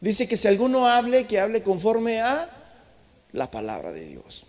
dice 0.00 0.26
que 0.26 0.36
si 0.36 0.48
alguno 0.48 0.88
hable, 0.88 1.26
que 1.26 1.40
hable 1.40 1.62
conforme 1.62 2.20
a 2.20 2.48
la 3.32 3.50
palabra 3.50 3.92
de 3.92 4.06
Dios. 4.06 4.44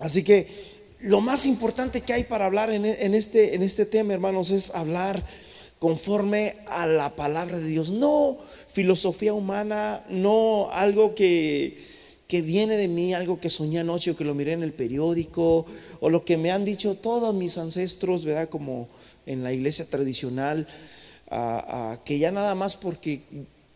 Así 0.00 0.24
que 0.24 0.74
lo 1.00 1.20
más 1.20 1.46
importante 1.46 2.00
que 2.00 2.14
hay 2.14 2.24
para 2.24 2.46
hablar 2.46 2.70
en, 2.70 2.84
en 2.84 3.14
este, 3.14 3.54
en 3.54 3.62
este 3.62 3.86
tema, 3.86 4.12
hermanos, 4.12 4.50
es 4.50 4.74
hablar 4.74 5.22
conforme 5.78 6.56
a 6.66 6.86
la 6.86 7.14
palabra 7.14 7.58
de 7.58 7.68
Dios. 7.68 7.90
No 7.90 8.38
filosofía 8.74 9.32
humana, 9.32 10.04
no 10.10 10.68
algo 10.72 11.14
que, 11.14 11.78
que 12.26 12.42
viene 12.42 12.76
de 12.76 12.88
mí, 12.88 13.14
algo 13.14 13.38
que 13.38 13.48
soñé 13.48 13.78
anoche 13.78 14.10
o 14.10 14.16
que 14.16 14.24
lo 14.24 14.34
miré 14.34 14.52
en 14.52 14.64
el 14.64 14.74
periódico, 14.74 15.64
o 16.00 16.10
lo 16.10 16.24
que 16.24 16.36
me 16.36 16.50
han 16.50 16.64
dicho 16.64 16.96
todos 16.96 17.32
mis 17.32 17.56
ancestros, 17.56 18.24
¿verdad? 18.24 18.48
Como 18.48 18.88
en 19.26 19.44
la 19.44 19.52
iglesia 19.52 19.86
tradicional, 19.86 20.66
que 22.04 22.18
ya 22.18 22.32
nada 22.32 22.56
más 22.56 22.74
porque 22.74 23.22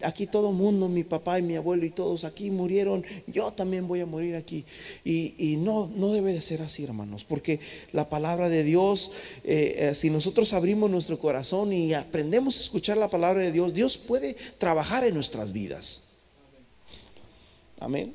Aquí 0.03 0.29
todo 0.29 0.53
mundo, 0.53 0.89
mi 0.89 1.03
papá 1.03 1.41
y 1.41 1.43
mi 1.43 1.57
abuelo 1.57 1.85
y 1.85 1.91
todos 1.91 2.23
aquí 2.23 2.53
murieron, 2.53 3.05
yo 3.27 3.53
también 3.53 3.89
voy 3.89 4.01
a 4.01 4.07
morir 4.07 4.37
aquí. 4.37 4.65
Y, 5.05 5.57
no, 5.59 5.89
no 5.89 6.13
debe 6.13 6.33
de 6.33 6.41
ser 6.41 6.63
así, 6.63 6.85
hermanos, 6.85 7.25
porque 7.25 7.59
la 7.92 8.09
palabra 8.09 8.49
de 8.49 8.63
Dios, 8.63 9.11
eh, 9.42 9.75
eh, 9.79 9.94
si 9.94 10.11
nosotros 10.11 10.53
abrimos 10.53 10.88
nuestro 10.88 11.19
corazón 11.19 11.73
y 11.73 11.94
aprendemos 11.94 12.57
a 12.59 12.61
escuchar 12.61 12.96
la 12.96 13.09
palabra 13.09 13.42
de 13.42 13.51
Dios, 13.51 13.75
Dios 13.75 13.99
puede 13.99 14.37
trabajar 14.59 15.03
en 15.03 15.15
nuestras 15.15 15.53
vidas. 15.53 16.05
Amén. 17.81 18.15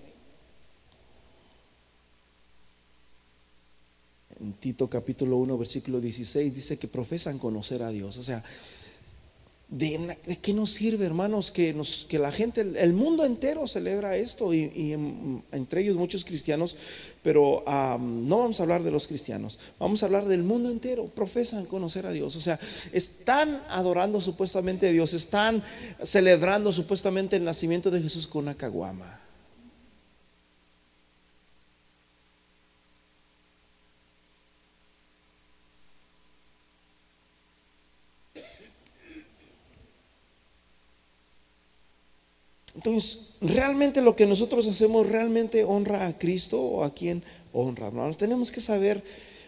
En 4.40 4.54
Tito 4.54 4.90
capítulo 4.90 5.36
1, 5.38 5.58
versículo 5.58 6.00
16 6.00 6.56
dice 6.56 6.78
que 6.78 6.88
profesan 6.88 7.40
conocer 7.40 7.82
a 7.84 7.90
Dios. 7.90 8.18
O 8.18 8.24
sea, 8.24 8.42
¿De, 9.76 10.38
qué 10.44 10.54
nos 10.54 10.72
sirve, 10.72 11.04
hermanos, 11.04 11.50
que, 11.50 11.74
nos, 11.74 12.06
que 12.08 12.20
la 12.20 12.32
gente, 12.32 12.62
el 12.62 12.94
mundo 12.94 13.26
entero 13.26 13.68
celebra 13.68 14.16
esto 14.16 14.54
y, 14.54 14.94
entre 15.52 15.82
ellos 15.82 15.96
muchos 15.96 16.24
cristianos, 16.24 16.76
pero 17.24 17.64
no 17.66 18.38
vamos 18.38 18.60
a 18.60 18.64
hablar 18.64 18.84
de 18.84 18.92
los 18.92 19.08
cristianos, 19.08 19.58
vamos 19.80 20.04
a 20.04 20.06
hablar 20.06 20.26
del 20.26 20.44
mundo 20.44 20.70
entero, 20.70 21.08
profesan 21.08 21.66
conocer 21.66 22.06
a 22.06 22.12
Dios, 22.12 22.36
o 22.36 22.42
sea, 22.42 22.60
están 22.92 23.64
adorando 23.70 24.22
supuestamente 24.22 24.90
a 24.90 24.92
Dios, 24.92 25.16
están 25.16 25.64
celebrando 26.04 26.72
supuestamente 26.72 27.38
el 27.38 27.44
nacimiento 27.44 27.90
de 27.90 28.04
Jesús 28.04 28.28
con 28.28 28.44
una 28.44 28.56
caguama. 28.56 29.23
Entonces, 42.86 43.36
realmente 43.40 44.02
lo 44.02 44.14
que 44.14 44.26
nosotros 44.26 44.68
hacemos 44.68 45.08
realmente 45.08 45.64
honra 45.64 46.06
a 46.06 46.18
Cristo 46.18 46.60
o 46.60 46.84
a 46.84 46.94
quien 46.94 47.24
honra, 47.54 47.88
hermanos. 47.88 48.18
Tenemos 48.18 48.52
que 48.52 48.60
saber 48.60 49.02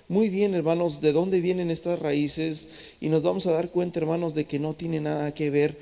muy 0.07 0.29
bien, 0.29 0.53
hermanos, 0.53 1.01
de 1.01 1.11
dónde 1.11 1.41
vienen 1.41 1.69
estas 1.69 1.99
raíces 1.99 2.69
y 3.01 3.09
nos 3.09 3.23
vamos 3.23 3.45
a 3.45 3.51
dar 3.51 3.71
cuenta, 3.71 3.99
hermanos, 3.99 4.35
de 4.35 4.45
que 4.45 4.57
no 4.57 4.73
tiene 4.73 5.01
nada 5.01 5.33
que 5.33 5.49
ver 5.49 5.77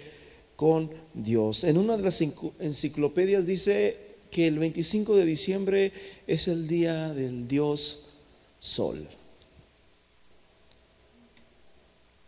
con 0.56 0.90
Dios. 1.14 1.64
En 1.64 1.78
una 1.78 1.96
de 1.96 2.02
las 2.02 2.22
enciclopedias 2.60 3.46
dice 3.46 3.98
que 4.32 4.48
el 4.48 4.58
25 4.58 5.16
de 5.16 5.26
diciembre 5.26 5.92
es 6.26 6.48
el 6.48 6.68
día 6.68 7.14
del 7.14 7.48
Dios 7.48 8.06
Sol. 8.60 9.08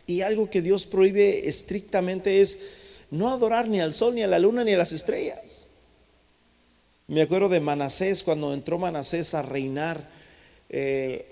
Y 0.06 0.20
algo 0.20 0.48
que 0.48 0.62
Dios 0.62 0.86
prohíbe 0.86 1.48
estrictamente 1.48 2.40
es 2.40 2.60
no 3.10 3.28
adorar 3.30 3.68
ni 3.68 3.80
al 3.80 3.94
sol, 3.94 4.14
ni 4.14 4.22
a 4.22 4.26
la 4.26 4.38
luna, 4.38 4.64
ni 4.64 4.72
a 4.72 4.78
las 4.78 4.92
estrellas. 4.92 5.68
Me 7.08 7.22
acuerdo 7.22 7.48
de 7.48 7.60
Manasés, 7.60 8.22
cuando 8.22 8.52
entró 8.52 8.78
Manasés 8.78 9.34
a 9.34 9.42
reinar. 9.42 10.08
Eh, 10.68 11.28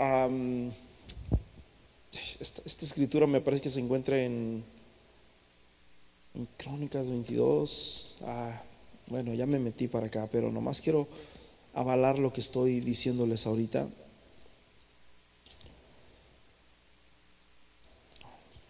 esta, 2.40 2.62
escritura 2.64 3.26
me 3.26 3.40
parece 3.40 3.62
que 3.64 3.70
se 3.70 3.80
encuentra 3.80 4.22
en, 4.22 4.62
en 6.34 6.48
Crónicas 6.56 7.06
22. 7.06 8.16
Ah, 8.22 8.62
bueno, 9.08 9.34
ya 9.34 9.46
me 9.46 9.58
metí 9.58 9.88
para 9.88 10.06
acá, 10.06 10.28
pero 10.30 10.52
nomás 10.52 10.80
quiero 10.80 11.08
avalar 11.74 12.18
lo 12.18 12.32
que 12.32 12.40
estoy 12.40 12.80
diciéndoles 12.80 13.46
ahorita. 13.46 13.88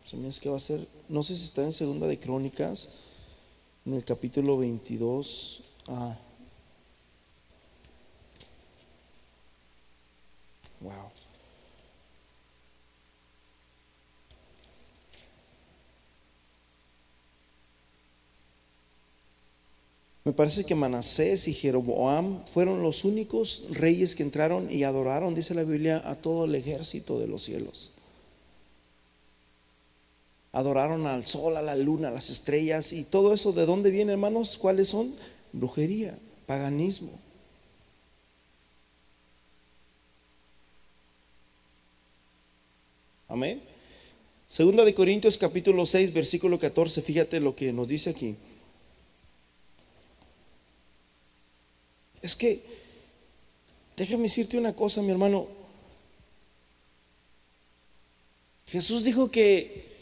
Que 0.05 0.51
va 0.51 0.57
a 0.57 0.61
ser, 0.61 0.87
no 1.09 1.23
sé 1.23 1.35
si 1.35 1.45
está 1.45 1.63
en 1.65 1.73
segunda 1.73 2.07
de 2.07 2.21
Crónicas, 2.21 2.91
en 3.87 3.95
el 3.95 4.05
capítulo 4.05 4.59
22. 4.59 5.63
Ah. 5.89 6.15
Wow. 10.81 10.93
Me 20.25 20.33
parece 20.33 20.65
que 20.65 20.75
Manasés 20.75 21.49
y 21.49 21.55
Jeroboam 21.55 22.45
fueron 22.47 22.83
los 22.83 23.05
únicos 23.05 23.65
reyes 23.71 24.15
que 24.15 24.23
entraron 24.23 24.71
y 24.71 24.85
adoraron, 24.85 25.35
dice 25.35 25.55
la 25.55 25.65
Biblia, 25.65 26.03
a 26.05 26.15
todo 26.17 26.45
el 26.45 26.55
ejército 26.55 27.19
de 27.19 27.27
los 27.27 27.43
cielos 27.43 27.94
adoraron 30.55 31.07
al 31.09 31.27
sol, 31.27 31.57
a 31.57 31.63
la 31.63 31.75
luna, 31.75 32.09
a 32.09 32.13
las 32.13 32.31
estrellas 32.31 32.93
y 32.93 33.03
todo 33.03 33.35
eso. 33.35 33.53
¿De 33.53 33.67
dónde 33.67 33.91
viene, 33.91 34.13
hermanos? 34.13 34.57
¿Cuáles 34.57 34.89
son? 34.89 35.13
Brujería, 35.53 36.17
paganismo. 36.47 37.11
Amén. 43.29 43.61
Segunda 44.47 44.85
de 44.85 44.95
Corintios 44.95 45.37
capítulo 45.37 45.85
6, 45.85 46.15
versículo 46.15 46.61
14, 46.61 47.03
fíjate 47.03 47.41
lo 47.41 47.57
que 47.57 47.73
nos 47.73 47.89
dice 47.89 48.11
aquí. 48.11 48.37
Es 52.23 52.37
que, 52.37 52.63
déjame 53.97 54.25
decirte 54.25 54.57
una 54.57 54.73
cosa, 54.73 55.03
mi 55.03 55.11
hermano. 55.11 55.49
Jesús 58.69 59.03
dijo 59.03 59.33
que 59.33 59.94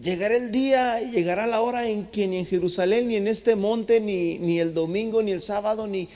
Llegará 0.00 0.36
el 0.36 0.52
día 0.52 1.02
y 1.02 1.10
llegará 1.10 1.46
la 1.46 1.60
hora 1.60 1.86
en 1.86 2.06
que 2.06 2.26
ni 2.26 2.38
en 2.38 2.46
Jerusalén, 2.46 3.08
ni 3.08 3.16
en 3.16 3.28
este 3.28 3.56
monte, 3.56 4.00
ni, 4.00 4.38
ni 4.38 4.58
el 4.58 4.72
domingo, 4.72 5.22
ni 5.22 5.32
el 5.32 5.42
sábado, 5.42 5.86
ni 5.86 6.08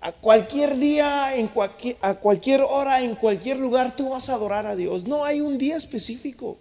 a 0.00 0.12
cualquier 0.12 0.76
día, 0.76 1.34
en 1.34 1.48
cualquier, 1.48 1.96
a 2.00 2.14
cualquier 2.14 2.60
hora, 2.62 3.02
en 3.02 3.16
cualquier 3.16 3.58
lugar, 3.58 3.96
tú 3.96 4.10
vas 4.10 4.30
a 4.30 4.34
adorar 4.34 4.66
a 4.66 4.76
Dios. 4.76 5.06
No 5.06 5.24
hay 5.24 5.40
un 5.40 5.58
día 5.58 5.76
específico. 5.76 6.56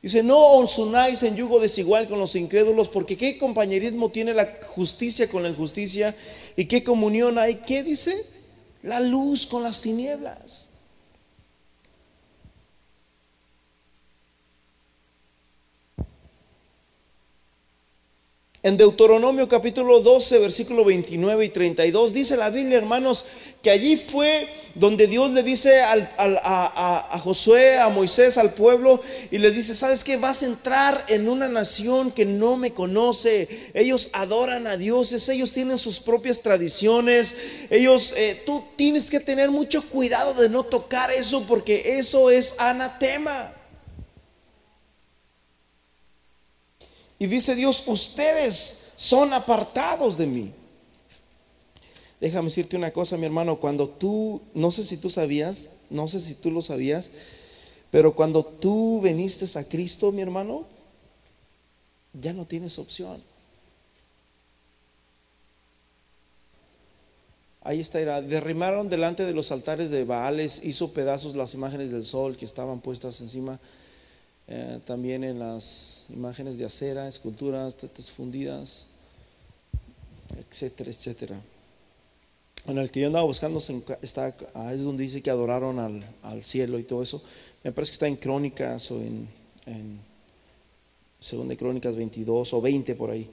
Dice, 0.00 0.22
no 0.22 0.38
os 0.58 0.78
unáis 0.78 1.22
en 1.22 1.36
yugo 1.36 1.60
desigual 1.60 2.08
con 2.08 2.18
los 2.18 2.34
incrédulos, 2.34 2.88
porque 2.88 3.16
qué 3.16 3.38
compañerismo 3.38 4.10
tiene 4.10 4.34
la 4.34 4.58
justicia 4.66 5.28
con 5.28 5.42
la 5.42 5.48
injusticia 5.48 6.14
y 6.56 6.66
qué 6.66 6.82
comunión 6.82 7.38
hay. 7.38 7.56
¿Qué 7.66 7.82
dice? 7.82 8.14
La 8.82 9.00
luz 9.00 9.46
con 9.46 9.62
las 9.62 9.80
tinieblas. 9.80 10.71
En 18.64 18.76
Deuteronomio 18.76 19.48
capítulo 19.48 19.98
12, 20.02 20.38
versículo 20.38 20.84
29 20.84 21.46
y 21.46 21.48
32, 21.48 22.12
dice 22.12 22.36
la 22.36 22.48
Biblia, 22.48 22.78
hermanos, 22.78 23.24
que 23.60 23.72
allí 23.72 23.96
fue 23.96 24.48
donde 24.76 25.08
Dios 25.08 25.32
le 25.32 25.42
dice 25.42 25.80
a, 25.80 27.20
Josué, 27.24 27.80
a 27.80 27.88
Moisés, 27.88 28.38
al 28.38 28.54
pueblo, 28.54 29.02
y 29.32 29.38
les 29.38 29.56
dice, 29.56 29.74
¿sabes 29.74 30.04
qué? 30.04 30.16
Vas 30.16 30.44
a 30.44 30.46
entrar 30.46 31.04
en 31.08 31.28
una 31.28 31.48
nación 31.48 32.12
que 32.12 32.24
no 32.24 32.56
me 32.56 32.72
conoce. 32.72 33.48
Ellos 33.74 34.10
adoran 34.12 34.68
a 34.68 34.76
dioses, 34.76 35.28
ellos 35.28 35.52
tienen 35.52 35.76
sus 35.76 35.98
propias 35.98 36.40
tradiciones, 36.40 37.34
ellos, 37.68 38.14
eh, 38.16 38.44
tú 38.46 38.62
tienes 38.76 39.10
que 39.10 39.18
tener 39.18 39.50
mucho 39.50 39.82
cuidado 39.88 40.34
de 40.34 40.48
no 40.48 40.62
tocar 40.62 41.10
eso 41.10 41.44
porque 41.48 41.98
eso 41.98 42.30
es 42.30 42.60
anatema. 42.60 43.52
Y 47.22 47.28
dice 47.28 47.54
Dios, 47.54 47.84
ustedes 47.86 48.94
son 48.96 49.32
apartados 49.32 50.18
de 50.18 50.26
mí. 50.26 50.52
Déjame 52.20 52.46
decirte 52.46 52.76
una 52.76 52.90
cosa, 52.90 53.16
mi 53.16 53.26
hermano, 53.26 53.60
cuando 53.60 53.88
tú, 53.88 54.42
no 54.54 54.72
sé 54.72 54.82
si 54.82 54.96
tú 54.96 55.08
sabías, 55.08 55.70
no 55.88 56.08
sé 56.08 56.20
si 56.20 56.34
tú 56.34 56.50
lo 56.50 56.62
sabías, 56.62 57.12
pero 57.92 58.16
cuando 58.16 58.42
tú 58.42 59.00
viniste 59.00 59.46
a 59.56 59.62
Cristo, 59.62 60.10
mi 60.10 60.20
hermano, 60.20 60.66
ya 62.12 62.32
no 62.32 62.44
tienes 62.44 62.80
opción. 62.80 63.22
Ahí 67.60 67.78
está, 67.78 68.20
derrimaron 68.20 68.88
delante 68.88 69.24
de 69.24 69.32
los 69.32 69.52
altares 69.52 69.92
de 69.92 70.02
Baales, 70.02 70.64
hizo 70.64 70.92
pedazos 70.92 71.36
las 71.36 71.54
imágenes 71.54 71.92
del 71.92 72.04
sol 72.04 72.36
que 72.36 72.46
estaban 72.46 72.80
puestas 72.80 73.20
encima 73.20 73.60
eh, 74.48 74.80
también 74.84 75.24
en 75.24 75.38
las 75.38 76.06
imágenes 76.10 76.58
de 76.58 76.64
acera, 76.64 77.08
esculturas, 77.08 77.76
tetas 77.76 78.10
fundidas, 78.10 78.88
etcétera, 80.38 80.90
etcétera. 80.90 81.40
En 82.66 82.78
el 82.78 82.90
que 82.90 83.00
yo 83.00 83.06
andaba 83.08 83.24
buscando 83.24 83.60
está, 84.02 84.34
ah, 84.54 84.72
es 84.72 84.82
donde 84.82 85.02
dice 85.02 85.22
que 85.22 85.30
adoraron 85.30 85.78
al, 86.22 86.42
cielo 86.44 86.78
y 86.78 86.84
todo 86.84 87.02
eso. 87.02 87.22
Me 87.64 87.72
parece 87.72 87.90
que 87.90 87.94
está 87.94 88.06
en 88.06 88.16
Crónicas 88.16 88.90
o 88.92 89.00
en, 89.00 89.28
en 89.66 90.00
Segunda 91.18 91.56
Crónicas 91.56 91.96
22 91.96 92.52
o 92.52 92.60
20 92.60 92.94
por 92.94 93.10
ahí. 93.10 93.28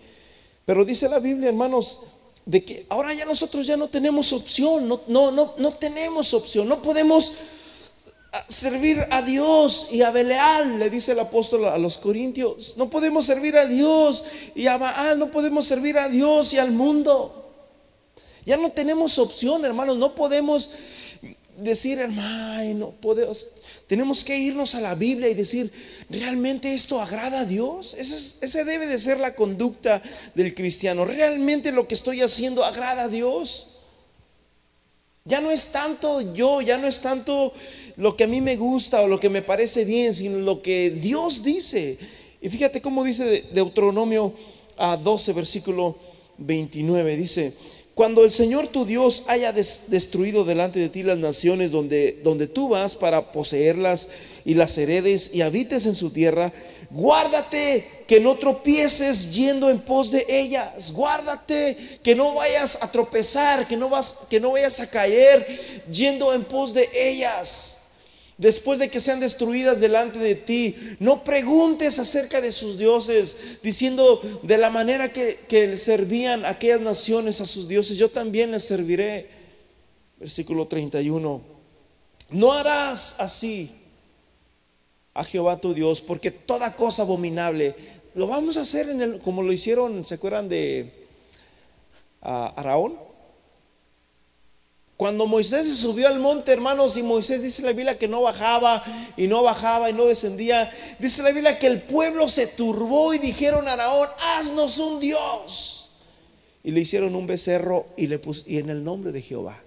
Pero 0.66 0.86
dice 0.86 1.10
la 1.10 1.20
Biblia, 1.20 1.50
hermanos, 1.50 2.00
de 2.46 2.64
que 2.64 2.86
ahora 2.90 3.14
ya 3.14 3.26
nosotros 3.26 3.68
ya 3.68 3.78
no 3.78 3.88
tenemos 3.88 4.34
opción, 4.34 4.88
no, 4.88 5.02
no, 5.08 5.32
no, 5.32 5.54
no 5.58 5.74
tenemos 5.74 6.34
opción, 6.34 6.68
no 6.68 6.82
podemos 6.82 7.38
servir 8.48 9.06
a 9.10 9.22
Dios 9.22 9.90
y 9.92 10.02
a 10.02 10.12
Beleal, 10.12 10.80
le 10.80 10.90
dice 10.90 11.14
el 11.14 11.20
apóstol 11.20 11.66
a 11.66 11.78
los 11.78 11.98
corintios. 11.98 12.76
No 12.78 12.90
podemos 12.90 13.26
servir 13.26 13.58
a 13.58 13.66
Dios 13.66 14.26
y 14.56 14.68
a 14.68 14.78
Baal, 14.78 15.18
no 15.18 15.32
podemos 15.32 15.66
servir 15.66 15.98
a 15.98 16.10
Dios 16.10 16.54
y 16.54 16.58
al 16.58 16.72
mundo. 16.72 17.52
Ya 18.46 18.58
no 18.58 18.72
tenemos 18.72 19.18
opción, 19.20 19.66
hermanos, 19.66 19.98
no 19.98 20.16
podemos 20.16 20.72
decir, 21.58 22.00
hermano, 22.00 22.74
no 22.74 22.90
podemos. 22.92 23.50
Tenemos 23.88 24.24
que 24.24 24.38
irnos 24.38 24.76
a 24.76 24.82
la 24.82 24.96
Biblia 24.96 25.30
y 25.30 25.34
decir, 25.34 25.72
¿realmente 26.10 26.74
esto 26.74 27.02
agrada 27.02 27.42
a 27.42 27.46
Dios? 27.46 27.96
Esa, 27.96 28.64
debe 28.64 28.86
de 28.86 29.00
ser 29.00 29.20
la 29.20 29.34
conducta 29.34 30.02
del 30.36 30.54
cristiano. 30.54 31.06
¿Realmente 31.06 31.72
lo 31.72 31.88
que 31.88 31.96
estoy 31.96 32.22
haciendo 32.22 32.64
agrada 32.64 33.04
a 33.04 33.08
Dios? 33.08 33.79
Ya 35.30 35.42
no 35.42 35.52
es 35.52 35.72
tanto 35.72 36.34
yo, 36.34 36.60
ya 36.60 36.80
no 36.80 36.88
es 36.88 37.02
tanto 37.02 37.54
lo 37.98 38.18
que 38.18 38.24
a 38.24 38.28
mí 38.28 38.42
me 38.42 38.58
gusta 38.58 39.02
o 39.02 39.08
lo 39.08 39.20
que 39.20 39.30
me 39.30 39.44
parece 39.44 39.86
bien, 39.86 40.12
sino 40.14 40.40
lo 40.40 40.64
que 40.64 40.90
Dios 40.90 41.44
dice. 41.44 42.00
Y 42.42 42.50
fíjate 42.50 42.82
cómo 42.82 43.04
dice 43.04 43.46
Deuteronomio 43.54 44.34
a 44.78 44.98
12, 44.98 45.34
versículo 45.34 45.96
29, 46.40 47.16
dice, 47.16 47.54
cuando 48.00 48.24
el 48.24 48.32
Señor 48.32 48.70
tu 48.70 48.86
Dios 48.86 49.26
haya 49.28 49.52
destruido 49.52 50.46
delante 50.46 50.80
de 50.80 50.88
ti 50.88 51.04
las 51.04 51.18
naciones 51.18 51.72
donde, 51.72 52.22
donde 52.24 52.48
tú 52.48 52.70
vas 52.70 52.96
para 52.96 53.34
poseerlas 53.34 54.08
y 54.46 54.54
las 54.54 54.78
heredes 54.78 55.32
y 55.34 55.42
habites 55.42 55.86
en 55.86 55.96
su 55.96 56.10
tierra, 56.10 56.54
guárdate 56.92 57.86
que 58.08 58.22
no 58.22 58.38
tropieces 58.38 59.36
yendo 59.36 59.70
en 59.70 59.80
pos 59.80 60.12
de 60.12 60.26
ellas, 60.30 60.94
guárdate 60.94 61.76
que 62.02 62.16
no 62.16 62.36
vayas 62.36 62.82
a 62.82 62.90
tropezar, 62.90 63.68
que 63.68 63.76
no, 63.76 63.90
vas, 63.90 64.22
que 64.30 64.40
no 64.40 64.52
vayas 64.52 64.80
a 64.80 64.90
caer 64.90 65.46
yendo 65.92 66.34
en 66.34 66.46
pos 66.46 66.74
de 66.74 66.90
ellas. 66.96 67.79
Después 68.40 68.80
de 68.80 68.90
que 68.90 69.00
sean 69.00 69.20
destruidas 69.20 69.80
delante 69.80 70.18
de 70.18 70.34
ti. 70.34 70.76
No 71.00 71.24
preguntes 71.24 72.00
acerca 72.00 72.42
de 72.42 72.52
sus 72.52 72.80
dioses, 72.80 73.60
diciendo 73.62 74.20
de 74.42 74.58
la 74.58 74.72
manera 74.72 75.14
que, 75.14 75.42
que 75.48 75.78
servían 75.78 76.46
aquellas 76.46 76.82
naciones 76.82 77.42
a 77.42 77.46
sus 77.46 77.68
dioses, 77.68 77.98
yo 77.98 78.10
también 78.10 78.50
les 78.52 78.64
serviré. 78.64 79.30
Versículo 80.18 80.68
31. 80.68 81.42
No 82.32 82.54
harás 82.54 83.20
así 83.20 83.72
a 85.14 85.24
Jehová 85.24 85.60
tu 85.60 85.74
Dios, 85.74 86.02
porque 86.02 86.32
toda 86.32 86.76
cosa 86.76 87.04
abominable 87.04 87.76
lo 88.16 88.28
vamos 88.28 88.58
a 88.58 88.62
hacer 88.62 88.90
en 88.90 89.02
el, 89.02 89.20
como 89.20 89.44
lo 89.44 89.52
hicieron, 89.52 90.06
¿se 90.06 90.16
acuerdan 90.16 90.50
de 90.50 91.08
Araón? 92.22 93.09
Cuando 95.00 95.28
Moisés 95.28 95.66
se 95.66 95.78
subió 95.78 96.10
al 96.10 96.20
monte, 96.20 96.52
hermanos, 96.52 96.98
y 96.98 97.04
Moisés 97.04 97.42
dice 97.42 97.62
la 97.62 97.72
Biblia 97.72 97.98
que 97.98 98.10
no 98.10 98.22
bajaba 98.22 98.84
y 99.16 99.28
no 99.28 99.42
bajaba 99.44 99.90
y 99.90 99.94
no 99.94 100.08
descendía, 100.08 100.70
dice 101.00 101.24
la 101.24 101.32
Biblia 101.32 101.58
que 101.58 101.68
el 101.68 101.82
pueblo 101.82 102.28
se 102.28 102.48
turbó 102.48 103.14
y 103.14 103.20
dijeron 103.20 103.70
a 103.70 103.74
Araón, 103.76 104.10
haznos 104.20 104.78
un 104.78 105.00
Dios. 105.00 105.92
Y 106.66 106.72
le 106.72 106.82
hicieron 106.82 107.16
un 107.16 107.28
becerro 107.28 107.88
y 107.96 108.08
le 108.08 108.20
pus, 108.20 108.44
y 108.46 108.58
en 108.58 108.70
el 108.70 108.84
nombre 108.84 109.14
de 109.14 109.22
Jehová. 109.22 109.64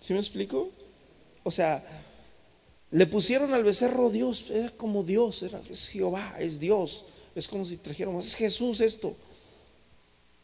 ¿Sí 0.00 0.12
me 0.12 0.18
explico? 0.18 0.68
O 1.44 1.50
sea, 1.50 1.82
le 2.90 3.06
pusieron 3.06 3.54
al 3.54 3.64
becerro 3.64 4.10
Dios, 4.10 4.50
era 4.50 4.68
como 4.72 5.02
Dios, 5.02 5.44
era, 5.44 5.62
es 5.70 5.88
Jehová, 5.88 6.34
es 6.38 6.60
Dios. 6.60 7.06
Es 7.34 7.48
como 7.48 7.64
si 7.64 7.78
trajéramos, 7.78 8.26
es 8.26 8.34
Jesús 8.34 8.82
esto. 8.82 9.16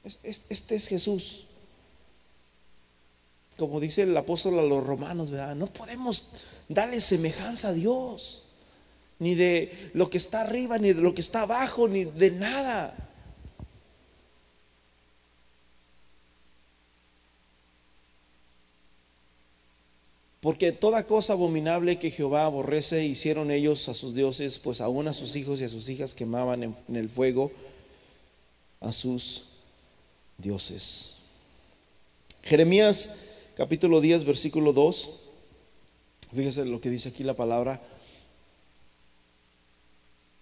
Este 0.06 0.76
es 0.76 0.86
Jesús. 0.86 1.44
Como 3.56 3.80
dice 3.80 4.02
el 4.02 4.16
apóstol 4.16 4.58
a 4.58 4.62
los 4.62 4.84
romanos, 4.84 5.30
¿verdad? 5.30 5.56
No 5.56 5.66
podemos 5.66 6.32
darle 6.68 7.00
semejanza 7.00 7.68
a 7.68 7.72
Dios, 7.72 8.44
ni 9.18 9.34
de 9.34 9.90
lo 9.94 10.10
que 10.10 10.18
está 10.18 10.42
arriba, 10.42 10.78
ni 10.78 10.92
de 10.92 11.00
lo 11.00 11.14
que 11.14 11.22
está 11.22 11.42
abajo, 11.42 11.88
ni 11.88 12.04
de 12.04 12.30
nada. 12.32 13.06
Porque 20.46 20.70
toda 20.70 21.08
cosa 21.08 21.32
abominable 21.32 21.98
que 21.98 22.12
Jehová 22.12 22.44
aborrece 22.44 23.04
hicieron 23.04 23.50
ellos 23.50 23.88
a 23.88 23.94
sus 23.94 24.14
dioses, 24.14 24.60
pues 24.60 24.80
aún 24.80 25.08
a 25.08 25.12
sus 25.12 25.34
hijos 25.34 25.60
y 25.60 25.64
a 25.64 25.68
sus 25.68 25.88
hijas 25.88 26.14
quemaban 26.14 26.62
en, 26.62 26.74
el 26.94 27.08
fuego 27.08 27.50
a 28.80 28.92
sus 28.92 29.45
dioses. 30.38 31.14
Jeremías 32.42 33.14
capítulo 33.56 34.00
10, 34.00 34.24
versículo 34.24 34.72
2. 34.72 35.10
Fíjese 36.34 36.64
lo 36.64 36.80
que 36.80 36.90
dice 36.90 37.08
aquí 37.08 37.24
la 37.24 37.34
palabra. 37.34 37.80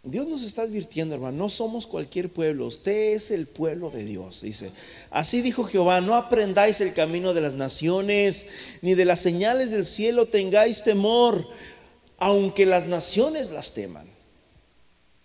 Dios 0.03 0.29
nos 0.29 0.43
está 0.43 0.63
advirtiendo, 0.63 1.15
hermano, 1.15 1.39
no 1.39 1.49
somos 1.49 1.87
cualquier 1.87 2.29
pueblo, 2.29 2.67
usted 2.67 3.15
es 3.15 3.31
el 3.31 3.47
pueblo 3.47 3.89
de 3.89 4.05
Dios, 4.05 4.43
dice. 4.43 4.71
Así 5.11 5.41
dijo 5.41 5.65
Jehová, 5.65 6.03
no 6.03 6.15
aprendáis 6.15 6.83
el 6.83 6.93
camino 6.93 7.33
de 7.33 7.41
las 7.41 7.55
naciones, 7.55 8.49
ni 8.83 8.95
de 8.95 9.07
las 9.07 9.21
señales 9.21 9.71
del 9.71 9.87
cielo 9.87 10.27
tengáis 10.27 10.83
temor, 10.83 11.49
aunque 12.19 12.67
las 12.67 12.87
naciones 12.87 13.51
las 13.51 13.73
teman. 13.73 14.07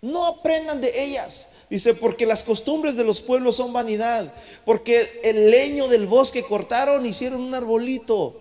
No 0.00 0.26
aprendan 0.26 0.80
de 0.80 1.04
ellas. 1.04 1.50
Dice, 1.70 1.94
porque 1.94 2.26
las 2.26 2.42
costumbres 2.42 2.96
de 2.96 3.04
los 3.04 3.20
pueblos 3.20 3.54
son 3.54 3.72
vanidad, 3.72 4.34
porque 4.64 5.20
el 5.22 5.52
leño 5.52 5.86
del 5.86 6.08
bosque 6.08 6.42
cortaron, 6.42 7.06
hicieron 7.06 7.40
un 7.40 7.54
arbolito. 7.54 8.34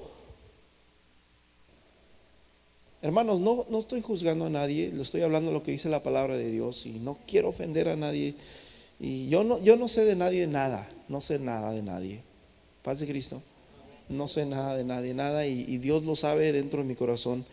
Hermanos, 3.03 3.39
no, 3.39 3.67
no 3.69 3.79
estoy 3.79 4.01
juzgando 4.01 4.47
a 4.47 4.49
nadie, 4.49 4.91
le 4.91 5.03
estoy 5.03 5.21
hablando 5.21 5.51
lo 5.51 5.61
que 5.61 5.71
dice 5.71 5.89
la 5.89 6.01
palabra 6.01 6.37
de 6.37 6.49
Dios 6.49 6.87
y 6.87 6.93
no 6.93 7.19
quiero 7.27 7.49
ofender 7.49 7.87
a 7.87 7.95
nadie. 7.95 8.33
Y 8.99 9.29
yo 9.29 9.43
no, 9.43 9.61
yo 9.61 9.77
no 9.77 9.87
sé 9.87 10.05
de 10.05 10.15
nadie 10.15 10.47
nada, 10.47 10.89
no 11.07 11.21
sé 11.21 11.37
nada 11.37 11.71
de 11.71 11.83
nadie. 11.83 12.21
Paz 12.81 12.99
de 12.99 13.07
Cristo. 13.07 13.43
No 14.09 14.27
sé 14.27 14.47
nada 14.47 14.75
de 14.75 14.83
nadie, 14.83 15.13
nada, 15.13 15.45
y 15.45 15.77
Dios 15.77 16.03
lo 16.03 16.15
sabe 16.15 16.51
dentro 16.51 16.79
de 16.79 16.85
mi 16.85 16.95
corazón. 16.95 17.45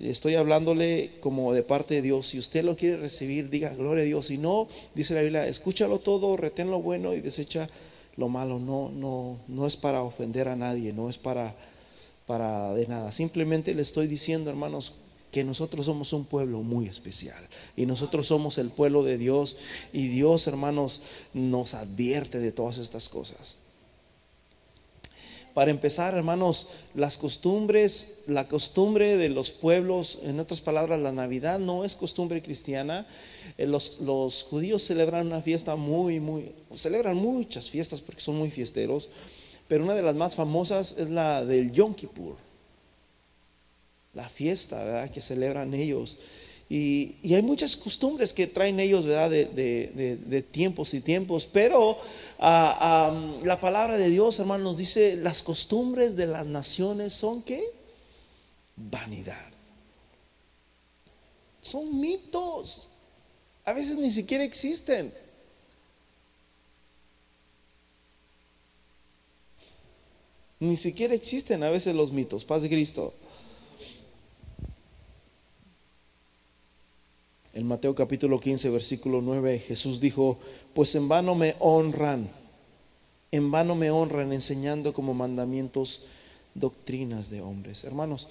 Estoy 0.00 0.34
hablándole 0.34 1.18
como 1.20 1.52
de 1.52 1.62
parte 1.62 1.94
de 1.94 2.02
Dios. 2.02 2.28
Si 2.28 2.38
usted 2.38 2.64
lo 2.64 2.76
quiere 2.76 2.96
recibir, 2.96 3.50
diga 3.50 3.74
gloria 3.74 4.02
a 4.02 4.06
Dios. 4.06 4.26
Si 4.26 4.38
no, 4.38 4.66
dice 4.94 5.14
la 5.14 5.20
Biblia, 5.20 5.46
escúchalo 5.46 5.98
todo, 5.98 6.36
retén 6.38 6.70
lo 6.70 6.80
bueno 6.80 7.12
y 7.12 7.20
desecha 7.20 7.68
lo 8.16 8.28
malo. 8.28 8.58
No, 8.58 8.90
no, 8.90 9.36
no 9.46 9.66
es 9.66 9.76
para 9.76 10.02
ofender 10.02 10.48
a 10.48 10.56
nadie, 10.56 10.94
no 10.94 11.10
es 11.10 11.18
para, 11.18 11.54
para 12.26 12.72
de 12.72 12.86
nada. 12.86 13.12
Simplemente 13.12 13.74
le 13.74 13.82
estoy 13.82 14.06
diciendo, 14.06 14.48
hermanos, 14.48 14.94
que 15.30 15.44
nosotros 15.44 15.86
somos 15.86 16.12
un 16.12 16.24
pueblo 16.24 16.62
muy 16.62 16.86
especial 16.86 17.38
y 17.76 17.86
nosotros 17.86 18.26
somos 18.26 18.58
el 18.58 18.70
pueblo 18.70 19.04
de 19.04 19.16
Dios 19.16 19.58
y 19.92 20.08
Dios, 20.08 20.46
hermanos, 20.46 21.02
nos 21.34 21.74
advierte 21.74 22.38
de 22.38 22.52
todas 22.52 22.78
estas 22.78 23.08
cosas. 23.08 23.58
Para 25.60 25.72
empezar, 25.72 26.14
hermanos, 26.14 26.68
las 26.94 27.18
costumbres, 27.18 28.22
la 28.26 28.48
costumbre 28.48 29.18
de 29.18 29.28
los 29.28 29.50
pueblos, 29.50 30.20
en 30.22 30.40
otras 30.40 30.62
palabras, 30.62 30.98
la 30.98 31.12
Navidad 31.12 31.58
no 31.58 31.84
es 31.84 31.96
costumbre 31.96 32.40
cristiana. 32.40 33.06
Eh, 33.58 33.66
los, 33.66 34.00
los 34.00 34.42
judíos 34.44 34.82
celebran 34.82 35.26
una 35.26 35.42
fiesta 35.42 35.76
muy, 35.76 36.18
muy, 36.18 36.50
celebran 36.74 37.16
muchas 37.16 37.68
fiestas 37.68 38.00
porque 38.00 38.22
son 38.22 38.36
muy 38.36 38.50
fiesteros, 38.50 39.10
pero 39.68 39.84
una 39.84 39.92
de 39.92 40.00
las 40.00 40.16
más 40.16 40.34
famosas 40.34 40.94
es 40.96 41.10
la 41.10 41.44
del 41.44 41.72
Yom 41.72 41.92
Kippur, 41.92 42.38
la 44.14 44.30
fiesta 44.30 45.10
que 45.12 45.20
celebran 45.20 45.74
ellos. 45.74 46.16
Y, 46.72 47.16
hay 47.34 47.42
muchas 47.42 47.76
costumbres 47.76 48.32
que 48.32 48.46
traen 48.46 48.78
ellos, 48.78 49.04
¿verdad? 49.04 49.28
De, 49.28 50.44
tiempos 50.52 50.94
y 50.94 51.00
tiempos. 51.00 51.48
Pero 51.52 51.98
ah, 52.38 53.38
la 53.42 53.60
palabra 53.60 53.98
de 53.98 54.08
Dios, 54.08 54.38
hermano, 54.38 54.62
nos 54.62 54.78
dice, 54.78 55.16
las 55.16 55.42
costumbres 55.42 56.14
de 56.14 56.26
las 56.26 56.46
naciones 56.46 57.12
son 57.12 57.42
qué? 57.42 57.60
Vanidad. 58.76 59.50
Son 61.60 61.98
mitos. 61.98 62.88
A 63.64 63.72
veces 63.72 63.98
ni 63.98 64.12
siquiera 64.12 64.44
existen. 64.44 65.12
Ni 70.60 70.76
siquiera 70.76 71.14
existen 71.14 71.64
a 71.64 71.70
veces 71.70 71.96
los 71.96 72.12
mitos. 72.12 72.44
Paz 72.44 72.62
de 72.62 72.68
Cristo. 72.68 73.12
En 77.60 77.66
Mateo 77.66 77.94
capítulo 77.94 78.40
15, 78.40 78.70
versículo 78.70 79.20
9, 79.20 79.58
Jesús 79.58 80.00
dijo, 80.00 80.38
pues 80.72 80.94
en 80.94 81.08
vano 81.08 81.34
me 81.34 81.56
honran, 81.58 82.26
en 83.32 83.50
vano 83.50 83.74
me 83.74 83.90
honran 83.90 84.32
enseñando 84.32 84.94
como 84.94 85.12
mandamientos 85.12 86.04
doctrinas 86.54 87.28
de 87.28 87.42
hombres. 87.42 87.84
Hermanos, 87.84 88.28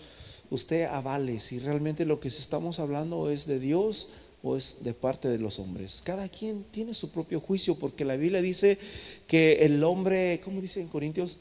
usted 0.49 0.85
avale 0.85 1.39
si 1.41 1.59
realmente 1.59 2.05
lo 2.05 2.19
que 2.19 2.29
estamos 2.29 2.79
hablando 2.79 3.29
es 3.29 3.45
de 3.45 3.59
Dios 3.59 4.07
o 4.41 4.57
es 4.57 4.79
de 4.81 4.95
parte 4.95 5.27
de 5.27 5.37
los 5.37 5.59
hombres. 5.59 6.01
Cada 6.03 6.27
quien 6.27 6.63
tiene 6.63 6.95
su 6.95 7.11
propio 7.11 7.39
juicio 7.39 7.75
porque 7.75 8.05
la 8.05 8.15
Biblia 8.15 8.41
dice 8.41 8.79
que 9.27 9.63
el 9.63 9.83
hombre, 9.83 10.41
¿cómo 10.43 10.59
dice 10.59 10.81
en 10.81 10.87
Corintios? 10.87 11.37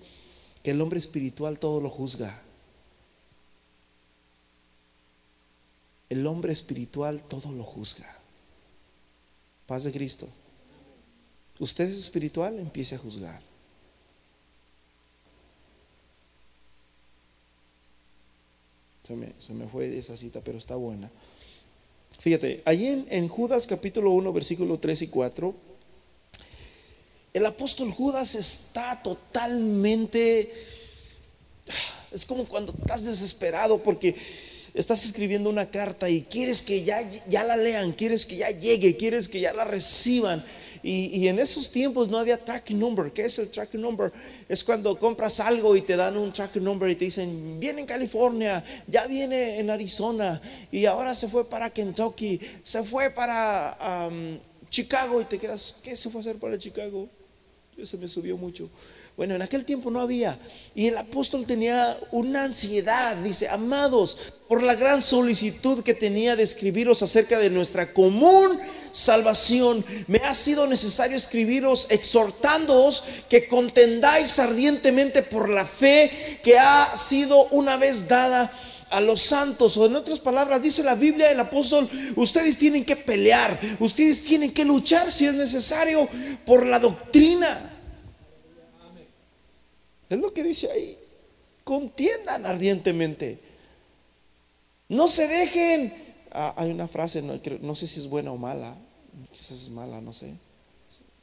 Que 0.63 0.73
el 0.73 0.81
hombre 0.83 0.99
espiritual 0.99 1.59
todo 1.59 1.81
lo 1.81 1.89
juzga. 1.89 2.43
El 6.11 6.27
hombre 6.27 6.53
espiritual 6.53 7.23
todo 7.23 7.53
lo 7.53 7.65
juzga. 7.65 8.07
Paz 9.67 9.85
de 9.85 9.93
Cristo. 9.93 10.29
Usted 11.59 11.89
es 11.89 11.99
espiritual, 11.99 12.59
empiece 12.59 12.95
a 12.95 12.99
juzgar. 12.99 13.41
Se 19.07 19.15
me, 19.15 19.33
se 19.41 19.53
me, 19.55 19.67
fue 19.67 19.99
esa 19.99 20.17
cita, 20.17 20.41
pero 20.43 20.59
está 20.59 20.77
buena. 20.77 21.11
Fíjate, 22.19 22.63
allí 22.65 22.89
en, 22.89 23.07
en 23.11 23.29
Judas 23.29 23.67
capítulo 23.67 24.11
1, 24.11 24.33
versículo 24.33 24.79
3 24.79 25.03
y 25.03 25.09
4, 25.09 25.55
el 27.35 27.47
apóstol 27.47 27.91
Judas 27.93 28.35
está 28.35 29.01
totalmente... 29.03 30.53
Es 32.11 32.25
como 32.25 32.45
cuando 32.47 32.73
estás 32.73 33.05
desesperado 33.05 33.83
porque 33.83 34.15
estás 34.81 35.05
escribiendo 35.05 35.51
una 35.51 35.71
carta 35.71 36.09
y 36.09 36.23
quieres 36.23 36.63
que 36.63 36.85
ya, 36.85 37.01
ya 37.29 37.43
la 37.43 37.57
lean, 37.57 37.93
quieres 37.93 38.25
que 38.25 38.37
ya 38.37 38.51
llegue, 38.51 38.97
quieres 38.97 39.29
que 39.29 39.41
ya 39.41 39.53
la 39.53 39.65
reciban. 39.65 40.45
Y, 40.81 41.27
en 41.27 41.41
esos 41.41 41.73
tiempos 41.73 42.09
no 42.09 42.19
había 42.19 42.43
tracking 42.43 42.79
number. 42.79 43.11
¿Qué 43.13 43.23
es 43.23 43.37
el 43.41 43.51
tracking 43.51 43.81
number? 43.81 44.13
Es 44.49 44.63
cuando 44.63 44.97
compras 44.97 45.41
algo 45.41 45.77
y 45.77 45.83
te 45.83 45.97
dan 45.97 46.17
un 46.17 46.33
tracking 46.33 46.63
number 46.63 46.89
y 46.89 46.95
te 46.95 47.07
dicen, 47.07 47.59
viene 47.59 47.81
en 47.81 47.87
California, 47.87 48.63
ya 48.87 49.09
viene 49.09 49.59
en 49.59 49.69
Arizona 49.71 50.41
y 50.71 50.87
ahora 50.87 51.17
se 51.17 51.27
fue 51.27 51.49
para 51.49 51.71
Kentucky, 51.71 52.41
se 52.63 52.85
fue 52.85 53.11
para 53.11 54.09
um, 54.09 54.39
Chicago 54.71 55.21
y 55.21 55.25
te 55.25 55.39
quedas, 55.39 55.75
¿qué 55.83 55.97
se 55.97 56.09
fue 56.11 56.21
a 56.21 56.23
hacer 56.23 56.37
para 56.37 56.57
Chicago? 56.57 57.09
Eso 57.77 57.99
me 57.99 58.07
subió 58.07 58.37
mucho. 58.37 58.71
Bueno, 59.19 59.35
en 59.35 59.43
aquel 59.43 59.65
tiempo 59.65 59.91
no 59.91 60.01
había. 60.01 60.39
Y 60.77 60.87
el 60.87 60.97
apóstol 60.97 61.45
tenía 61.45 61.99
una 62.13 62.45
ansiedad, 62.45 63.17
dice, 63.17 63.49
amados, 63.49 64.17
por 64.47 64.63
la 64.63 64.77
gran 64.77 65.03
solicitud 65.03 65.83
que 65.83 65.93
tenía 65.93 66.37
de 66.37 66.45
escribiros 66.45 67.03
acerca 67.03 67.37
de 67.37 67.51
nuestra 67.51 67.93
común 67.93 68.61
salvación, 68.93 69.85
me 70.07 70.19
ha 70.19 70.35
sido 70.35 70.69
necesario 70.69 71.17
escribiros 71.17 71.89
exhortándoos 71.91 73.03
que 73.29 73.49
contendáis 73.49 74.39
ardientemente 74.39 75.25
por 75.25 75.49
la 75.49 75.65
fe 75.65 76.39
que 76.45 76.57
ha 76.57 76.97
sido 76.97 77.49
una 77.49 77.77
vez 77.77 78.07
dada 78.07 78.53
a 78.89 79.01
los 79.01 79.21
santos. 79.21 79.77
O 79.79 79.87
en 79.87 79.97
otras 79.97 80.21
palabras, 80.21 80.63
dice 80.63 80.85
la 80.85 80.95
Biblia, 80.95 81.29
el 81.33 81.41
apóstol, 81.41 81.91
ustedes 82.15 82.57
tienen 82.57 82.85
que 82.85 82.95
pelear, 82.95 83.59
ustedes 83.81 84.23
tienen 84.23 84.53
que 84.53 84.65
luchar 84.65 85.11
si 85.11 85.27
es 85.27 85.35
necesario 85.35 86.09
por 86.47 86.65
la 86.65 86.79
doctrina. 86.79 87.75
Es 90.09 90.19
lo 90.19 90.33
que 90.33 90.43
dice 90.43 90.71
ahí. 90.71 90.99
Contiendan 91.65 92.47
ardientemente. 92.47 93.39
No 94.89 95.09
se 95.09 95.29
dejen. 95.29 95.93
Ah, 96.31 96.55
hay 96.57 96.71
una 96.71 96.89
frase, 96.89 97.23
no, 97.23 97.75
sé 97.75 97.87
si 97.87 98.01
es 98.01 98.07
buena 98.07 98.33
o 98.33 98.37
mala. 98.37 98.77
Quizás 99.33 99.63
es 99.63 99.71
mala, 99.71 100.01
no 100.01 100.13
sé. 100.13 100.33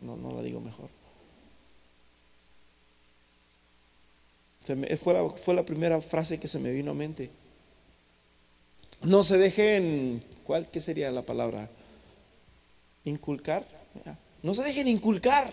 No, 0.01 0.15
no 0.15 0.33
la 0.33 0.43
digo 0.43 0.59
mejor. 0.59 0.89
fue, 4.97 5.13
la, 5.13 5.29
fue 5.29 5.53
la 5.53 5.63
primera 5.63 6.01
frase 6.01 6.39
que 6.39 6.47
se 6.47 6.59
me 6.59 6.71
vino 6.71 6.91
a 6.91 6.95
mente. 6.95 7.29
No 9.03 9.23
se 9.23 9.37
dejen, 9.37 10.23
¿cuál 10.43 10.67
qué 10.69 10.81
sería 10.81 11.11
la 11.11 11.21
palabra? 11.21 11.69
Inculcar. 13.03 13.65
No 14.41 14.53
se 14.53 14.63
dejen 14.63 14.87
inculcar 14.87 15.51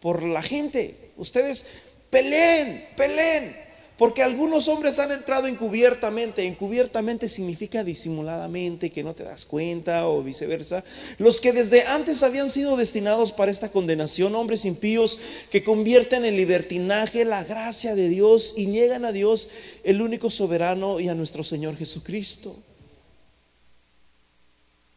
por 0.00 0.22
la 0.22 0.42
gente. 0.42 1.12
Ustedes 1.16 1.66
peleen, 2.10 2.84
peleen. 2.96 3.70
Porque 3.96 4.22
algunos 4.22 4.66
hombres 4.68 4.98
han 4.98 5.12
entrado 5.12 5.46
encubiertamente. 5.46 6.46
Encubiertamente 6.46 7.28
significa 7.28 7.84
disimuladamente, 7.84 8.88
que 8.88 9.04
no 9.04 9.14
te 9.14 9.24
das 9.24 9.44
cuenta 9.44 10.08
o 10.08 10.22
viceversa. 10.22 10.82
Los 11.18 11.38
que 11.38 11.52
desde 11.52 11.82
antes 11.82 12.22
habían 12.22 12.48
sido 12.48 12.78
destinados 12.78 13.30
para 13.30 13.50
esta 13.50 13.70
condenación, 13.70 14.34
hombres 14.34 14.64
impíos 14.64 15.18
que 15.50 15.62
convierten 15.62 16.24
en 16.24 16.36
libertinaje 16.36 17.26
la 17.26 17.44
gracia 17.44 17.94
de 17.94 18.08
Dios 18.08 18.54
y 18.56 18.66
niegan 18.68 19.04
a 19.04 19.12
Dios, 19.12 19.48
el 19.84 20.00
único 20.00 20.30
soberano, 20.30 20.98
y 20.98 21.10
a 21.10 21.14
nuestro 21.14 21.44
Señor 21.44 21.76
Jesucristo 21.76 22.56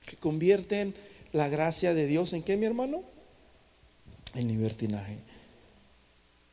que 0.05 0.15
convierten 0.17 0.93
la 1.31 1.49
gracia 1.49 1.93
de 1.93 2.07
Dios 2.07 2.33
en 2.33 2.43
qué, 2.43 2.57
mi 2.57 2.65
hermano? 2.65 3.03
En 4.35 4.47
libertinaje. 4.47 5.17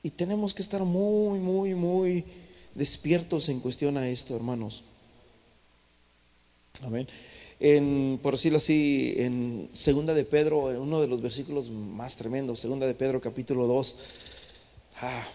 Y 0.03 0.11
tenemos 0.11 0.55
que 0.55 0.63
estar 0.63 0.83
muy, 0.85 1.39
muy, 1.39 1.75
muy 1.75 2.25
despiertos 2.75 3.49
en 3.49 3.61
cuestión 3.61 3.97
a 3.97 4.09
esto, 4.09 4.35
hermanos. 4.35 4.85
Amén. 6.83 7.07
En, 7.59 8.19
por 8.23 8.35
decirlo 8.35 8.59
así, 8.59 9.15
en 9.19 9.69
Segunda 9.75 10.15
de 10.15 10.25
Pedro, 10.25 10.71
en 10.71 10.79
uno 10.79 11.01
de 11.03 11.09
los 11.09 11.21
versículos 11.21 11.71
más 11.71 12.17
tremendos, 12.17 12.61
Segunda 12.61 12.87
de 12.87 12.95
Pedro 12.95 13.21
capítulo 13.21 13.67
2. 13.67 13.97
Ah, 15.03 15.29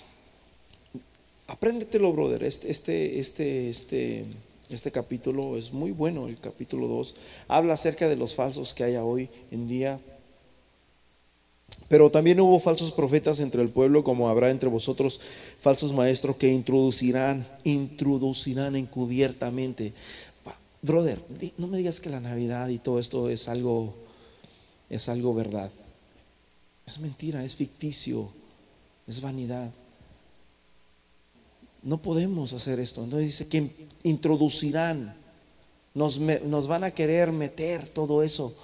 apréndetelo, 1.47 2.11
brother. 2.11 2.43
Este, 2.43 2.71
este, 2.71 3.19
este, 3.19 3.69
este 3.69 4.25
este 4.69 4.91
capítulo 4.91 5.57
es 5.57 5.73
muy 5.73 5.91
bueno, 5.91 6.27
el 6.27 6.39
capítulo 6.39 6.87
2. 6.87 7.15
Habla 7.47 7.75
acerca 7.75 8.09
de 8.09 8.15
los 8.15 8.33
falsos 8.33 8.73
que 8.73 8.83
hay 8.83 8.95
hoy 8.95 9.29
en 9.51 9.67
día. 9.67 9.99
Pero 11.87 12.09
también 12.09 12.39
hubo 12.39 12.59
falsos 12.59 12.91
profetas 12.91 13.39
entre 13.39 13.61
el 13.61 13.69
pueblo, 13.69 14.03
como 14.03 14.27
habrá 14.27 14.49
entre 14.49 14.69
vosotros 14.69 15.19
falsos 15.59 15.93
maestros 15.93 16.35
que 16.37 16.51
introducirán, 16.51 17.47
introducirán 17.63 18.75
encubiertamente. 18.75 19.93
Brother, 20.81 21.19
no 21.57 21.67
me 21.67 21.77
digas 21.77 21.99
que 21.99 22.09
la 22.09 22.19
Navidad 22.19 22.69
y 22.69 22.79
todo 22.79 22.99
esto 22.99 23.29
es 23.29 23.47
algo, 23.47 23.93
es 24.89 25.09
algo 25.09 25.33
verdad. 25.33 25.71
Es 26.87 26.99
mentira, 26.99 27.43
es 27.43 27.55
ficticio, 27.55 28.31
es 29.07 29.21
vanidad. 29.21 29.71
No 31.83 32.01
podemos 32.01 32.53
hacer 32.53 32.79
esto. 32.79 33.03
Entonces 33.03 33.27
dice 33.27 33.47
que 33.47 33.69
introducirán, 34.03 35.15
nos, 35.93 36.19
nos 36.19 36.67
van 36.67 36.83
a 36.83 36.91
querer 36.91 37.31
meter 37.31 37.87
todo 37.87 38.23
eso 38.23 38.55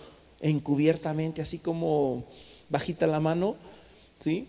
encubiertamente, 0.42 1.42
así 1.42 1.60
como 1.60 2.26
bajita 2.72 3.06
la 3.06 3.20
mano, 3.20 3.56
¿sí? 4.20 4.48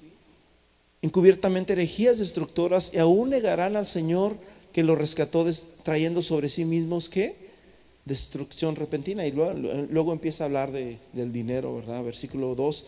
Encubiertamente 1.02 1.74
herejías 1.74 2.18
destructoras 2.18 2.94
y 2.94 2.98
aún 2.98 3.28
negarán 3.30 3.76
al 3.76 3.86
Señor 3.86 4.36
que 4.72 4.82
lo 4.82 4.94
rescató 4.94 5.46
trayendo 5.82 6.22
sobre 6.22 6.48
sí 6.48 6.64
mismos 6.64 7.10
qué? 7.10 7.36
Destrucción 8.06 8.76
repentina. 8.76 9.26
Y 9.26 9.32
luego, 9.32 9.52
luego 9.90 10.12
empieza 10.12 10.44
a 10.44 10.46
hablar 10.46 10.72
de, 10.72 10.96
del 11.12 11.32
dinero, 11.32 11.76
¿verdad? 11.76 12.02
Versículo 12.04 12.54
2. 12.54 12.86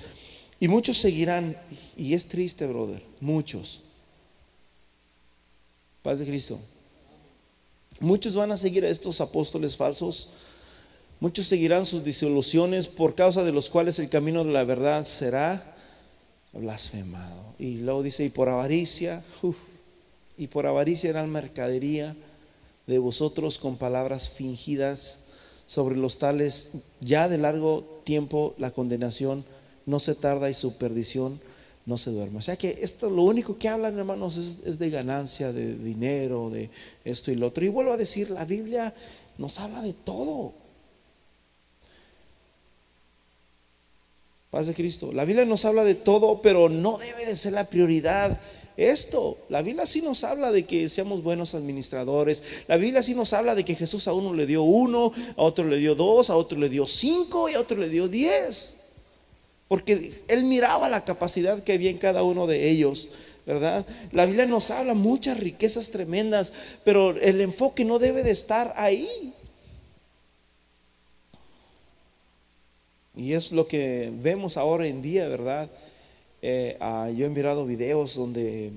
Y 0.60 0.68
muchos 0.68 0.96
seguirán, 0.96 1.56
y 1.96 2.14
es 2.14 2.28
triste, 2.28 2.66
brother, 2.66 3.02
muchos 3.20 3.82
Paz 6.04 6.18
de 6.18 6.26
Cristo. 6.26 6.60
Muchos 7.98 8.34
van 8.34 8.52
a 8.52 8.58
seguir 8.58 8.84
a 8.84 8.90
estos 8.90 9.22
apóstoles 9.22 9.74
falsos. 9.74 10.28
Muchos 11.20 11.46
seguirán 11.46 11.86
sus 11.86 12.04
disoluciones 12.04 12.88
por 12.88 13.14
causa 13.14 13.44
de 13.44 13.52
los 13.52 13.70
cuales 13.70 13.98
el 13.98 14.08
camino 14.08 14.44
de 14.44 14.52
la 14.52 14.64
verdad 14.64 15.04
será 15.04 15.74
blasfemado. 16.52 17.54
Y 17.58 17.78
luego 17.78 18.02
dice, 18.02 18.24
y 18.24 18.28
por 18.28 18.48
avaricia, 18.48 19.24
y 20.36 20.46
por 20.48 20.66
avaricia 20.66 21.10
era 21.10 21.24
mercadería 21.26 22.14
de 22.86 22.98
vosotros 22.98 23.58
con 23.58 23.76
palabras 23.76 24.28
fingidas 24.28 25.20
sobre 25.66 25.96
los 25.96 26.18
tales, 26.18 26.72
ya 27.00 27.28
de 27.28 27.38
largo 27.38 28.02
tiempo 28.04 28.54
la 28.58 28.70
condenación 28.70 29.44
no 29.86 29.98
se 30.00 30.14
tarda 30.14 30.50
y 30.50 30.54
su 30.54 30.76
perdición 30.76 31.40
no 31.86 31.98
se 31.98 32.10
duerme. 32.10 32.38
O 32.38 32.42
sea 32.42 32.56
que 32.56 32.78
esto 32.80 33.10
lo 33.10 33.22
único 33.22 33.58
que 33.58 33.68
hablan, 33.68 33.98
hermanos, 33.98 34.36
es, 34.36 34.78
de 34.78 34.90
ganancia, 34.90 35.52
de 35.52 35.76
dinero, 35.76 36.50
de 36.50 36.70
esto 37.04 37.30
y 37.30 37.36
lo 37.36 37.48
otro. 37.48 37.64
Y 37.64 37.68
vuelvo 37.68 37.92
a 37.92 37.96
decir, 37.96 38.30
la 38.30 38.44
Biblia 38.44 38.94
nos 39.38 39.60
habla 39.60 39.82
de 39.82 39.92
todo. 39.92 40.52
Paz 44.54 44.68
de 44.68 44.74
Cristo. 44.74 45.10
La 45.12 45.24
Biblia 45.24 45.44
nos 45.44 45.64
habla 45.64 45.82
de 45.82 45.96
todo, 45.96 46.40
pero 46.40 46.68
no 46.68 46.96
debe 46.96 47.26
de 47.26 47.34
ser 47.34 47.54
la 47.54 47.68
prioridad 47.68 48.38
esto. 48.76 49.36
La 49.48 49.62
Biblia 49.62 49.84
sí 49.84 50.00
nos 50.00 50.22
habla 50.22 50.52
de 50.52 50.64
que 50.64 50.88
seamos 50.88 51.24
buenos 51.24 51.56
administradores. 51.56 52.44
La 52.68 52.76
Biblia 52.76 53.02
sí 53.02 53.16
nos 53.16 53.32
habla 53.32 53.56
de 53.56 53.64
que 53.64 53.74
Jesús 53.74 54.06
a 54.06 54.12
uno 54.12 54.32
le 54.32 54.46
dio 54.46 54.62
uno, 54.62 55.12
a 55.36 55.42
otro 55.42 55.64
le 55.64 55.78
dio 55.78 55.96
dos, 55.96 56.30
a 56.30 56.36
otro 56.36 56.56
le 56.56 56.68
dio 56.68 56.86
cinco 56.86 57.48
y 57.48 57.54
a 57.54 57.60
otro 57.60 57.78
le 57.78 57.88
dio 57.88 58.06
diez. 58.06 58.76
Porque 59.66 60.22
él 60.28 60.44
miraba 60.44 60.88
la 60.88 61.04
capacidad 61.04 61.64
que 61.64 61.72
había 61.72 61.90
en 61.90 61.98
cada 61.98 62.22
uno 62.22 62.46
de 62.46 62.70
ellos, 62.70 63.08
¿verdad? 63.46 63.84
La 64.12 64.24
Biblia 64.24 64.46
nos 64.46 64.70
habla 64.70 64.94
muchas 64.94 65.40
riquezas 65.40 65.90
tremendas, 65.90 66.52
pero 66.84 67.10
el 67.18 67.40
enfoque 67.40 67.84
no 67.84 67.98
debe 67.98 68.22
de 68.22 68.30
estar 68.30 68.72
ahí. 68.76 69.34
Y 73.16 73.32
es 73.32 73.52
lo 73.52 73.66
que 73.68 74.12
vemos 74.22 74.56
ahora 74.56 74.86
en 74.86 75.02
día, 75.02 75.28
¿verdad? 75.28 75.70
Eh, 76.42 76.76
ah, 76.80 77.10
yo 77.14 77.26
he 77.26 77.30
mirado 77.30 77.64
videos 77.64 78.16
donde 78.16 78.72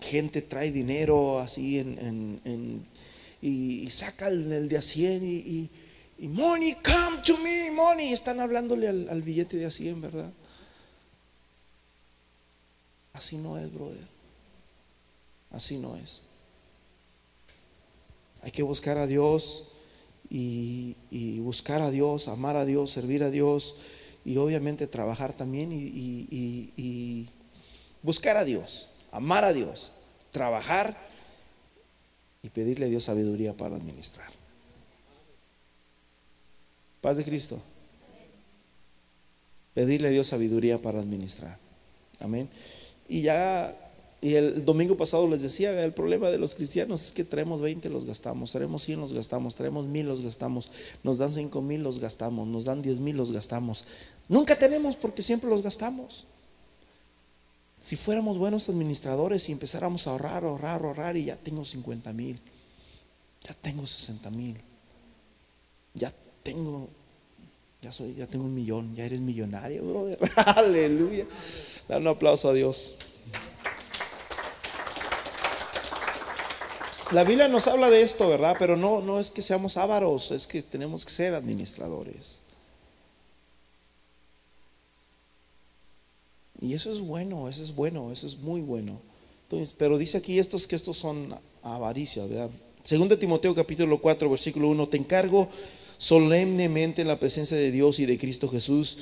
gente 0.00 0.42
trae 0.42 0.70
dinero 0.70 1.38
así 1.38 1.78
en, 1.78 2.86
y, 3.42 3.90
saca 3.90 4.28
el, 4.28 4.68
de 4.68 4.78
a 4.78 4.82
100 4.82 5.24
y 5.24 6.28
money, 6.28 6.74
come 6.74 7.18
to 7.24 7.36
me, 7.38 7.70
money. 7.70 8.12
Están 8.12 8.40
hablándole 8.40 8.88
al, 8.88 9.22
billete 9.22 9.56
de 9.56 9.66
a 9.66 9.70
100, 9.70 10.00
¿verdad? 10.00 10.30
Así 13.12 13.36
no 13.36 13.58
es, 13.58 13.72
brother. 13.72 14.06
Así 15.50 15.78
no 15.78 15.96
es. 15.96 16.22
Hay 18.42 18.52
que 18.52 18.62
buscar 18.62 18.98
a 18.98 19.06
Dios 19.06 19.64
y, 20.30 20.96
buscar 21.40 21.82
a 21.82 21.90
Dios, 21.90 22.28
amar 22.28 22.56
a 22.56 22.64
Dios, 22.64 22.90
servir 22.90 23.24
a 23.24 23.30
Dios 23.30 23.76
y 24.24 24.36
obviamente 24.36 24.86
trabajar 24.86 25.32
también 25.32 25.70
y 25.72 27.26
buscar 28.02 28.36
a 28.36 28.44
Dios, 28.44 28.88
amar 29.12 29.44
a 29.44 29.52
Dios, 29.52 29.92
trabajar 30.30 30.96
y 32.42 32.48
pedirle 32.48 32.86
a 32.86 32.88
Dios 32.88 33.04
sabiduría 33.04 33.52
para 33.54 33.76
administrar. 33.76 34.30
Paz 37.00 37.16
de 37.16 37.24
Cristo. 37.24 37.60
Pedirle 39.74 40.08
a 40.08 40.10
Dios 40.10 40.26
sabiduría 40.26 40.78
para 40.78 41.00
administrar. 41.00 41.56
Amén. 42.18 42.48
Y 43.08 43.22
ya, 43.22 43.74
y 44.22 44.34
el 44.34 44.66
domingo 44.66 44.96
pasado 44.98 45.26
les 45.28 45.40
decía, 45.40 45.82
el 45.82 45.94
problema 45.94 46.28
de 46.28 46.36
los 46.36 46.54
cristianos 46.54 47.06
es 47.06 47.12
que 47.12 47.24
traemos 47.24 47.62
20, 47.62 47.88
los 47.88 48.04
gastamos, 48.04 48.52
traemos 48.52 48.82
100, 48.82 49.00
los 49.00 49.12
gastamos, 49.14 49.54
traemos 49.54 49.86
1000, 49.86 50.06
los 50.06 50.20
gastamos, 50.20 50.70
nos 51.02 51.16
dan 51.16 51.30
5 51.30 51.62
mil, 51.62 51.82
los 51.82 52.00
gastamos, 52.00 52.46
nos 52.46 52.66
dan 52.66 52.82
10 52.82 52.98
mil, 52.98 53.16
los 53.16 53.32
gastamos. 53.32 53.84
Nunca 54.28 54.56
tenemos 54.56 54.94
porque 54.96 55.22
siempre 55.22 55.48
los 55.48 55.62
gastamos. 55.62 56.24
Si 57.80 57.96
fuéramos 57.96 58.36
buenos 58.36 58.68
administradores 58.68 59.48
y 59.48 59.52
empezáramos 59.52 60.06
a 60.06 60.10
ahorrar, 60.10 60.44
ahorrar, 60.44 60.84
ahorrar 60.84 61.16
y 61.16 61.24
ya 61.24 61.36
tengo 61.36 61.64
50 61.64 62.12
mil, 62.12 62.38
ya 63.42 63.54
tengo 63.54 63.86
60 63.86 64.30
mil, 64.30 64.54
ya 65.94 66.12
tengo, 66.42 66.90
ya 67.80 67.90
soy, 67.90 68.14
ya 68.16 68.26
tengo 68.26 68.44
un 68.44 68.54
millón, 68.54 68.94
ya 68.94 69.06
eres 69.06 69.20
millonario, 69.20 69.82
brother. 69.82 70.18
Aleluya. 70.36 71.24
Da 71.88 71.96
un 71.96 72.06
aplauso 72.06 72.50
a 72.50 72.52
Dios. 72.52 72.96
La 77.12 77.24
Biblia 77.24 77.48
nos 77.48 77.66
habla 77.66 77.90
de 77.90 78.02
esto, 78.02 78.28
¿verdad? 78.28 78.54
Pero 78.58 78.76
no, 78.76 79.00
no 79.00 79.18
es 79.18 79.30
que 79.30 79.42
seamos 79.42 79.76
ávaros, 79.76 80.30
es 80.30 80.46
que 80.46 80.62
tenemos 80.62 81.04
que 81.04 81.10
ser 81.10 81.34
administradores. 81.34 82.38
Y 86.60 86.74
eso 86.74 86.92
es 86.92 87.00
bueno, 87.00 87.48
eso 87.48 87.62
es 87.62 87.74
bueno, 87.74 88.12
eso 88.12 88.26
es 88.26 88.38
muy 88.38 88.60
bueno. 88.60 89.00
Pero 89.76 89.98
dice 89.98 90.18
aquí 90.18 90.38
estos 90.38 90.68
que 90.68 90.76
estos 90.76 90.96
son 90.98 91.34
avaricia, 91.62 92.24
¿verdad? 92.26 92.50
Segundo 92.84 93.18
Timoteo 93.18 93.54
capítulo 93.54 94.00
4, 94.00 94.30
versículo 94.30 94.68
1, 94.68 94.88
te 94.88 94.96
encargo 94.96 95.48
solemnemente 95.98 97.02
en 97.02 97.08
la 97.08 97.18
presencia 97.18 97.56
de 97.56 97.72
Dios 97.72 97.98
y 97.98 98.06
de 98.06 98.18
Cristo 98.18 98.48
Jesús, 98.48 98.98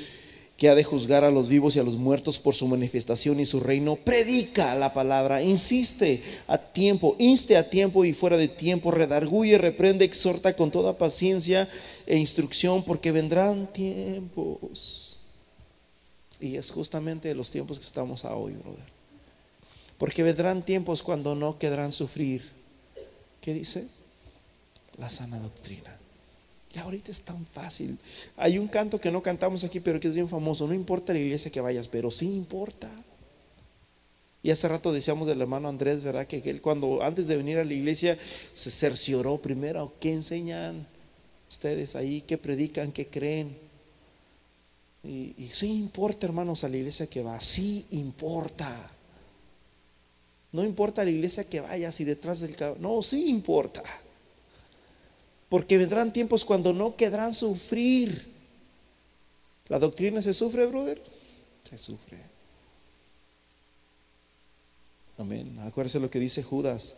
que 0.59 0.68
ha 0.68 0.74
de 0.74 0.82
juzgar 0.82 1.22
a 1.22 1.30
los 1.30 1.46
vivos 1.46 1.76
y 1.76 1.78
a 1.78 1.84
los 1.84 1.96
muertos 1.96 2.40
por 2.40 2.52
su 2.52 2.66
manifestación 2.66 3.38
y 3.38 3.46
su 3.46 3.61
reino, 3.61 3.94
predica 3.94 4.74
la 4.74 4.92
palabra, 4.92 5.40
insiste 5.40 6.20
a 6.48 6.59
tiempo, 6.59 7.14
inste 7.20 7.56
a 7.56 7.70
tiempo 7.70 8.04
y 8.04 8.12
fuera 8.12 8.36
de 8.36 8.48
tiempo, 8.48 8.90
redarguye, 8.90 9.56
reprende, 9.56 10.04
exhorta 10.04 10.56
con 10.56 10.72
toda 10.72 10.98
paciencia 10.98 11.68
e 12.06 12.18
instrucción, 12.18 12.82
porque 12.82 13.12
vendrán 13.12 13.72
tiempos. 13.72 15.18
Y 16.40 16.56
es 16.56 16.72
justamente 16.72 17.32
los 17.36 17.52
tiempos 17.52 17.78
que 17.78 17.86
estamos 17.86 18.24
a 18.24 18.34
hoy, 18.34 18.54
brother. 18.54 18.84
Porque 19.96 20.24
vendrán 20.24 20.64
tiempos 20.64 21.04
cuando 21.04 21.36
no 21.36 21.56
quedarán 21.56 21.92
sufrir. 21.92 22.42
¿Qué 23.40 23.54
dice? 23.54 23.86
La 24.96 25.09
sana 25.09 25.38
doctrina. 25.38 25.97
Y 26.74 26.78
ahorita 26.78 27.10
es 27.10 27.22
tan 27.22 27.44
fácil. 27.46 27.98
Hay 28.36 28.58
un 28.58 28.68
canto 28.68 29.00
que 29.00 29.10
no 29.10 29.22
cantamos 29.22 29.64
aquí, 29.64 29.80
pero 29.80 29.98
que 29.98 30.08
es 30.08 30.14
bien 30.14 30.28
famoso. 30.28 30.66
No 30.66 30.74
importa 30.74 31.12
la 31.12 31.18
iglesia 31.18 31.50
que 31.50 31.60
vayas, 31.60 31.88
pero 31.88 32.10
sí 32.10 32.26
importa. 32.26 32.90
Y 34.42 34.50
hace 34.50 34.68
rato 34.68 34.92
decíamos 34.92 35.26
del 35.26 35.40
hermano 35.40 35.68
Andrés, 35.68 36.02
¿verdad? 36.02 36.26
Que 36.26 36.38
él 36.48 36.60
cuando 36.60 37.02
antes 37.02 37.26
de 37.26 37.36
venir 37.36 37.58
a 37.58 37.64
la 37.64 37.72
iglesia 37.72 38.18
se 38.54 38.70
cercioró 38.70 39.38
primero 39.38 39.92
qué 39.98 40.12
enseñan 40.12 40.86
ustedes 41.50 41.96
ahí, 41.96 42.22
qué 42.22 42.38
predican, 42.38 42.92
qué 42.92 43.06
creen. 43.06 43.56
Y, 45.02 45.34
y 45.38 45.48
sí 45.50 45.72
importa, 45.72 46.26
hermanos, 46.26 46.64
a 46.64 46.68
la 46.68 46.76
iglesia 46.76 47.06
que 47.06 47.22
va, 47.22 47.40
sí 47.40 47.86
importa. 47.90 48.90
No 50.52 50.64
importa 50.64 51.04
la 51.04 51.10
iglesia 51.10 51.48
que 51.48 51.60
vayas 51.60 52.00
y 52.00 52.04
detrás 52.04 52.40
del 52.40 52.56
no, 52.78 53.02
sí 53.02 53.28
importa. 53.28 53.82
Porque 55.49 55.78
vendrán 55.78 56.12
tiempos 56.12 56.44
cuando 56.44 56.72
no 56.72 56.96
quedarán 56.96 57.32
sufrir. 57.32 58.26
¿La 59.68 59.78
doctrina 59.78 60.20
se 60.20 60.34
sufre, 60.34 60.66
brother? 60.66 61.03
Se 61.68 61.78
sufre. 61.78 62.18
Amén. 65.18 65.59
Acuérdese 65.61 66.01
lo 66.01 66.11
que 66.11 66.18
dice 66.18 66.42
Judas, 66.42 66.96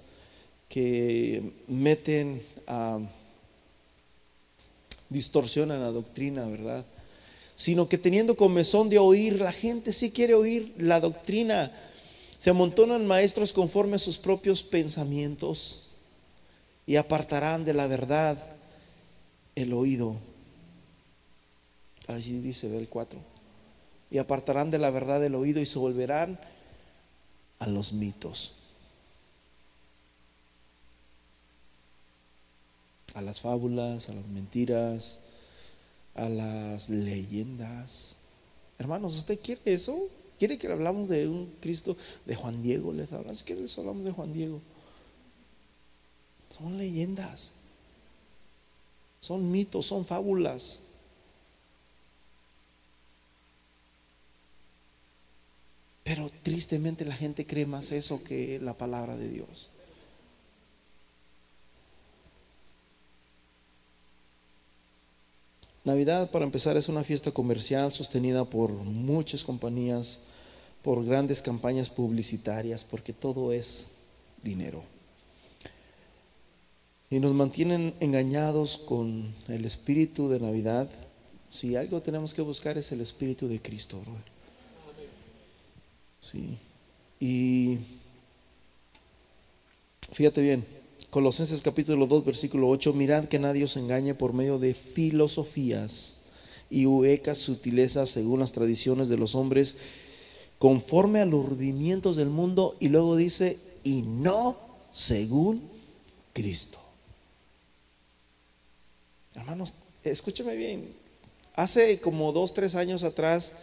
que 0.68 1.52
meten 1.68 2.42
a 2.66 2.98
distorsionan 5.08 5.80
la 5.80 5.90
doctrina, 5.90 6.46
¿verdad? 6.46 6.84
Sino 7.56 7.88
que 7.88 7.98
teniendo 7.98 8.36
comezón 8.36 8.88
de 8.88 8.98
oír, 8.98 9.40
la 9.40 9.52
gente 9.52 9.92
sí 9.92 10.10
quiere 10.10 10.34
oír 10.34 10.72
la 10.78 11.00
doctrina. 11.00 11.72
Se 12.38 12.50
amontonan 12.50 13.06
maestros 13.06 13.52
conforme 13.52 13.96
a 13.96 13.98
sus 13.98 14.18
propios 14.18 14.62
pensamientos 14.62 15.89
y 16.90 16.96
apartarán 16.96 17.64
de 17.64 17.72
la 17.72 17.86
verdad 17.86 18.36
el 19.54 19.72
oído. 19.74 20.16
Allí 22.08 22.40
dice 22.40 22.76
el 22.76 22.88
4. 22.88 23.16
Y 24.10 24.18
apartarán 24.18 24.72
de 24.72 24.78
la 24.78 24.90
verdad 24.90 25.24
el 25.24 25.36
oído 25.36 25.60
y 25.60 25.66
se 25.66 25.78
volverán 25.78 26.40
a 27.60 27.68
los 27.68 27.92
mitos. 27.92 28.56
A 33.14 33.22
las 33.22 33.40
fábulas, 33.40 34.08
a 34.08 34.12
las 34.12 34.26
mentiras, 34.26 35.20
a 36.16 36.28
las 36.28 36.88
leyendas. 36.88 38.16
Hermanos, 38.80 39.16
¿usted 39.16 39.38
quiere 39.38 39.60
eso? 39.66 39.96
¿Quiere 40.40 40.58
que 40.58 40.66
le 40.66 40.72
hablamos 40.72 41.08
de 41.08 41.28
un 41.28 41.54
Cristo, 41.60 41.96
de 42.26 42.34
Juan 42.34 42.60
Diego? 42.64 42.92
¿Les 42.92 43.12
hablamos? 43.12 43.44
¿Quiere 43.44 43.60
que 43.60 43.68
les 43.68 43.78
hablamos 43.78 44.04
de 44.04 44.10
Juan 44.10 44.32
Diego? 44.32 44.60
Son 46.56 46.76
leyendas. 46.76 47.52
Son 49.20 49.50
mitos, 49.50 49.86
son 49.86 50.04
fábulas. 50.04 50.82
Pero 56.02 56.30
tristemente 56.42 57.04
la 57.04 57.14
gente 57.14 57.46
cree 57.46 57.66
más 57.66 57.92
eso 57.92 58.24
que 58.24 58.58
la 58.60 58.74
palabra 58.74 59.16
de 59.16 59.28
Dios. 59.28 59.68
Navidad, 65.84 66.30
para 66.30 66.44
empezar, 66.44 66.76
es 66.76 66.88
una 66.88 67.04
fiesta 67.04 67.30
comercial 67.30 67.92
sostenida 67.92 68.44
por 68.44 68.70
muchas 68.70 69.44
compañías, 69.44 70.24
por 70.82 71.04
grandes 71.04 71.42
campañas 71.42 71.88
publicitarias, 71.88 72.84
porque 72.84 73.12
todo 73.12 73.52
es 73.52 73.90
dinero 74.42 74.82
y 77.10 77.18
nos 77.18 77.34
mantienen 77.34 77.92
engañados 77.98 78.78
con 78.78 79.34
el 79.48 79.64
espíritu 79.64 80.28
de 80.28 80.38
Navidad. 80.38 80.88
Si 81.50 81.74
algo 81.74 82.00
tenemos 82.00 82.32
que 82.32 82.42
buscar 82.42 82.78
es 82.78 82.92
el 82.92 83.00
espíritu 83.00 83.48
de 83.48 83.60
Cristo, 83.60 84.00
Sí. 86.20 86.58
Y 87.18 87.78
fíjate 90.12 90.42
bien, 90.42 90.64
Colosenses 91.08 91.62
capítulo 91.62 92.06
2, 92.06 92.24
versículo 92.24 92.68
8, 92.68 92.92
mirad 92.92 93.24
que 93.24 93.38
nadie 93.38 93.64
os 93.64 93.76
engañe 93.76 94.14
por 94.14 94.32
medio 94.32 94.58
de 94.58 94.74
filosofías 94.74 96.18
y 96.70 96.86
huecas 96.86 97.38
sutilezas 97.38 98.10
según 98.10 98.40
las 98.40 98.52
tradiciones 98.52 99.08
de 99.08 99.16
los 99.16 99.34
hombres, 99.34 99.78
conforme 100.58 101.20
a 101.20 101.26
los 101.26 101.44
rudimientos 101.44 102.16
del 102.16 102.28
mundo, 102.28 102.76
y 102.80 102.90
luego 102.90 103.16
dice, 103.16 103.58
y 103.82 104.02
no 104.02 104.56
según 104.92 105.62
Cristo. 106.34 106.79
Hermanos, 109.34 109.74
escúcheme 110.02 110.56
bien. 110.56 110.92
Hace 111.54 112.00
como 112.00 112.32
dos, 112.32 112.54
tres 112.54 112.74
años 112.74 113.04
atrás, 113.04 113.54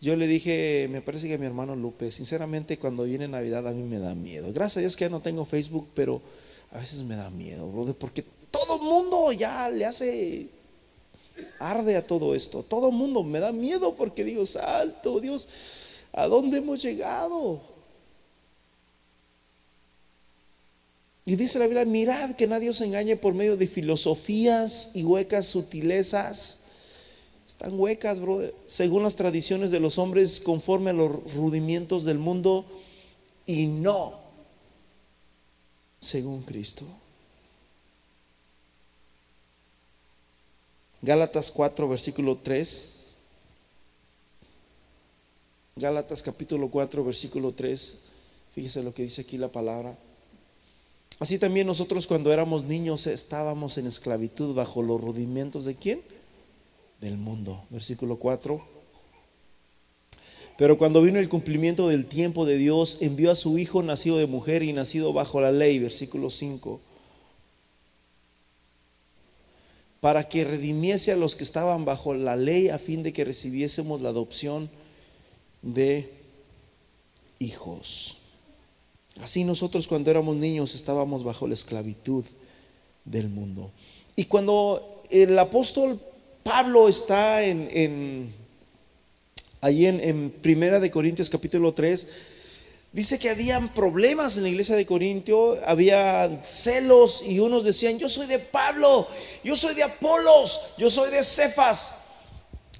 yo 0.00 0.16
le 0.16 0.26
dije, 0.26 0.88
me 0.90 1.02
parece 1.02 1.28
que 1.28 1.34
a 1.34 1.38
mi 1.38 1.46
hermano 1.46 1.76
Lupe, 1.76 2.10
sinceramente 2.10 2.78
cuando 2.78 3.04
viene 3.04 3.28
Navidad 3.28 3.66
a 3.68 3.72
mí 3.72 3.82
me 3.82 3.98
da 3.98 4.14
miedo. 4.14 4.52
Gracias 4.52 4.78
a 4.78 4.80
Dios 4.80 4.96
que 4.96 5.04
ya 5.04 5.10
no 5.10 5.20
tengo 5.20 5.44
Facebook, 5.44 5.88
pero 5.94 6.22
a 6.72 6.78
veces 6.78 7.02
me 7.02 7.16
da 7.16 7.30
miedo, 7.30 7.70
brother, 7.70 7.94
porque 7.94 8.24
todo 8.50 8.76
el 8.76 8.82
mundo 8.82 9.32
ya 9.32 9.68
le 9.68 9.84
hace 9.84 10.48
arde 11.58 11.96
a 11.96 12.06
todo 12.06 12.34
esto. 12.34 12.62
Todo 12.62 12.88
el 12.88 12.94
mundo 12.94 13.22
me 13.22 13.40
da 13.40 13.52
miedo 13.52 13.94
porque 13.94 14.24
digo, 14.24 14.46
salto, 14.46 15.20
Dios, 15.20 15.48
¿a 16.12 16.26
dónde 16.26 16.58
hemos 16.58 16.82
llegado? 16.82 17.60
Y 21.26 21.36
dice 21.36 21.58
la 21.58 21.66
Biblia, 21.66 21.84
mirad 21.86 22.34
que 22.36 22.46
nadie 22.46 22.68
os 22.68 22.80
engañe 22.82 23.16
por 23.16 23.32
medio 23.32 23.56
de 23.56 23.66
filosofías 23.66 24.90
y 24.92 25.04
huecas 25.04 25.46
sutilezas. 25.46 26.60
Están 27.48 27.78
huecas, 27.78 28.20
brother, 28.20 28.54
según 28.66 29.04
las 29.04 29.16
tradiciones 29.16 29.70
de 29.70 29.80
los 29.80 29.98
hombres, 29.98 30.40
conforme 30.40 30.90
a 30.90 30.94
los 30.94 31.34
rudimientos 31.34 32.04
del 32.04 32.18
mundo, 32.18 32.66
y 33.46 33.66
no 33.66 34.18
según 36.00 36.42
Cristo. 36.42 36.84
Gálatas 41.00 41.50
4, 41.50 41.88
versículo 41.88 42.38
3. 42.42 43.00
Gálatas 45.76 46.22
capítulo 46.22 46.70
4, 46.70 47.04
versículo 47.04 47.52
3. 47.52 47.98
Fíjese 48.54 48.82
lo 48.82 48.94
que 48.94 49.02
dice 49.02 49.22
aquí 49.22 49.36
la 49.36 49.48
palabra. 49.48 49.96
Así 51.18 51.38
también 51.38 51.66
nosotros 51.66 52.06
cuando 52.06 52.32
éramos 52.32 52.64
niños 52.64 53.06
estábamos 53.06 53.78
en 53.78 53.86
esclavitud 53.86 54.54
bajo 54.54 54.82
los 54.82 55.00
rudimentos 55.00 55.64
de 55.64 55.76
quién? 55.76 56.02
Del 57.00 57.16
mundo. 57.16 57.62
Versículo 57.70 58.16
4. 58.16 58.60
Pero 60.56 60.78
cuando 60.78 61.02
vino 61.02 61.18
el 61.18 61.28
cumplimiento 61.28 61.88
del 61.88 62.06
tiempo 62.06 62.46
de 62.46 62.58
Dios, 62.58 62.98
envió 63.00 63.30
a 63.30 63.36
su 63.36 63.58
Hijo 63.58 63.82
nacido 63.82 64.18
de 64.18 64.26
mujer 64.26 64.62
y 64.62 64.72
nacido 64.72 65.12
bajo 65.12 65.40
la 65.40 65.52
ley. 65.52 65.78
Versículo 65.78 66.30
5. 66.30 66.80
Para 70.00 70.28
que 70.28 70.44
redimiese 70.44 71.12
a 71.12 71.16
los 71.16 71.34
que 71.34 71.44
estaban 71.44 71.84
bajo 71.84 72.14
la 72.14 72.36
ley 72.36 72.68
a 72.68 72.78
fin 72.78 73.02
de 73.02 73.12
que 73.12 73.24
recibiésemos 73.24 74.00
la 74.00 74.10
adopción 74.10 74.70
de 75.62 76.10
hijos. 77.38 78.18
Así 79.22 79.44
nosotros 79.44 79.86
cuando 79.86 80.10
éramos 80.10 80.36
niños 80.36 80.74
estábamos 80.74 81.22
bajo 81.22 81.46
la 81.46 81.54
esclavitud 81.54 82.24
del 83.04 83.28
mundo. 83.28 83.70
Y 84.16 84.24
cuando 84.24 85.02
el 85.10 85.38
apóstol 85.38 86.00
Pablo 86.42 86.88
está 86.88 87.42
en, 87.42 87.68
en 87.72 88.34
allí 89.60 89.86
en, 89.86 90.00
en, 90.00 90.30
Primera 90.30 90.80
de 90.80 90.90
Corintios 90.90 91.30
capítulo 91.30 91.72
3, 91.72 92.08
dice 92.92 93.18
que 93.18 93.30
habían 93.30 93.68
problemas 93.72 94.36
en 94.36 94.42
la 94.42 94.48
iglesia 94.50 94.76
de 94.76 94.84
Corintio, 94.84 95.56
había 95.66 96.40
celos 96.42 97.24
y 97.26 97.38
unos 97.38 97.64
decían, 97.64 97.98
yo 97.98 98.08
soy 98.08 98.26
de 98.26 98.38
Pablo, 98.38 99.06
yo 99.42 99.56
soy 99.56 99.74
de 99.74 99.84
Apolos, 99.84 100.70
yo 100.76 100.90
soy 100.90 101.10
de 101.10 101.22
Cefas. 101.24 101.96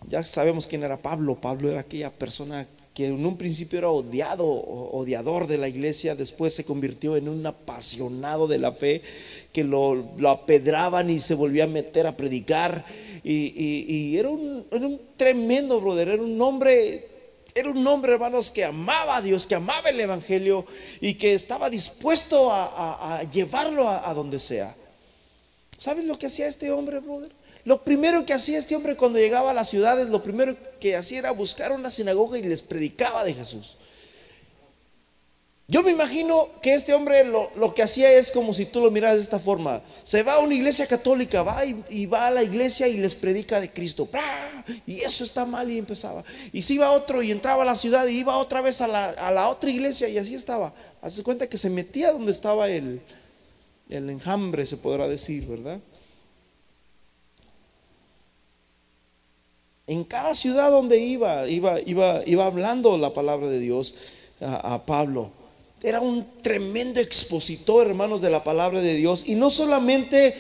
Ya 0.07 0.23
sabemos 0.25 0.67
quién 0.67 0.83
era 0.83 0.99
Pablo. 0.99 1.41
Pablo 1.41 1.71
era 1.71 1.81
aquella 1.81 2.11
persona 2.11 2.67
que 2.95 3.09
en 3.09 3.27
un 3.27 3.37
principio 3.37 3.81
era 3.81 3.91
odiado, 3.91 4.47
odiador 4.47 5.49
de 5.49 5.59
la 5.59 5.69
iglesia, 5.69 6.15
después 6.15 6.55
se 6.55 6.65
convirtió 6.65 7.17
en 7.17 7.29
un 7.29 7.45
apasionado 7.45 8.47
de 8.47 8.59
la 8.59 8.71
fe, 8.71 9.03
que 9.53 9.65
lo, 9.65 10.15
apedraban 10.29 11.11
y 11.11 11.19
se 11.19 11.35
volvía 11.35 11.65
a 11.65 11.67
meter 11.67 12.07
a 12.07 12.17
predicar. 12.17 12.85
Y, 13.25 14.17
era, 14.17 14.31
un, 14.31 14.65
tremendo 15.17 15.81
brother, 15.81 16.09
era 16.09 16.23
un 16.23 16.41
hombre, 16.41 17.05
era 17.53 17.69
un 17.69 17.85
hombre, 17.85 18.13
hermanos, 18.13 18.53
que 18.53 18.65
amaba 18.65 19.17
a 19.17 19.23
Dios, 19.23 19.49
que 19.49 19.57
amaba 19.57 19.91
el 19.91 19.99
Evangelio 19.99 20.65
y 21.01 21.15
que 21.15 21.35
estaba 21.35 21.71
dispuesto 21.71 22.53
a, 22.53 23.25
llevarlo 23.33 23.89
a, 23.89 24.09
a 24.09 24.15
donde 24.15 24.39
sea. 24.39 24.73
¿Sabes 25.77 26.05
lo 26.05 26.17
que 26.17 26.27
hacía 26.27 26.47
este 26.47 26.71
hombre, 26.71 27.01
brother? 27.01 27.33
Lo 27.65 27.83
primero 27.83 28.27
que 28.27 28.35
hacía 28.35 28.59
este 28.59 28.77
hombre 28.77 28.97
cuando 28.97 29.19
llegaba 29.19 29.51
a 29.51 29.55
las 29.55 29.71
ciudades, 29.71 30.09
lo 30.09 30.23
primero 30.23 30.57
que 30.81 30.97
hacía 30.97 31.21
era 31.21 31.31
buscar 31.31 31.73
una 31.73 31.89
sinagoga 31.91 32.39
y 32.39 32.43
les 32.43 32.61
predicaba 32.61 33.25
de 33.25 33.35
Jesús. 33.35 33.77
Yo 35.67 35.83
me 35.83 35.91
imagino 35.91 36.49
que 36.61 36.75
este 36.75 36.93
hombre 36.93 37.25
lo, 37.25 37.75
que 37.75 37.83
hacía 37.83 38.13
es 38.13 38.31
como 38.33 38.53
si 38.53 38.67
tú 38.67 38.83
lo 38.83 38.91
miras 38.91 39.15
de 39.15 39.23
esta 39.23 39.39
forma. 39.39 39.81
Se 40.03 40.23
va 40.23 40.35
a 40.35 40.41
una 40.41 40.55
iglesia 40.55 40.87
católica, 40.87 41.43
va 41.43 41.65
y, 41.65 42.05
va 42.05 42.27
a 42.27 42.31
la 42.31 42.43
iglesia 42.43 42.87
y 42.87 42.99
les 42.99 43.15
predica 43.15 43.61
de 43.61 43.71
Cristo. 43.71 44.07
Y 44.87 44.97
eso 44.97 45.25
está 45.25 45.47
mal 45.47 45.71
y 45.71 45.79
empezaba. 45.79 46.23
Y 46.53 46.61
si 46.61 46.75
iba 46.75 46.91
otro 46.91 47.23
y 47.23 47.31
entraba 47.31 47.63
a 47.63 47.67
la 47.67 47.77
ciudad 47.77 48.07
y 48.07 48.19
iba 48.19 48.37
otra 48.37 48.61
vez 48.61 48.83
a 48.83 48.89
la, 48.89 49.49
otra 49.49 49.71
iglesia 49.71 50.07
y 50.11 50.19
así 50.19 50.35
estaba. 50.35 50.75
Hace 51.01 51.23
cuenta 51.23 51.47
que 51.47 51.57
se 51.57 51.71
metía 51.71 52.13
donde 52.13 52.33
estaba 52.33 52.69
el, 52.69 53.01
el 53.89 54.11
enjambre, 54.11 54.67
se 54.67 54.77
podrá 54.77 55.09
decir, 55.09 55.47
¿verdad? 55.47 55.81
En 59.87 60.05
cada 60.05 60.35
ciudad 60.35 60.71
donde 60.71 60.99
iba, 60.99 61.47
iba, 61.47 61.79
iba, 61.85 62.23
iba 62.25 62.47
hablando 62.47 62.97
la 62.97 63.13
palabra 63.13 63.49
de 63.49 63.61
Dios 63.61 63.95
a, 64.41 64.83
Pablo. 64.87 65.31
Era 65.83 66.01
un 66.01 66.27
tremendo 66.41 67.01
expositor, 67.01 67.87
hermanos, 67.87 68.23
de 68.23 68.31
la 68.31 68.43
palabra 68.43 68.81
de 68.81 68.95
Dios. 68.95 69.25
Y 69.27 69.35
no 69.35 69.51
solamente, 69.51 70.35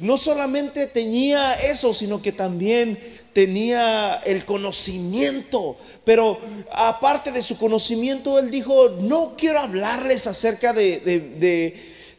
no 0.00 0.18
solamente 0.18 0.88
tenía 0.88 1.52
eso, 1.52 1.94
sino 1.94 2.20
que 2.20 2.32
también 2.32 2.98
tenía 3.32 4.16
el 4.26 4.44
conocimiento. 4.44 5.76
Pero 6.04 6.40
aparte 6.72 7.30
de 7.30 7.42
su 7.42 7.56
conocimiento, 7.56 8.40
él 8.40 8.50
dijo, 8.50 8.88
no 8.88 9.34
quiero 9.38 9.60
hablarles 9.60 10.26
acerca 10.26 10.72
de, 10.72 10.98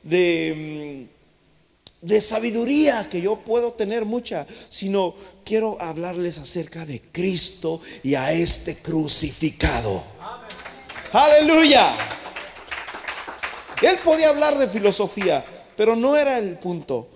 de 0.03 1.05
mm, 1.05 1.19
de 2.01 2.21
sabiduría, 2.21 3.07
que 3.09 3.21
yo 3.21 3.35
puedo 3.35 3.73
tener 3.73 4.05
mucha, 4.05 4.47
sino 4.69 5.15
quiero 5.49 5.81
hablarles 5.81 6.37
acerca 6.37 6.85
de 6.85 7.01
Cristo 7.01 7.81
y 8.03 8.13
a 8.13 8.31
este 8.31 8.75
crucificado. 8.83 10.03
Aleluya. 11.11 11.95
Él 13.81 13.97
podía 14.03 14.29
hablar 14.29 14.59
de 14.59 14.67
filosofía, 14.67 15.43
pero 15.75 15.95
no 15.95 16.15
era 16.15 16.37
el 16.37 16.59
punto. 16.59 17.07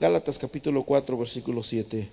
Gálatas 0.00 0.38
capítulo 0.38 0.84
4, 0.84 1.18
versículo 1.18 1.62
7. 1.62 2.08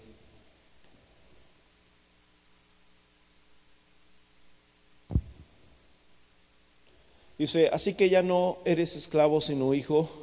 Dice, 7.38 7.70
así 7.72 7.93
que 7.93 8.09
ya 8.09 8.22
no 8.22 8.57
eres 8.66 8.97
esclavo 8.97 9.39
sino 9.39 9.74
hijo 9.74 10.22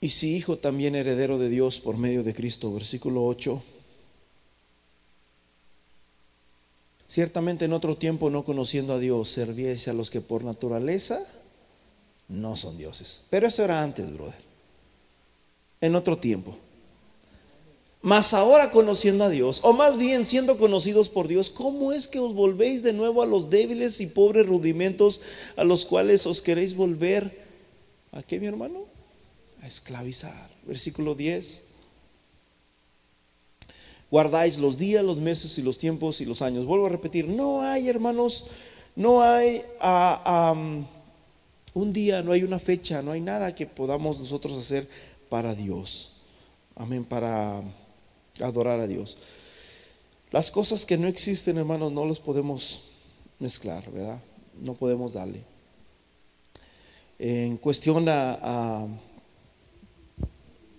y 0.00 0.10
si 0.10 0.36
hijo 0.36 0.58
también 0.58 0.94
heredero 0.94 1.38
de 1.38 1.48
Dios 1.48 1.80
por 1.80 1.96
medio 1.96 2.22
de 2.22 2.34
Cristo. 2.34 2.72
Versículo 2.72 3.24
8. 3.24 3.62
Ciertamente 7.08 7.64
en 7.64 7.72
otro 7.72 7.96
tiempo 7.96 8.30
no 8.30 8.44
conociendo 8.44 8.94
a 8.94 8.98
Dios, 8.98 9.30
servíais 9.30 9.88
a 9.88 9.94
los 9.94 10.10
que 10.10 10.20
por 10.20 10.44
naturaleza 10.44 11.24
no 12.28 12.54
son 12.54 12.76
dioses. 12.76 13.22
Pero 13.30 13.48
eso 13.48 13.64
era 13.64 13.82
antes, 13.82 14.12
brother. 14.12 14.36
En 15.80 15.96
otro 15.96 16.18
tiempo. 16.18 16.56
Mas 18.00 18.32
ahora 18.34 18.70
conociendo 18.70 19.24
a 19.24 19.28
Dios, 19.28 19.60
o 19.64 19.72
más 19.72 19.96
bien 19.96 20.24
siendo 20.24 20.56
conocidos 20.58 21.08
por 21.08 21.26
Dios, 21.26 21.50
¿cómo 21.50 21.92
es 21.92 22.06
que 22.06 22.20
os 22.20 22.34
volvéis 22.34 22.82
de 22.84 22.92
nuevo 22.92 23.22
a 23.22 23.26
los 23.26 23.50
débiles 23.50 24.00
y 24.00 24.06
pobres 24.06 24.46
rudimentos 24.46 25.20
a 25.56 25.64
los 25.64 25.84
cuales 25.84 26.24
os 26.26 26.40
queréis 26.40 26.76
volver? 26.76 27.44
¿A 28.12 28.22
qué, 28.22 28.38
mi 28.38 28.46
hermano? 28.46 28.97
A 29.62 29.66
esclavizar. 29.66 30.50
Versículo 30.66 31.14
10. 31.14 31.64
Guardáis 34.10 34.58
los 34.58 34.78
días, 34.78 35.04
los 35.04 35.20
meses 35.20 35.58
y 35.58 35.62
los 35.62 35.78
tiempos 35.78 36.20
y 36.20 36.24
los 36.24 36.40
años. 36.40 36.64
Vuelvo 36.64 36.86
a 36.86 36.90
repetir, 36.90 37.28
no 37.28 37.60
hay, 37.60 37.88
hermanos, 37.88 38.46
no 38.96 39.22
hay 39.22 39.62
ah, 39.80 40.54
un 41.74 41.92
día, 41.92 42.22
no 42.22 42.32
hay 42.32 42.42
una 42.42 42.58
fecha, 42.58 43.02
no 43.02 43.12
hay 43.12 43.20
nada 43.20 43.54
que 43.54 43.66
podamos 43.66 44.18
nosotros 44.18 44.54
hacer 44.54 44.88
para 45.28 45.54
Dios. 45.54 46.12
Amén, 46.74 47.04
para 47.04 47.62
adorar 48.40 48.80
a 48.80 48.86
Dios. 48.86 49.18
Las 50.30 50.50
cosas 50.50 50.86
que 50.86 50.96
no 50.96 51.06
existen, 51.06 51.58
hermanos, 51.58 51.92
no 51.92 52.06
los 52.06 52.20
podemos 52.20 52.82
mezclar, 53.38 53.90
¿verdad? 53.90 54.20
No 54.60 54.74
podemos 54.74 55.12
darle. 55.12 55.42
En 57.18 57.56
cuestión 57.58 58.06
a 58.08 58.86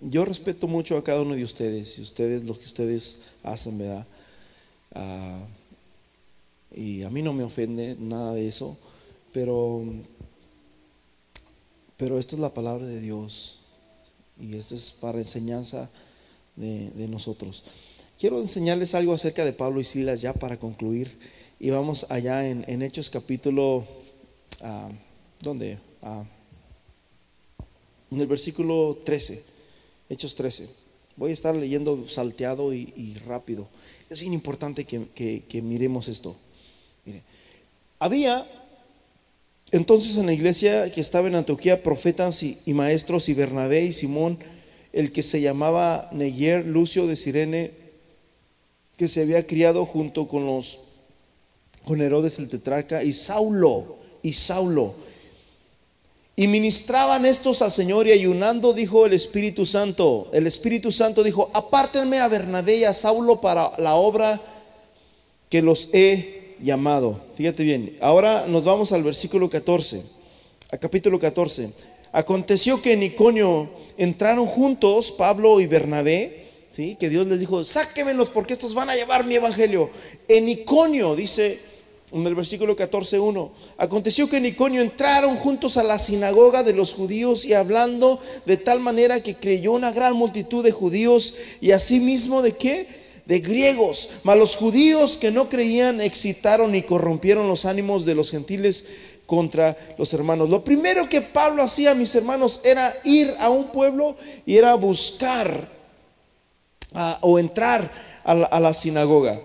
yo 0.02 0.26
respeto 0.26 0.68
mucho 0.68 0.98
a 0.98 1.04
cada 1.04 1.22
uno 1.22 1.36
de 1.36 1.44
ustedes 1.44 1.98
y 1.98 2.02
ustedes 2.02 2.44
lo 2.44 2.58
que 2.58 2.66
ustedes 2.66 3.20
hacen, 3.44 3.78
¿verdad? 3.78 4.06
Ah, 4.94 5.40
y 6.76 7.04
a 7.04 7.10
mí 7.10 7.22
no 7.22 7.34
me 7.34 7.44
ofende 7.44 7.96
nada 8.00 8.34
de 8.34 8.48
eso, 8.48 8.78
pero, 9.34 9.84
pero 11.98 12.20
esto 12.20 12.36
es 12.36 12.42
la 12.42 12.54
palabra 12.54 12.86
de 12.86 13.00
Dios 13.00 13.58
y 14.40 14.56
esto 14.56 14.76
es 14.76 14.92
para 14.92 15.18
enseñanza 15.18 15.90
de, 16.56 17.08
nosotros. 17.08 17.64
Quiero 18.20 18.40
enseñarles 18.40 18.96
algo 18.96 19.14
acerca 19.14 19.46
de 19.46 19.54
Pablo 19.54 19.80
y 19.80 19.86
Silas 19.86 20.22
ya 20.22 20.34
para 20.34 20.58
concluir 20.58 21.18
y 21.60 21.70
vamos 21.70 22.06
allá 22.10 22.48
en, 22.48 22.82
Hechos 22.82 23.10
capítulo, 23.10 23.86
uh, 24.62 24.92
¿dónde? 25.42 25.80
Ah, 26.02 26.24
en 28.12 28.22
el 28.22 28.28
versículo 28.28 28.98
13. 29.04 29.49
Hechos 30.10 30.36
13. 30.36 30.68
Voy 31.16 31.32
a 31.32 31.34
estar 31.34 31.56
leyendo 31.56 32.08
salteado 32.08 32.74
y, 32.74 33.16
rápido. 33.28 33.68
Es 34.10 34.22
bien 34.22 34.34
importante 34.34 34.86
que, 34.86 35.62
miremos 35.62 36.08
esto. 36.08 36.36
Mire, 37.06 37.22
había 38.00 38.46
entonces 39.72 40.18
en 40.18 40.26
la 40.26 40.34
iglesia 40.34 40.92
que 40.92 41.02
estaba 41.02 41.28
en 41.28 41.36
Antioquía 41.36 41.84
profetas 41.84 42.42
y, 42.42 42.74
maestros 42.74 43.30
y 43.30 43.34
Bernabé 43.36 43.84
y 43.84 43.94
Simón, 43.94 44.40
el 44.94 45.12
que 45.12 45.22
se 45.22 45.42
llamaba 45.42 46.10
Neyer, 46.12 46.66
Lucio 46.66 47.06
de 47.06 47.16
Sirene, 47.16 47.72
que 48.98 49.08
se 49.08 49.22
había 49.22 49.46
criado 49.46 49.86
junto 49.86 50.28
con 50.28 50.46
los 50.46 50.80
con 51.86 52.02
Herodes 52.02 52.40
el 52.40 52.50
tetrarca 52.50 53.04
y 53.04 53.14
Saulo 53.14 53.98
y 54.22 54.34
Saulo 54.34 54.94
y 56.40 56.48
ministraban 56.48 57.26
estos 57.26 57.62
al 57.62 57.70
Señor 57.70 58.08
y 58.08 58.14
ayunando 58.14 58.72
dijo 58.72 59.06
el 59.06 59.12
Espíritu 59.12 59.66
Santo. 59.66 60.30
El 60.32 60.48
Espíritu 60.48 60.90
Santo 60.90 61.22
dijo, 61.22 61.52
apártenme 61.54 62.22
a 62.22 62.30
Bernabé 62.30 62.78
y 62.78 62.84
a 62.86 62.94
Saulo 62.94 63.42
para 63.42 63.74
la 63.78 63.96
obra 63.96 64.40
que 65.50 65.62
los 65.62 65.90
he 65.92 66.56
llamado. 66.62 67.20
Fíjate 67.36 67.64
bien, 67.66 67.98
ahora 68.00 68.46
nos 68.48 68.64
vamos 68.64 68.94
al 68.94 69.04
versículo 69.04 69.50
14, 69.50 70.02
al 70.72 70.80
capítulo 70.80 71.20
14. 71.20 71.72
Aconteció 72.14 72.82
que 72.82 72.94
en 72.94 73.04
Iconio 73.04 73.70
entraron 73.98 74.46
juntos 74.46 75.12
Pablo 75.12 75.60
y 75.60 75.68
Bernabé, 75.68 76.46
¿sí? 76.72 76.96
que 76.98 77.10
Dios 77.10 77.28
les 77.28 77.42
dijo, 77.42 77.66
sáquenmelos 77.66 78.30
porque 78.30 78.54
estos 78.54 78.74
van 78.74 78.90
a 78.90 78.96
llevar 78.96 79.26
mi 79.26 79.36
evangelio. 79.36 79.90
En 80.30 80.48
Iconio, 80.48 81.18
dice 81.18 81.60
en 82.12 82.26
el 82.26 82.36
versículo 82.36 82.76
14.1, 82.76 83.52
aconteció 83.78 84.30
que 84.30 84.38
en 84.38 84.48
Iconio 84.48 84.82
entraron 84.82 85.36
juntos 85.38 85.78
a 85.78 85.84
la 85.84 86.00
sinagoga 86.00 86.64
de 86.64 86.74
los 86.74 86.94
judíos 86.94 87.46
y 87.46 87.54
hablando 87.54 88.20
de 88.46 88.58
tal 88.58 88.80
manera 88.80 89.22
que 89.22 89.36
creyó 89.36 89.74
una 89.74 89.92
gran 89.92 90.16
multitud 90.16 90.64
de 90.64 90.72
judíos 90.72 91.36
y 91.62 91.72
asimismo 91.72 92.42
de 92.42 92.54
qué? 92.54 93.00
de 93.30 93.40
griegos. 93.42 94.10
Mas 94.24 94.38
los 94.38 94.56
judíos 94.56 95.16
que 95.16 95.30
no 95.30 95.50
creían 95.50 96.02
excitaron 96.02 96.74
y 96.74 96.82
corrompieron 96.82 97.48
los 97.48 97.66
ánimos 97.66 98.04
de 98.04 98.16
los 98.16 98.32
gentiles 98.32 98.88
contra 99.28 99.78
los 100.00 100.12
hermanos. 100.14 100.50
Lo 100.50 100.64
primero 100.64 101.08
que 101.08 101.22
Pablo 101.22 101.62
hacía, 101.62 101.94
mis 101.94 102.16
hermanos, 102.16 102.62
era 102.64 102.92
ir 103.04 103.32
a 103.40 103.52
un 103.52 103.66
pueblo 103.66 104.18
y 104.48 104.58
era 104.58 104.74
buscar 104.74 105.70
o 107.22 107.38
entrar 107.38 107.90
a 108.24 108.60
la, 108.60 108.74
sinagoga. 108.74 109.40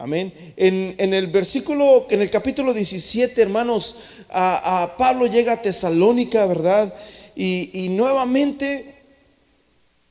Amén. 0.00 0.32
En, 0.56 1.12
el 1.12 1.26
versículo, 1.26 2.06
en 2.08 2.22
el 2.22 2.30
capítulo 2.30 2.72
17, 2.72 3.42
hermanos, 3.42 3.96
a, 4.30 4.94
Pablo 4.96 5.26
llega 5.26 5.54
a 5.54 5.62
Tesalónica, 5.62 6.46
¿verdad? 6.46 6.94
Y, 7.34 7.70
y 7.72 7.88
nuevamente 7.88 8.94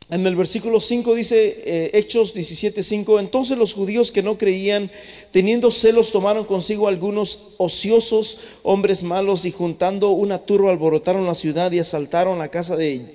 en 0.10 0.28
el 0.28 0.36
versículo 0.36 0.82
5 0.82 1.16
dice 1.16 1.64
eh, 1.66 1.92
Hechos 1.94 2.36
17:5, 2.36 3.22
entonces 3.22 3.58
los 3.58 3.74
judíos 3.74 4.12
que 4.12 4.24
no 4.24 4.38
creían, 4.38 4.92
teniendo 5.32 5.72
celos, 5.72 6.12
tomaron 6.12 6.44
consigo 6.44 6.90
algunos 6.90 7.54
ociosos 7.56 8.42
hombres 8.64 9.04
malos 9.04 9.46
y 9.46 9.52
juntando 9.52 10.10
una 10.10 10.40
turba 10.40 10.72
alborotaron 10.72 11.26
la 11.26 11.36
ciudad 11.36 11.72
y 11.72 11.80
asaltaron 11.80 12.40
la 12.40 12.50
casa 12.50 12.76
de, 12.76 13.06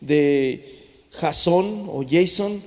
de 0.00 0.64
Jasón 1.10 1.90
o 1.92 2.02
Jason. 2.10 2.62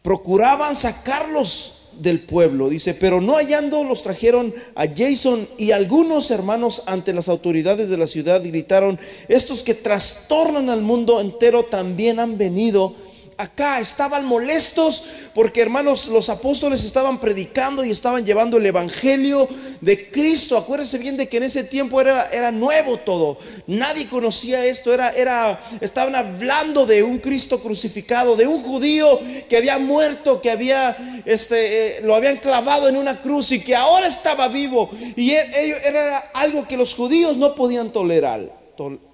Procuraban 0.00 0.74
sacarlos 0.74 1.81
del 1.98 2.20
pueblo, 2.20 2.68
dice, 2.68 2.94
pero 2.94 3.20
no 3.20 3.34
hallando 3.34 3.84
los 3.84 4.02
trajeron 4.02 4.54
a 4.74 4.86
Jason 4.86 5.46
y 5.58 5.72
algunos 5.72 6.30
hermanos 6.30 6.82
ante 6.86 7.12
las 7.12 7.28
autoridades 7.28 7.88
de 7.88 7.98
la 7.98 8.06
ciudad 8.06 8.42
gritaron, 8.42 8.98
estos 9.28 9.62
que 9.62 9.74
trastornan 9.74 10.70
al 10.70 10.82
mundo 10.82 11.20
entero 11.20 11.64
también 11.64 12.20
han 12.20 12.38
venido 12.38 12.94
acá, 13.42 13.80
estaban 13.80 14.24
molestos 14.24 15.04
porque 15.34 15.62
hermanos, 15.62 16.08
los 16.08 16.28
apóstoles 16.28 16.84
estaban 16.84 17.18
predicando 17.18 17.84
y 17.84 17.90
estaban 17.90 18.24
llevando 18.24 18.58
el 18.58 18.66
evangelio 18.66 19.48
de 19.80 20.10
Cristo. 20.10 20.58
Acuérdense 20.58 20.98
bien 20.98 21.16
de 21.16 21.28
que 21.28 21.38
en 21.38 21.44
ese 21.44 21.64
tiempo 21.64 22.00
era, 22.00 22.26
era 22.26 22.50
nuevo 22.50 22.98
todo. 22.98 23.38
Nadie 23.66 24.08
conocía 24.08 24.64
esto, 24.66 24.92
era, 24.92 25.10
era, 25.10 25.62
estaban 25.80 26.14
hablando 26.14 26.84
de 26.84 27.02
un 27.02 27.18
Cristo 27.18 27.60
crucificado, 27.62 28.36
de 28.36 28.46
un 28.46 28.62
judío 28.62 29.20
que 29.48 29.56
había 29.56 29.78
muerto, 29.78 30.42
que 30.42 30.50
había, 30.50 31.22
este, 31.24 31.98
eh, 31.98 32.00
lo 32.02 32.14
habían 32.14 32.36
clavado 32.36 32.88
en 32.88 32.96
una 32.96 33.20
cruz 33.20 33.52
y 33.52 33.60
que 33.60 33.74
ahora 33.74 34.06
estaba 34.06 34.48
vivo. 34.48 34.90
Y 35.16 35.30
e, 35.30 35.76
era 35.86 36.18
algo 36.34 36.66
que 36.68 36.76
los 36.76 36.94
judíos 36.94 37.36
no 37.38 37.54
podían 37.54 37.90
tolerar. 37.90 38.52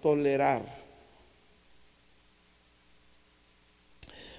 tolerar. 0.02 0.77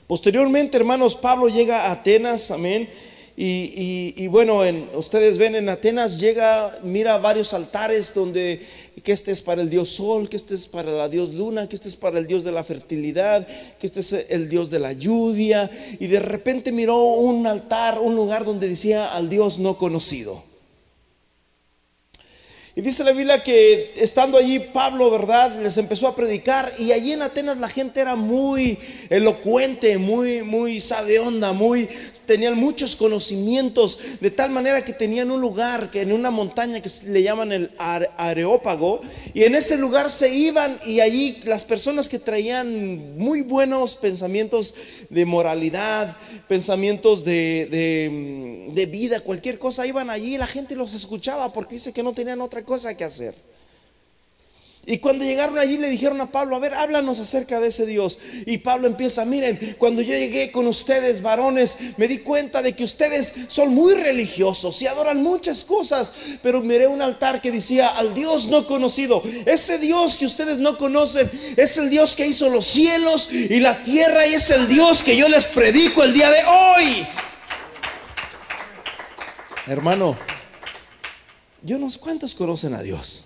Posteriormente, 0.09 0.75
hermanos, 0.75 1.13
Pablo 1.13 1.49
llega 1.49 1.85
a 1.85 1.91
Atenas, 1.91 2.49
amén. 2.49 2.89
Y, 3.37 4.25
bueno, 4.25 4.63
ustedes 4.95 5.37
ven 5.37 5.53
en 5.53 5.69
Atenas, 5.69 6.19
llega, 6.19 6.79
mira 6.81 7.19
varios 7.19 7.53
altares 7.53 8.15
donde 8.15 8.59
que 9.03 9.11
este 9.11 9.31
es 9.31 9.43
para 9.43 9.61
el 9.61 9.69
dios 9.69 9.89
sol, 9.89 10.27
que 10.27 10.35
este 10.35 10.55
es 10.55 10.65
para 10.65 10.91
la 10.93 11.09
dios 11.09 11.35
luna, 11.35 11.69
que 11.69 11.75
este 11.75 11.89
es 11.89 11.95
para 11.95 12.17
el 12.17 12.25
dios 12.25 12.43
de 12.43 12.51
la 12.51 12.63
fertilidad, 12.63 13.47
que 13.79 13.85
este 13.85 13.99
es 13.99 14.11
el 14.13 14.49
dios 14.49 14.71
de 14.71 14.79
la 14.79 14.93
lluvia. 14.93 15.69
Y 15.99 16.07
de 16.07 16.19
repente 16.19 16.71
miró 16.71 16.97
un 17.03 17.45
altar, 17.45 17.99
un 17.99 18.15
lugar 18.15 18.45
donde 18.45 18.67
decía 18.67 19.13
al 19.13 19.29
dios 19.29 19.59
no 19.59 19.77
conocido. 19.77 20.48
Y 22.79 22.81
dice 22.81 23.03
la 23.03 23.11
Biblia 23.11 23.43
que 23.43 23.91
estando 23.97 24.37
allí 24.37 24.57
Pablo, 24.57 25.11
¿verdad? 25.11 25.53
Les 25.61 25.77
empezó 25.77 26.07
a 26.07 26.15
predicar 26.15 26.71
y 26.79 26.93
allí 26.93 27.11
en 27.11 27.21
Atenas 27.21 27.57
la 27.57 27.67
gente 27.67 27.99
era 27.99 28.15
muy 28.15 28.77
elocuente, 29.09 29.97
muy, 29.97 30.43
muy 30.43 30.79
sabe 30.79 31.19
onda, 31.19 31.51
muy, 31.51 31.89
tenían 32.25 32.55
muchos 32.55 32.95
conocimientos, 32.95 34.21
de 34.21 34.31
tal 34.31 34.51
manera 34.51 34.85
que 34.85 34.93
tenían 34.93 35.29
un 35.29 35.41
lugar, 35.41 35.91
que 35.91 35.99
en 35.99 36.13
una 36.13 36.31
montaña 36.31 36.79
que 36.79 36.89
le 37.07 37.21
llaman 37.21 37.51
el 37.51 37.71
Areópago, 37.77 39.01
y 39.33 39.43
en 39.43 39.55
ese 39.55 39.77
lugar 39.77 40.09
se 40.09 40.33
iban 40.33 40.79
y 40.85 41.01
allí 41.01 41.41
las 41.43 41.65
personas 41.65 42.07
que 42.07 42.17
traían 42.17 43.17
muy 43.17 43.41
buenos 43.41 43.97
pensamientos 43.97 44.73
de 45.09 45.25
moralidad, 45.25 46.15
pensamientos 46.47 47.25
de, 47.25 47.67
de, 47.69 48.71
de 48.73 48.85
vida, 48.85 49.19
cualquier 49.19 49.59
cosa, 49.59 49.85
iban 49.85 50.09
allí 50.09 50.35
y 50.35 50.37
la 50.37 50.47
gente 50.47 50.77
los 50.77 50.93
escuchaba 50.93 51.51
porque 51.51 51.75
dice 51.75 51.91
que 51.91 52.03
no 52.03 52.13
tenían 52.13 52.39
otra 52.39 52.63
cosa 52.63 52.68
cosa 52.69 52.95
que 52.95 53.03
hacer. 53.03 53.33
Y 54.85 54.99
cuando 54.99 55.25
llegaron 55.25 55.57
allí 55.57 55.77
le 55.77 55.89
dijeron 55.89 56.21
a 56.21 56.29
Pablo, 56.31 56.55
a 56.55 56.59
ver, 56.59 56.75
háblanos 56.75 57.19
acerca 57.19 57.59
de 57.59 57.69
ese 57.69 57.87
Dios. 57.87 58.19
Y 58.45 58.59
Pablo 58.59 58.85
empieza, 58.87 59.25
miren, 59.25 59.75
cuando 59.79 60.03
yo 60.03 60.13
llegué 60.13 60.51
con 60.51 60.67
ustedes, 60.67 61.23
varones, 61.23 61.77
me 61.97 62.07
di 62.07 62.19
cuenta 62.19 62.61
de 62.61 62.73
que 62.73 62.83
ustedes 62.83 63.33
son 63.47 63.73
muy 63.73 63.95
religiosos 63.95 64.79
y 64.83 64.87
adoran 64.87 65.23
muchas 65.23 65.63
cosas, 65.63 66.13
pero 66.43 66.61
miré 66.61 66.85
un 66.85 67.01
altar 67.01 67.41
que 67.41 67.51
decía 67.51 67.87
al 67.87 68.13
Dios 68.13 68.47
no 68.47 68.67
conocido. 68.67 69.23
Ese 69.47 69.79
Dios 69.79 70.17
que 70.17 70.27
ustedes 70.27 70.59
no 70.59 70.77
conocen 70.77 71.29
es 71.57 71.75
el 71.79 71.89
Dios 71.89 72.15
que 72.15 72.27
hizo 72.27 72.49
los 72.49 72.67
cielos 72.67 73.31
y 73.31 73.59
la 73.59 73.81
tierra 73.83 74.27
y 74.27 74.35
es 74.35 74.49
el 74.51 74.67
Dios 74.67 75.03
que 75.03 75.17
yo 75.17 75.27
les 75.27 75.47
predico 75.47 76.03
el 76.03 76.13
día 76.13 76.29
de 76.29 76.43
hoy. 76.45 77.07
Hermano, 79.65 80.17
yo 81.63 81.77
no 81.77 81.89
sé 81.89 81.99
cuántos 81.99 82.35
conocen 82.35 82.73
a 82.73 82.81
Dios. 82.81 83.25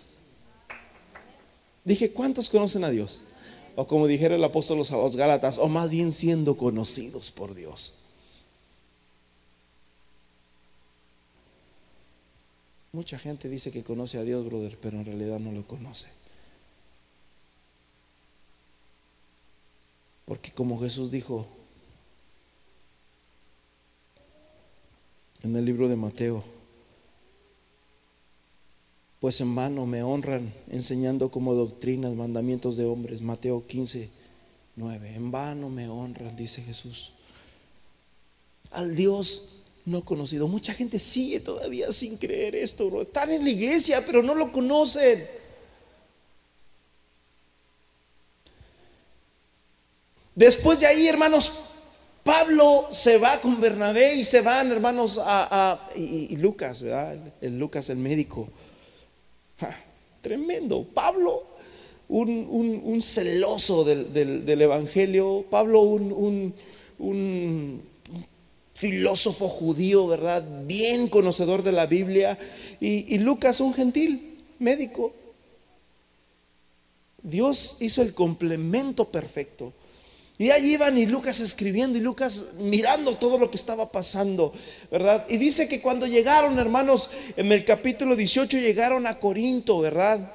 Dije, 1.84 2.12
¿cuántos 2.12 2.50
conocen 2.50 2.84
a 2.84 2.90
Dios? 2.90 3.22
O 3.76 3.88
como 3.88 4.08
dijera 4.08 4.36
el 4.36 4.44
apóstol 4.44 4.82
a 4.88 4.98
los 4.98 5.16
Gálatas, 5.16 5.58
o 5.58 5.68
más 5.68 5.90
bien 5.90 6.12
siendo 6.12 6.58
conocidos 6.58 7.32
por 7.32 7.56
Dios. 7.56 7.96
Mucha 12.92 13.18
gente 13.18 13.50
dice 13.50 13.72
que 13.72 13.84
conoce 13.84 14.20
a 14.20 14.24
Dios, 14.24 14.46
brother, 14.46 14.78
pero 14.80 15.00
en 15.00 15.06
realidad 15.06 15.40
no 15.40 15.52
lo 15.52 15.66
conoce. 15.66 16.08
Porque 20.26 20.52
como 20.52 20.80
Jesús 20.80 21.10
dijo 21.10 21.48
en 25.42 25.56
el 25.56 25.66
libro 25.66 25.90
de 25.90 25.96
Mateo, 25.96 26.53
pues 29.24 29.40
en 29.40 29.56
vano 29.56 29.86
me 29.86 30.04
honran 30.04 30.54
enseñando 30.70 31.32
como 31.32 31.54
doctrinas 31.54 32.14
mandamientos 32.14 32.76
de 32.76 32.84
hombres. 32.84 33.22
Mateo 33.22 33.66
15, 33.66 34.10
9. 34.76 35.16
En 35.16 35.32
vano 35.32 35.70
me 35.70 35.88
honran, 35.88 36.36
dice 36.36 36.62
Jesús. 36.62 37.14
Al 38.72 38.98
Dios 38.98 39.62
no 39.86 40.04
conocido. 40.04 40.50
Mucha 40.50 40.74
gente 40.74 41.00
sigue 41.00 41.40
todavía 41.40 41.90
sin 41.94 42.18
creer 42.18 42.54
esto, 42.54 43.02
Están 43.02 43.32
en 43.32 43.46
la 43.46 43.50
iglesia, 43.50 44.04
pero 44.06 44.22
no 44.22 44.36
lo 44.36 44.52
conocen. 44.52 45.26
Después 50.36 50.82
de 50.82 50.88
ahí, 50.88 51.08
hermanos, 51.08 51.60
Pablo 52.26 52.90
se 52.92 53.18
va 53.20 53.40
con 53.40 53.62
Bernabé 53.62 54.16
y 54.16 54.26
se 54.26 54.42
van, 54.42 54.70
hermanos, 54.70 55.18
a, 55.24 55.80
y, 55.96 56.34
y, 56.34 56.36
Lucas, 56.36 56.82
¿verdad? 56.82 57.18
El 57.40 57.58
Lucas, 57.58 57.90
el 57.90 58.00
médico 58.00 58.50
tremendo. 60.22 60.84
Pablo, 60.84 61.43
un, 62.09 63.01
celoso 63.01 63.84
del, 63.84 64.61
Evangelio. 64.61 65.45
Pablo, 65.49 65.82
un, 65.82 66.53
filósofo 68.76 69.47
judío, 69.47 70.07
¿verdad? 70.07 70.43
Bien 70.66 71.07
conocedor 71.07 71.64
de 71.64 71.72
la 71.72 71.86
Biblia. 71.86 72.38
Y, 72.80 73.16
y 73.16 73.20
Lucas, 73.20 73.59
un 73.59 73.74
gentil 73.74 74.39
médico. 74.59 75.14
Dios 77.22 77.78
hizo 77.80 78.01
el 78.01 78.14
complemento 78.14 79.05
perfecto. 79.05 79.74
Y 80.44 80.52
allí 80.52 80.74
iban 80.74 80.98
y 80.98 81.06
Lucas 81.06 81.39
escribiendo 81.39 81.98
y 81.98 82.02
Lucas 82.02 82.56
mirando 82.60 83.16
todo 83.16 83.38
lo 83.38 83.50
que 83.50 83.56
estaba 83.56 83.89
pasando, 83.89 84.52
¿verdad? 84.91 85.26
Y 85.30 85.38
dice 85.38 85.70
que 85.70 85.80
cuando 85.80 86.06
llegaron, 86.06 86.60
hermanos, 86.60 87.12
en 87.38 87.50
el 87.50 87.64
capítulo 87.64 88.14
18 88.14 88.58
llegaron 88.58 89.08
a 89.08 89.20
Corinto, 89.20 89.80
¿verdad? 89.80 90.34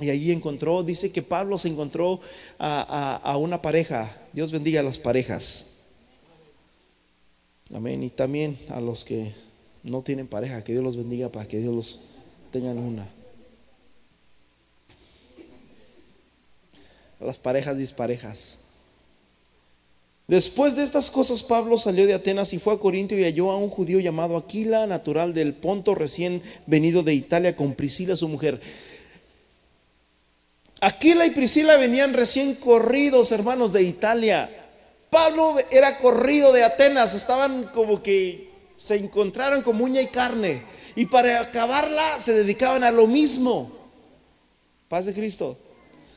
Y 0.00 0.08
allí 0.08 0.32
encontró, 0.32 0.82
dice 0.82 1.12
que 1.12 1.20
Pablo 1.20 1.58
se 1.58 1.68
encontró 1.68 2.22
a, 2.58 3.36
una 3.38 3.60
pareja. 3.60 4.16
Dios 4.32 4.50
bendiga 4.50 4.80
a 4.80 4.84
las 4.84 4.98
parejas. 4.98 5.80
Amén. 7.74 8.02
Y 8.02 8.08
también 8.08 8.56
a 8.70 8.80
los 8.80 9.04
que 9.04 9.34
no 9.82 10.00
tienen 10.00 10.26
pareja, 10.26 10.64
que 10.64 10.72
Dios 10.72 10.82
los 10.82 10.96
bendiga 10.96 11.28
para 11.28 11.46
que 11.46 11.58
Dios 11.58 11.74
los 11.74 12.00
tengan 12.50 12.78
una. 12.78 13.06
A 17.20 17.24
las 17.26 17.38
parejas 17.38 17.76
disparejas. 17.76 18.60
Después 20.30 20.76
de 20.76 20.84
estas 20.84 21.10
cosas, 21.10 21.42
Pablo 21.42 21.76
salió 21.76 22.06
de 22.06 22.14
Atenas 22.14 22.52
y 22.52 22.60
fue 22.60 22.72
a 22.72 22.78
Corinto 22.78 23.16
y 23.16 23.24
halló 23.24 23.50
a 23.50 23.56
un 23.56 23.68
judío 23.68 23.98
llamado 23.98 24.36
Aquila, 24.36 24.86
natural 24.86 25.34
del 25.34 25.54
Ponto, 25.54 25.92
recién 25.96 26.40
venido 26.66 27.02
de 27.02 27.14
Italia, 27.14 27.56
con 27.56 27.74
Priscila, 27.74 28.14
su 28.14 28.28
mujer. 28.28 28.60
Aquila 30.80 31.26
y 31.26 31.30
Priscila 31.30 31.76
venían 31.78 32.14
recién 32.14 32.54
corridos, 32.54 33.32
hermanos, 33.32 33.72
de 33.72 33.82
Italia. 33.82 34.48
Pablo 35.10 35.56
era 35.68 35.98
corrido 35.98 36.52
de 36.52 36.62
Atenas, 36.62 37.16
estaban 37.16 37.64
como 37.74 38.00
que 38.00 38.50
se 38.76 38.94
encontraron 38.94 39.62
con 39.62 39.82
uña 39.82 40.00
y 40.00 40.06
carne. 40.06 40.62
Y 40.94 41.06
para 41.06 41.40
acabarla 41.40 42.20
se 42.20 42.34
dedicaban 42.34 42.84
a 42.84 42.92
lo 42.92 43.08
mismo. 43.08 43.72
Paz 44.88 45.06
de 45.06 45.12
Cristo. 45.12 45.58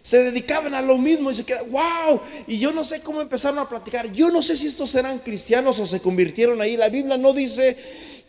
Se 0.03 0.21
dedicaban 0.21 0.73
a 0.73 0.81
lo 0.81 0.97
mismo 0.97 1.31
y 1.31 1.35
se 1.35 1.45
queda, 1.45 1.63
wow. 1.63 2.19
Y 2.45 2.59
yo 2.59 2.73
no 2.73 2.83
sé 2.83 2.99
cómo 2.99 3.21
empezaron 3.21 3.57
a 3.59 3.69
platicar. 3.69 4.11
Yo 4.11 4.29
no 4.31 4.41
sé 4.41 4.57
si 4.57 4.67
estos 4.67 4.93
eran 4.95 5.17
cristianos 5.19 5.79
o 5.79 5.87
se 5.87 6.01
convirtieron 6.01 6.59
ahí. 6.59 6.75
La 6.75 6.89
Biblia 6.89 7.17
no 7.17 7.31
dice 7.31 7.77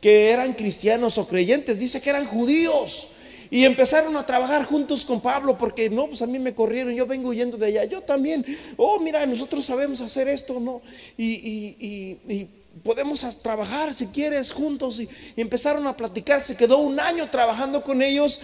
que 0.00 0.30
eran 0.30 0.52
cristianos 0.52 1.18
o 1.18 1.26
creyentes, 1.26 1.80
dice 1.80 2.00
que 2.00 2.10
eran 2.10 2.26
judíos. 2.26 3.08
Y 3.50 3.64
empezaron 3.64 4.16
a 4.16 4.24
trabajar 4.24 4.64
juntos 4.64 5.04
con 5.04 5.20
Pablo 5.20 5.58
porque 5.58 5.90
no, 5.90 6.06
pues 6.06 6.22
a 6.22 6.26
mí 6.26 6.38
me 6.38 6.54
corrieron, 6.54 6.94
yo 6.94 7.06
vengo 7.06 7.30
huyendo 7.30 7.56
de 7.56 7.66
allá, 7.66 7.84
yo 7.84 8.00
también, 8.00 8.44
oh, 8.76 9.00
mira, 9.00 9.24
nosotros 9.26 9.64
sabemos 9.64 10.00
hacer 10.00 10.28
esto, 10.28 10.60
¿no? 10.60 10.80
Y, 11.16 11.24
y, 11.24 12.18
y, 12.28 12.48
podemos 12.82 13.20
trabajar 13.42 13.94
si 13.94 14.06
quieres 14.08 14.50
juntos. 14.50 15.00
Y, 15.00 15.08
empezaron 15.36 15.86
a 15.86 15.96
platicar, 15.96 16.40
se 16.42 16.56
quedó 16.56 16.78
un 16.78 16.98
año 16.98 17.26
trabajando 17.28 17.82
con 17.82 18.02
ellos, 18.02 18.40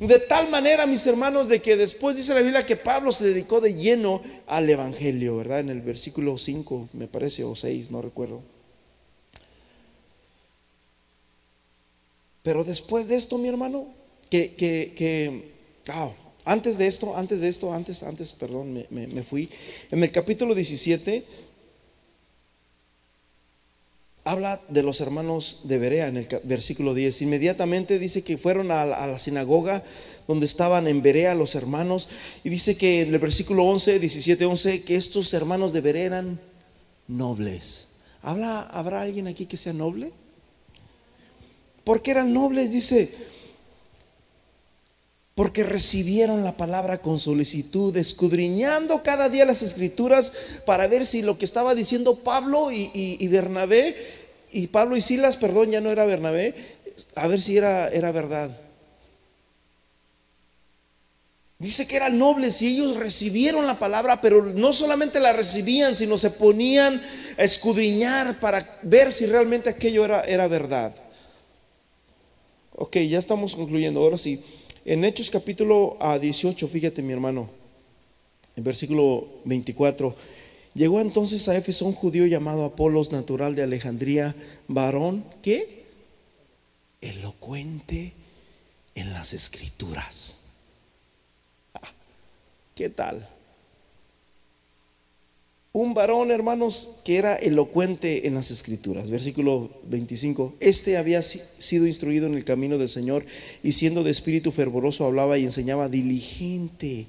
de 0.00 0.18
tal 0.18 0.50
manera, 0.50 0.86
mis 0.86 1.06
hermanos, 1.06 1.48
de 1.48 1.60
que 1.60 1.76
después 1.76 2.16
dice 2.16 2.34
la 2.34 2.40
Biblia 2.40 2.66
que 2.66 2.76
Pablo 2.76 3.12
se 3.12 3.26
dedicó 3.26 3.60
de 3.60 3.74
lleno 3.74 4.22
al 4.46 4.68
Evangelio, 4.68 5.36
¿verdad? 5.36 5.60
En 5.60 5.68
el 5.68 5.82
versículo 5.82 6.38
5, 6.38 6.88
me 6.92 7.06
parece, 7.06 7.44
o 7.44 7.54
6, 7.54 7.90
no 7.90 8.02
recuerdo. 8.02 8.42
Pero 12.44 12.62
después 12.62 13.08
de 13.08 13.16
esto, 13.16 13.38
mi 13.38 13.48
hermano, 13.48 13.88
que, 14.28 14.54
que, 14.54 15.54
antes 16.44 16.76
de 16.76 16.86
esto, 16.86 17.16
antes 17.16 17.40
de 17.40 17.48
esto, 17.48 17.72
antes, 17.72 18.02
antes, 18.02 18.32
perdón, 18.32 18.84
me, 18.90 19.22
fui. 19.22 19.48
En 19.90 20.02
el 20.02 20.12
capítulo 20.12 20.54
17 20.54 21.24
habla 24.24 24.60
de 24.68 24.82
los 24.82 25.00
hermanos 25.00 25.60
de 25.64 25.78
Berea 25.78 26.08
en 26.08 26.16
el 26.16 26.28
versículo 26.44 26.94
10. 26.94 27.22
Inmediatamente 27.22 27.98
dice 27.98 28.22
que 28.22 28.36
fueron 28.36 28.70
a 28.70 28.84
la, 28.84 29.18
sinagoga 29.18 29.84
donde 30.26 30.46
estaban 30.46 30.88
en 30.88 31.02
Berea 31.02 31.34
los 31.34 31.54
hermanos 31.54 32.08
y 32.42 32.48
dice 32.48 32.76
que 32.76 33.02
en 33.02 33.14
el 33.14 33.20
versículo 33.20 33.64
11, 33.64 34.00
17, 34.00 34.44
11, 34.44 34.82
que 34.82 34.96
estos 34.96 35.32
hermanos 35.34 35.72
de 35.72 35.80
Berea 35.80 36.04
eran 36.04 36.40
nobles. 37.06 37.88
¿Habla, 38.22 38.60
¿Habrá 38.60 39.02
alguien 39.02 39.26
aquí 39.28 39.46
que 39.46 39.56
sea 39.56 39.72
noble? 39.72 40.10
porque 41.84 42.10
eran 42.10 42.32
nobles? 42.32 42.72
Dice, 42.72 43.10
porque 45.34 45.64
recibieron 45.64 46.44
la 46.44 46.56
palabra 46.56 46.98
con 46.98 47.18
solicitud, 47.18 47.96
escudriñando 47.96 49.02
cada 49.02 49.28
día 49.28 49.44
las 49.44 49.62
escrituras 49.62 50.32
para 50.64 50.86
ver 50.86 51.06
si 51.06 51.22
lo 51.22 51.38
que 51.38 51.44
estaba 51.44 51.74
diciendo 51.74 52.16
Pablo 52.16 52.70
y, 52.70 53.26
Bernabé, 53.28 53.96
y 54.52 54.68
Pablo 54.68 54.96
y 54.96 55.00
Silas, 55.00 55.36
perdón, 55.36 55.72
ya 55.72 55.80
no 55.80 55.90
era 55.90 56.06
Bernabé, 56.06 56.54
a 57.16 57.26
ver 57.26 57.40
si 57.40 57.56
era, 57.56 57.88
era 57.88 58.12
verdad. 58.12 58.56
Dice 61.58 61.88
que 61.88 61.96
eran 61.96 62.18
nobles 62.18 62.62
y 62.62 62.68
ellos 62.68 62.96
recibieron 62.96 63.66
la 63.66 63.78
palabra, 63.78 64.20
pero 64.20 64.44
no 64.44 64.72
solamente 64.72 65.18
la 65.18 65.32
recibían, 65.32 65.96
sino 65.96 66.16
se 66.16 66.30
ponían 66.30 67.02
a 67.38 67.42
escudriñar 67.42 68.38
para 68.38 68.78
ver 68.82 69.10
si 69.10 69.26
realmente 69.26 69.70
aquello 69.70 70.04
era, 70.04 70.22
era 70.24 70.46
verdad. 70.46 70.94
Ok, 72.76 72.98
ya 72.98 73.18
estamos 73.18 73.54
concluyendo. 73.54 74.00
Ahora 74.00 74.18
sí. 74.18 74.42
En 74.84 75.02
Hechos 75.02 75.30
capítulo 75.30 75.96
18, 76.20 76.68
fíjate 76.68 77.00
mi 77.00 77.14
hermano, 77.14 77.48
en 78.54 78.64
versículo 78.64 79.26
24, 79.46 80.14
llegó 80.74 81.00
entonces 81.00 81.48
a 81.48 81.56
Éfeso 81.56 81.86
un 81.86 81.94
judío 81.94 82.26
llamado 82.26 82.66
Apolos, 82.66 83.10
natural 83.10 83.54
de 83.54 83.62
Alejandría, 83.62 84.34
varón, 84.68 85.24
¿qué? 85.42 85.84
Elocuente 87.00 88.12
en 88.94 89.14
las 89.14 89.32
escrituras. 89.32 90.36
Ah, 91.72 91.90
¿Qué 92.74 92.90
tal? 92.90 93.26
Un 95.74 95.92
varón, 95.92 96.30
hermanos, 96.30 97.00
que 97.04 97.18
era 97.18 97.34
elocuente 97.34 98.28
en 98.28 98.34
las 98.34 98.52
escrituras. 98.52 99.10
Versículo 99.10 99.72
25. 99.86 100.54
Este 100.60 100.96
había 100.96 101.20
sido 101.20 101.88
instruido 101.88 102.28
en 102.28 102.34
el 102.34 102.44
camino 102.44 102.78
del 102.78 102.88
Señor 102.88 103.26
y 103.64 103.72
siendo 103.72 104.04
de 104.04 104.12
espíritu 104.12 104.52
fervoroso 104.52 105.04
hablaba 105.04 105.36
y 105.36 105.42
enseñaba 105.42 105.88
diligente. 105.88 107.06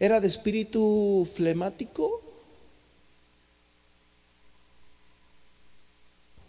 ¿Era 0.00 0.20
de 0.20 0.28
espíritu 0.28 1.28
flemático? 1.34 2.22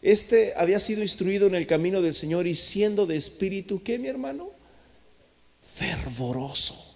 Este 0.01 0.53
había 0.55 0.80
sido 0.80 1.01
instruido 1.01 1.45
en 1.45 1.55
el 1.55 1.68
camino 1.68 2.01
del 2.01 2.14
Señor 2.14 2.47
y 2.47 2.55
siendo 2.55 3.05
de 3.05 3.18
espíritu, 3.18 3.84
¿qué 3.84 3.99
mi 3.99 4.07
hermano? 4.07 4.49
Fervoroso 5.76 6.91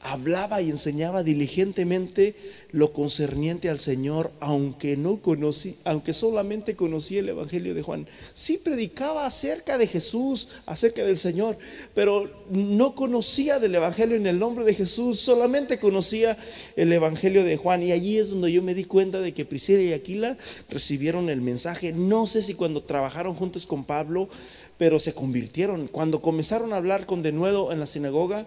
hablaba 0.00 0.60
y 0.62 0.70
enseñaba 0.70 1.22
diligentemente 1.22 2.34
lo 2.70 2.92
concerniente 2.92 3.70
al 3.70 3.78
Señor, 3.78 4.30
aunque 4.40 4.96
no 4.96 5.22
conocí, 5.22 5.76
aunque 5.84 6.12
solamente 6.12 6.76
conocía 6.76 7.20
el 7.20 7.28
evangelio 7.30 7.74
de 7.74 7.82
Juan. 7.82 8.06
Sí 8.34 8.58
predicaba 8.58 9.24
acerca 9.24 9.78
de 9.78 9.86
Jesús, 9.86 10.48
acerca 10.66 11.02
del 11.02 11.16
Señor, 11.16 11.56
pero 11.94 12.30
no 12.50 12.94
conocía 12.94 13.58
del 13.58 13.74
evangelio 13.74 14.16
en 14.16 14.26
el 14.26 14.38
nombre 14.38 14.64
de 14.66 14.74
Jesús, 14.74 15.18
solamente 15.18 15.78
conocía 15.78 16.36
el 16.76 16.92
evangelio 16.92 17.42
de 17.42 17.56
Juan 17.56 17.82
y 17.82 17.92
allí 17.92 18.18
es 18.18 18.30
donde 18.30 18.52
yo 18.52 18.62
me 18.62 18.74
di 18.74 18.84
cuenta 18.84 19.20
de 19.20 19.32
que 19.32 19.46
Priscila 19.46 19.80
y 19.80 19.94
Aquila 19.94 20.36
recibieron 20.68 21.30
el 21.30 21.40
mensaje. 21.40 21.92
No 21.92 22.26
sé 22.26 22.42
si 22.42 22.52
cuando 22.52 22.82
trabajaron 22.82 23.34
juntos 23.34 23.66
con 23.66 23.84
Pablo, 23.84 24.28
pero 24.76 24.98
se 24.98 25.14
convirtieron. 25.14 25.88
Cuando 25.88 26.20
comenzaron 26.20 26.74
a 26.74 26.76
hablar 26.76 27.06
con 27.06 27.22
denuedo 27.22 27.72
en 27.72 27.80
la 27.80 27.86
sinagoga, 27.86 28.46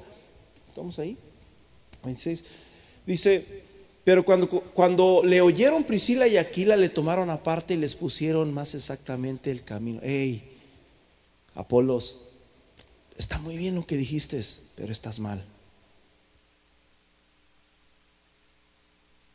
¿estamos 0.69 0.99
ahí? 0.99 1.17
26. 2.03 2.45
Dice, 3.05 3.70
pero 4.03 4.25
cuando, 4.25 4.47
cuando 4.49 5.21
le 5.23 5.41
oyeron 5.41 5.83
Priscila 5.83 6.27
y 6.27 6.37
Aquila, 6.37 6.75
le 6.75 6.89
tomaron 6.89 7.29
aparte 7.29 7.75
y 7.75 7.77
les 7.77 7.95
pusieron 7.95 8.53
más 8.53 8.73
exactamente 8.73 9.51
el 9.51 9.63
camino. 9.63 9.99
Hey, 10.01 10.43
Apolos, 11.53 12.21
está 13.17 13.37
muy 13.37 13.57
bien 13.57 13.75
lo 13.75 13.85
que 13.85 13.97
dijiste, 13.97 14.41
pero 14.75 14.91
estás 14.91 15.19
mal. 15.19 15.43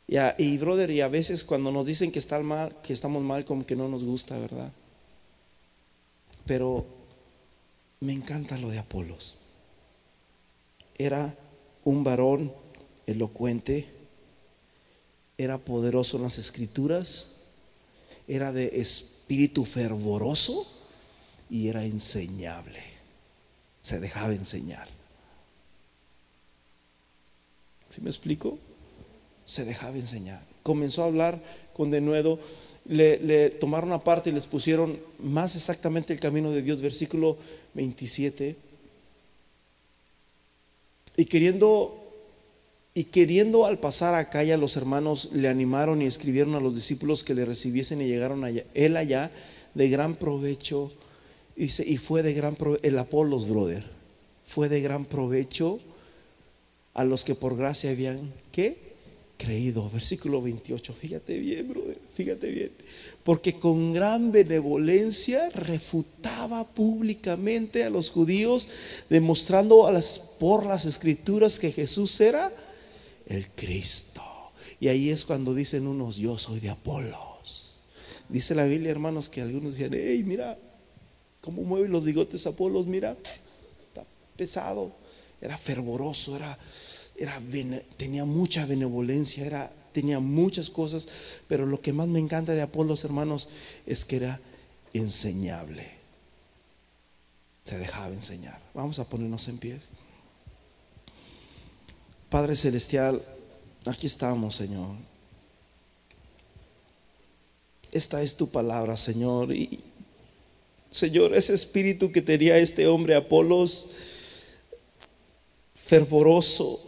Y, 0.09 0.17
y 0.39 0.59
brother, 0.59 0.91
y 0.91 1.01
a 1.01 1.09
veces 1.09 1.45
cuando 1.45 1.71
nos 1.71 1.87
dicen 1.87 2.11
que, 2.11 2.19
está 2.19 2.41
mal, 2.41 2.77
que 2.83 2.93
estamos 2.93 3.23
mal, 3.23 3.45
como 3.45 3.65
que 3.65 3.77
no 3.77 3.89
nos 3.89 4.03
gusta, 4.03 4.37
¿verdad? 4.39 4.73
Pero 6.45 6.87
me 8.01 8.13
encanta 8.13 8.59
lo 8.59 8.71
de 8.71 8.79
Apolos. 8.79 9.37
Era 10.97 11.37
un 11.85 12.03
varón 12.03 12.53
elocuente, 13.07 13.96
era 15.39 15.59
poderoso 15.59 16.17
en 16.17 16.25
las 16.25 16.39
escrituras, 16.39 17.31
era 18.29 18.53
de 18.53 18.81
espíritu 18.81 19.65
fervoroso 19.65 20.67
y 21.51 21.69
era 21.69 21.85
enseñable. 21.85 22.83
Se 23.83 24.01
dejaba 24.01 24.33
enseñar. 24.33 24.89
¿Sí 27.95 28.01
me 28.01 28.11
explico? 28.11 28.59
Se 29.45 29.65
dejaba 29.65 29.97
enseñar. 29.97 30.43
Comenzó 30.63 31.03
a 31.03 31.07
hablar 31.07 31.41
con 31.73 31.91
denuedo. 31.91 32.41
Le, 32.87 33.19
le 33.19 33.51
tomaron 33.51 33.93
aparte 33.93 34.31
y 34.31 34.33
les 34.33 34.47
pusieron 34.47 34.99
más 35.19 35.55
exactamente 35.57 36.13
el 36.13 36.21
camino 36.21 36.51
de 36.51 36.63
Dios, 36.63 36.81
versículo 36.81 37.37
27 37.75 38.57
y 41.17 41.25
queriendo 41.25 42.06
y 42.97 43.05
queriendo 43.05 43.67
al 43.67 43.79
pasar 43.79 44.15
acá 44.15 44.43
ya 44.43 44.57
los 44.57 44.79
hermanos 44.79 45.29
le 45.35 45.49
animaron 45.49 46.01
y 46.01 46.07
escribieron 46.07 46.55
a 46.55 46.61
los 46.61 46.75
discípulos 46.75 47.25
que 47.25 47.35
le 47.35 47.45
recibiesen 47.45 48.01
y 48.01 48.07
llegaron 48.07 48.43
él 48.73 48.97
allá 48.97 49.31
de 49.75 49.91
gran 49.91 50.15
provecho. 50.15 50.91
Dice, 51.57 51.85
y 51.87 51.99
fue 51.99 52.23
de 52.23 52.33
gran 52.33 52.57
provecho, 52.57 52.83
el 52.85 52.99
Apolos, 52.99 53.51
brother, 53.51 53.85
fue 54.47 54.71
de 54.71 54.81
gran 54.81 55.05
provecho 55.05 55.79
a 56.95 57.05
los 57.05 57.23
que 57.23 57.35
por 57.35 57.55
gracia 57.55 57.91
habían, 57.91 58.33
¿qué? 58.51 58.79
creído. 59.37 59.91
Versículo 59.91 60.41
28, 60.41 60.95
fíjate 60.95 61.39
bien, 61.39 61.69
brother, 61.69 61.99
fíjate 62.15 62.51
bien. 62.51 62.71
Porque 63.25 63.59
con 63.59 63.93
gran 63.93 64.33
benevolencia 64.33 65.51
refutaba 65.51 66.65
públicamente 66.65 67.85
a 67.85 67.91
los 67.91 68.09
judíos, 68.09 68.71
demostrando 69.11 69.87
a 69.87 70.01
por 70.39 70.65
las 70.65 70.87
escrituras 70.87 71.59
que 71.59 71.73
Jesús 71.73 72.19
era 72.23 72.51
el 73.27 73.49
Cristo. 73.49 74.23
Y 74.81 74.89
ahí 74.89 75.11
es 75.11 75.25
cuando 75.25 75.55
dicen 75.55 75.87
unos, 75.87 76.17
yo 76.17 76.39
soy 76.39 76.61
de 76.61 76.71
Apolos. 76.71 77.79
Dice 78.29 78.55
la 78.55 78.65
Biblia, 78.65 78.91
hermanos, 78.91 79.29
que 79.29 79.41
algunos 79.41 79.73
decían, 79.73 79.93
hey, 79.95 80.23
mira, 80.25 80.59
cómo 81.41 81.63
mueven 81.63 81.93
los 81.93 82.05
bigotes 82.05 82.47
Apolos, 82.47 82.87
mira, 82.87 83.17
está 83.89 84.05
pesado, 84.37 84.93
era 85.41 85.57
fervoroso, 85.57 86.37
era 86.37 86.59
era, 87.19 87.41
tenía 87.97 88.25
mucha 88.25 88.67
benevolencia, 88.67 89.47
era 89.47 89.73
tenía 89.93 90.21
muchas 90.21 90.69
cosas, 90.69 91.09
pero 91.49 91.65
lo 91.65 91.81
que 91.81 91.95
más 91.95 92.07
me 92.07 92.19
encanta 92.19 92.53
de 92.53 92.61
Apolos, 92.61 93.05
hermanos, 93.05 93.49
es 93.87 94.05
que 94.05 94.17
era 94.17 94.41
enseñable. 94.93 95.89
Se 97.65 97.79
dejaba 97.79 98.13
enseñar. 98.13 98.61
Vamos 98.75 98.99
a 98.99 99.09
ponernos 99.09 99.49
en 99.49 99.57
pie. 99.57 99.79
Padre 102.37 102.55
Celestial, 102.55 103.23
aquí 103.87 104.09
estamos, 104.09 104.57
Señor. 104.57 104.91
Esta 107.91 108.23
es 108.23 108.37
tu 108.37 108.47
palabra, 108.51 108.95
Señor. 108.99 109.53
Y, 109.53 109.81
Señor, 110.91 111.35
ese 111.35 111.55
espíritu 111.55 112.13
que 112.13 112.21
tenía 112.21 112.59
este 112.59 112.89
hombre 112.89 113.15
Apolos, 113.15 113.87
fervoroso, 115.75 116.87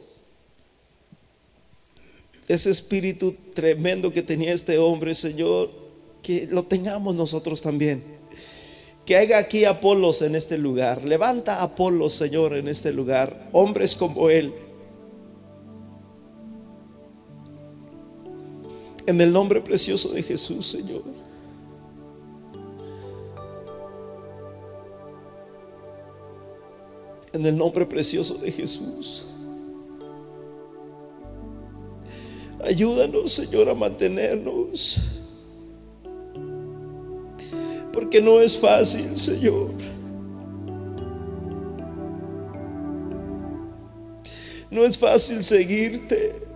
ese 2.47 2.69
espíritu 2.69 3.35
tremendo 3.55 4.12
que 4.12 4.23
tenía 4.23 4.53
este 4.53 4.77
hombre, 4.77 5.15
Señor, 5.15 5.70
que 6.23 6.47
lo 6.49 6.65
tengamos 6.65 7.15
nosotros 7.15 7.62
también. 7.62 8.05
Que 9.07 9.16
haya 9.16 9.39
aquí 9.39 9.65
Apolos 9.65 10.20
en 10.20 10.35
este 10.35 10.59
lugar. 10.59 11.07
Levanta 11.07 11.62
Apolos, 11.62 12.12
Señor, 12.12 12.55
en 12.55 12.69
este 12.69 12.93
lugar. 12.93 13.49
Hombres 13.53 13.95
como 13.95 14.29
él. 14.29 14.68
En 19.09 19.18
el 19.22 19.32
nombre 19.32 19.62
precioso 19.62 20.10
de 20.10 20.22
Jesús, 20.22 20.66
Señor. 20.66 21.01
En 27.32 27.47
el 27.47 27.56
nombre 27.56 27.86
precioso 27.86 28.35
de 28.35 28.52
Jesús. 28.52 29.24
Ayúdanos, 32.62 33.32
Señor, 33.32 33.70
a 33.70 33.74
mantenernos. 33.74 35.22
Porque 37.94 38.20
no 38.20 38.40
es 38.40 38.59
fácil, 38.59 39.16
Señor. 39.16 39.70
No 44.70 44.85
es 44.85 44.98
fácil 44.98 45.43
seguirte. 45.43 46.48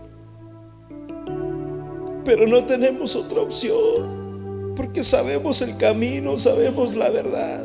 Pero 2.24 2.47
no 2.47 2.65
tenemos 2.65 3.16
otra 3.16 3.40
opción. 3.40 4.73
Porque 4.77 5.05
sabemos 5.05 5.61
el 5.62 5.77
camino, 5.77 6.39
sabemos 6.39 6.94
la 6.94 7.11
verdad. 7.11 7.65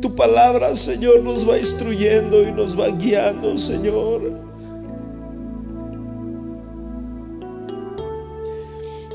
Tu 0.00 0.14
palabra, 0.14 0.76
Señor, 0.76 1.22
nos 1.22 1.48
va 1.48 1.58
instruyendo 1.58 2.42
y 2.42 2.52
nos 2.52 2.78
va 2.78 2.88
guiando, 2.88 3.58
Señor. 3.58 4.32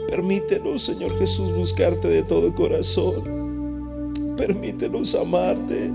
Permítenos, 0.09 0.83
Señor 0.83 1.17
Jesús, 1.17 1.55
buscarte 1.55 2.07
de 2.07 2.23
todo 2.23 2.53
corazón. 2.53 4.13
Permítenos 4.37 5.15
amarte. 5.15 5.89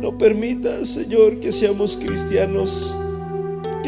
No 0.00 0.16
permitas, 0.16 0.88
Señor, 0.88 1.40
que 1.40 1.50
seamos 1.50 1.96
cristianos 1.96 2.96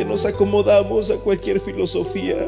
nos 0.04 0.26
acomodamos 0.26 1.10
a 1.10 1.16
cualquier 1.16 1.60
filosofía. 1.60 2.46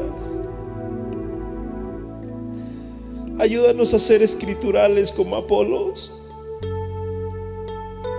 Ayúdanos 3.39 3.93
a 3.93 3.99
ser 3.99 4.21
escriturales 4.21 5.11
como 5.11 5.35
Apolos. 5.35 6.19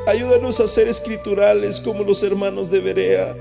Ayúdanos 0.07 0.61
a 0.61 0.69
ser 0.69 0.89
escriturales 0.89 1.81
como 1.81 2.05
los 2.05 2.23
hermanos 2.23 2.71
de 2.71 2.81
Berea. 2.81 3.35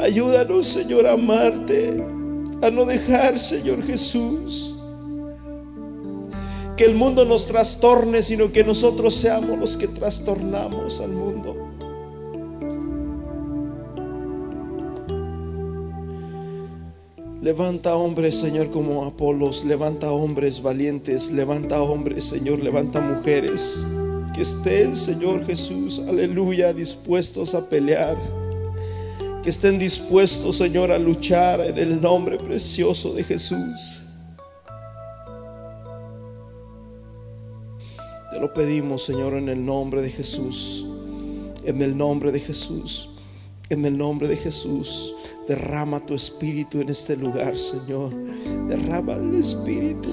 Ayúdanos, 0.00 0.66
Señor, 0.66 1.06
a 1.06 1.12
amarte, 1.12 1.94
a 2.62 2.70
no 2.70 2.84
dejar, 2.84 3.38
Señor 3.38 3.82
Jesús, 3.84 4.74
que 6.76 6.84
el 6.84 6.94
mundo 6.94 7.24
nos 7.26 7.46
trastorne, 7.46 8.22
sino 8.22 8.50
que 8.50 8.64
nosotros 8.64 9.14
seamos 9.14 9.58
los 9.58 9.76
que 9.76 9.86
trastornamos 9.86 11.00
al 11.00 11.10
mundo. 11.10 11.69
Levanta 17.42 17.96
hombres, 17.96 18.38
Señor, 18.38 18.70
como 18.70 19.06
Apolos. 19.06 19.64
Levanta 19.64 20.12
hombres 20.12 20.62
valientes. 20.62 21.30
Levanta 21.30 21.80
hombres, 21.80 22.24
Señor. 22.24 22.60
Levanta 22.60 23.00
mujeres. 23.00 23.86
Que 24.34 24.42
estén, 24.42 24.94
Señor 24.94 25.44
Jesús, 25.44 26.00
aleluya, 26.06 26.72
dispuestos 26.72 27.54
a 27.54 27.68
pelear. 27.68 28.16
Que 29.42 29.50
estén 29.50 29.78
dispuestos, 29.78 30.56
Señor, 30.56 30.92
a 30.92 30.98
luchar 30.98 31.60
en 31.62 31.78
el 31.78 32.00
nombre 32.00 32.36
precioso 32.38 33.14
de 33.14 33.24
Jesús. 33.24 33.96
Te 38.30 38.38
lo 38.38 38.52
pedimos, 38.54 39.02
Señor, 39.02 39.34
en 39.34 39.48
el 39.48 39.64
nombre 39.64 40.02
de 40.02 40.10
Jesús. 40.10 40.86
En 41.64 41.82
el 41.82 41.96
nombre 41.96 42.30
de 42.30 42.40
Jesús. 42.40 43.10
En 43.70 43.84
el 43.84 43.96
nombre 43.96 44.28
de 44.28 44.36
Jesús. 44.36 45.14
Derrama 45.46 46.00
tu 46.04 46.14
espíritu 46.14 46.80
en 46.80 46.90
este 46.90 47.16
lugar, 47.16 47.56
Señor. 47.56 48.12
Derrama 48.68 49.14
el 49.14 49.34
espíritu, 49.34 50.10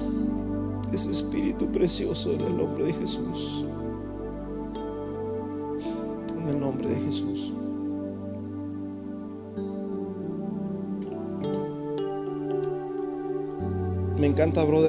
ese 0.93 1.11
espíritu 1.11 1.71
precioso 1.71 2.33
en 2.33 2.41
el 2.41 2.57
nombre 2.57 2.85
de 2.85 2.93
Jesús. 2.93 3.65
En 6.39 6.49
el 6.49 6.59
nombre 6.59 6.87
de 6.87 6.95
Jesús. 7.01 7.53
Me 14.17 14.27
encanta, 14.27 14.63
brother. 14.63 14.87